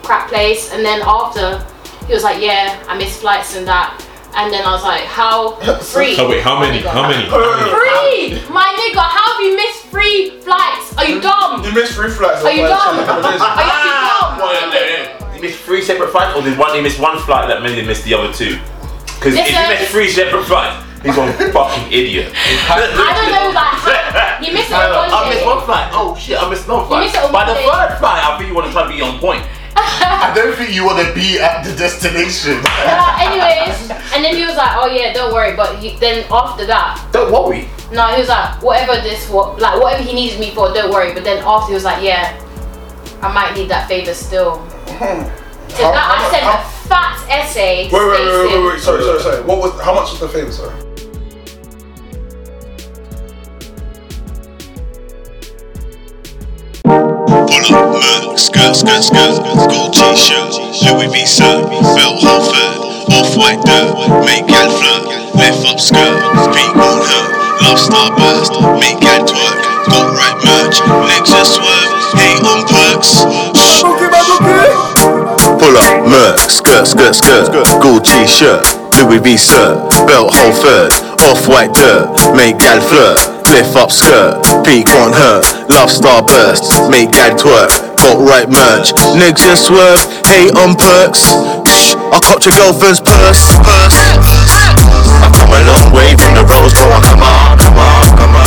crap 0.06 0.28
place, 0.28 0.72
and 0.72 0.84
then 0.84 1.02
after, 1.02 1.58
he 2.06 2.14
was 2.14 2.22
like, 2.22 2.40
yeah, 2.40 2.82
I 2.86 2.96
missed 2.96 3.20
flights 3.20 3.56
and 3.56 3.66
that, 3.66 3.98
and 4.38 4.52
then 4.52 4.62
I 4.62 4.70
was 4.70 4.84
like, 4.84 5.02
how 5.02 5.56
free? 5.82 6.14
So 6.14 6.28
wait, 6.28 6.42
how 6.46 6.60
many? 6.60 6.80
How 6.86 7.08
many? 7.10 7.26
Free, 7.26 8.38
my 8.52 8.70
nigga. 8.78 9.02
How 9.02 9.34
have 9.34 9.42
you 9.42 9.56
missed 9.56 9.90
free 9.90 10.38
flights? 10.40 10.94
Are 10.96 11.08
you 11.08 11.20
dumb? 11.20 11.64
You 11.64 11.72
missed 11.74 11.98
three 11.98 12.10
flights. 12.10 12.44
Are 12.44 12.52
you 12.52 12.68
dumb? 12.68 13.00
Are 13.00 13.02
you 13.02 13.40
ah! 13.42 14.38
dumb? 14.38 14.38
Well, 14.38 14.54
no, 14.70 15.26
no. 15.26 15.34
You 15.34 15.42
missed 15.42 15.60
three 15.64 15.82
separate 15.82 16.12
flights, 16.12 16.36
or 16.36 16.42
did 16.42 16.56
one? 16.56 16.76
You 16.76 16.82
missed 16.82 17.00
one 17.00 17.18
flight 17.18 17.48
that 17.48 17.62
meant 17.62 17.74
he 17.74 17.82
missed 17.82 18.04
the 18.04 18.14
other 18.14 18.32
two. 18.32 18.60
Because 19.18 19.34
if 19.34 19.48
you 19.48 19.68
missed 19.68 19.90
three 19.90 20.08
separate 20.08 20.44
flights, 20.44 20.84
he's 21.02 21.16
one 21.16 21.32
fucking 21.32 21.88
idiot. 21.90 22.32
I 22.36 22.76
don't 22.84 23.32
know, 23.32 23.56
like 23.56 23.72
how, 23.80 24.44
he 24.44 24.52
missed 24.52 24.68
it 24.68 24.76
on 24.76 24.92
one 24.92 25.08
I 25.10 25.32
missed 25.32 25.46
one 25.46 25.64
flight. 25.64 25.88
Oh 25.92 26.14
shit, 26.16 26.36
I 26.36 26.48
missed 26.48 26.68
one 26.68 26.86
flight. 26.86 27.04
missed 27.04 27.16
it 27.16 27.24
on 27.24 27.32
By 27.32 27.48
the 27.48 27.56
one 27.56 27.72
third 27.72 27.98
flight, 27.98 28.20
I 28.20 28.36
think 28.36 28.48
you 28.48 28.54
want 28.54 28.66
to 28.68 28.72
try 28.72 28.84
to 28.84 28.92
be 28.92 29.00
on 29.00 29.18
point. 29.18 29.44
I 29.76 30.32
don't 30.34 30.56
think 30.56 30.74
you 30.74 30.84
want 30.84 31.06
to 31.06 31.12
be 31.14 31.38
at 31.38 31.62
the 31.64 31.74
destination. 31.76 32.58
Uh, 32.86 33.18
anyways, 33.20 33.90
and 34.14 34.24
then 34.24 34.34
he 34.36 34.44
was 34.46 34.56
like, 34.56 34.70
"Oh 34.76 34.86
yeah, 34.86 35.12
don't 35.12 35.32
worry." 35.34 35.54
But 35.56 35.78
he, 35.78 35.96
then 35.98 36.24
after 36.30 36.64
that, 36.66 36.96
Don't 37.12 37.30
worry. 37.32 37.68
no, 37.92 38.06
he 38.14 38.20
was 38.20 38.28
like, 38.28 38.62
"Whatever 38.62 38.94
this, 39.02 39.28
what, 39.28 39.58
like 39.58 39.80
whatever 39.82 40.02
he 40.02 40.14
needs 40.14 40.38
me 40.38 40.50
for, 40.54 40.72
don't 40.72 40.90
worry." 40.90 41.12
But 41.12 41.24
then 41.24 41.42
after 41.44 41.68
he 41.68 41.74
was 41.74 41.84
like, 41.84 42.02
"Yeah, 42.02 42.32
I 43.22 43.32
might 43.32 43.54
need 43.54 43.68
that 43.70 43.88
favor 43.88 44.14
still." 44.14 44.64
So 45.76 45.82
How- 45.82 45.92
that 45.92 46.04
how 46.04 46.14
I 46.14 46.24
mu- 46.24 46.30
sent 46.30 46.44
how- 46.44 46.60
a 46.62 46.88
fat 46.88 47.26
essay. 47.28 47.90
Wait, 47.90 47.92
wait, 47.92 48.08
wait, 48.08 48.24
wait, 48.24 48.48
wait, 48.62 48.72
wait, 48.72 48.80
sorry, 48.80 49.02
sorry, 49.02 49.20
sorry. 49.20 49.42
What 49.42 49.58
was? 49.58 49.80
How 49.82 49.92
much 49.92 50.10
was 50.12 50.20
the 50.20 50.28
favor? 50.28 50.52
Sorry. 50.52 50.72
Pull 57.46 57.62
up, 57.74 57.94
Merc, 57.94 58.38
skirt, 58.38 58.74
skirt, 58.74 59.02
skirt, 59.02 59.38
Gucci 59.70 60.10
shirt, 60.18 60.50
Louis 60.82 61.06
V 61.06 61.16
shirt, 61.26 61.62
belt 61.94 62.18
Holford, 62.18 62.82
off-white 63.14 63.62
dirt, 63.62 63.94
make 64.26 64.46
gal 64.46 64.66
flirt, 64.66 65.06
lift 65.38 65.62
up 65.66 65.78
skirt, 65.78 66.18
peak 66.50 66.74
on 66.74 66.98
her, 67.06 67.24
love 67.62 67.78
starburst, 67.78 68.50
make 68.82 68.98
gal 68.98 69.22
twerk, 69.22 69.62
got 69.86 70.10
right 70.18 70.38
merch, 70.42 70.82
legs 71.06 71.30
just 71.30 71.54
swerve, 71.54 71.90
hate 72.18 72.42
on 72.42 72.66
perks. 72.66 73.22
Shh. 73.54 73.82
Pull 75.62 75.76
up, 75.78 76.02
Merc, 76.10 76.38
skirt, 76.50 76.86
skirt, 76.86 77.14
skirt, 77.14 77.66
Gucci 77.78 78.26
shirt, 78.26 78.66
Louis 78.98 79.18
V 79.22 79.36
shirt, 79.36 79.78
belt 80.06 80.34
Holford, 80.34 80.90
off-white 81.22 81.72
dirt, 81.72 82.10
make 82.36 82.58
gal 82.58 82.80
flirt, 82.80 83.18
lift 83.52 83.76
up 83.76 83.90
skirt, 83.90 84.42
peak 84.64 84.88
on 85.00 85.12
her, 85.12 85.40
love 85.70 85.90
star 85.90 86.22
starburst, 86.22 86.90
make 86.90 87.12
gal 87.12 87.36
twerk, 87.36 87.70
got 87.96 88.18
right 88.20 88.48
merch, 88.48 88.92
niggas 89.16 89.44
just 89.44 89.66
swerve, 89.66 90.00
hate 90.26 90.54
on 90.56 90.74
perks. 90.76 91.22
Shh, 91.68 91.94
I 92.12 92.18
copped 92.22 92.46
your 92.46 92.54
girlfriend's 92.54 93.00
purse, 93.00 93.42
purse. 93.62 93.96
I've 95.22 95.32
come 95.32 95.50
a 95.50 95.60
long 95.66 95.92
way 95.92 96.16
from 96.16 96.34
the 96.34 96.44
rose, 96.44 96.72
bro. 96.74 97.00
Come 97.02 97.22
on, 97.22 97.58
come 97.58 97.76
on, 97.76 98.16
come 98.16 98.34
on. 98.36 98.45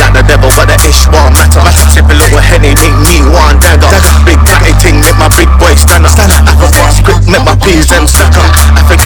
like 0.00 0.14
the 0.16 0.24
devil, 0.24 0.48
but 0.56 0.66
the 0.70 0.76
ish 0.86 1.04
won't 1.12 1.36
matter. 1.36 1.60
Massive 1.60 1.92
sip 1.92 2.08
a 2.08 2.14
little 2.16 2.40
henny, 2.40 2.72
make 2.72 2.96
me 3.04 3.20
one 3.28 3.60
dagger. 3.60 3.88
Dagger, 3.92 4.14
Big 4.24 4.40
catty 4.48 4.72
ting, 4.80 4.96
make 5.04 5.18
my 5.20 5.28
big 5.36 5.50
boy 5.60 5.76
stand 5.76 6.08
up. 6.08 6.16
Stand 6.16 6.32
up. 6.32 6.48
I 6.48 6.72
Africa 6.72 6.92
script, 6.96 7.24
make 7.28 7.44
my 7.44 7.56
peas 7.60 7.88
them 7.92 8.08
suck 8.08 8.32
up. 8.40 8.48
Africa 8.80 9.04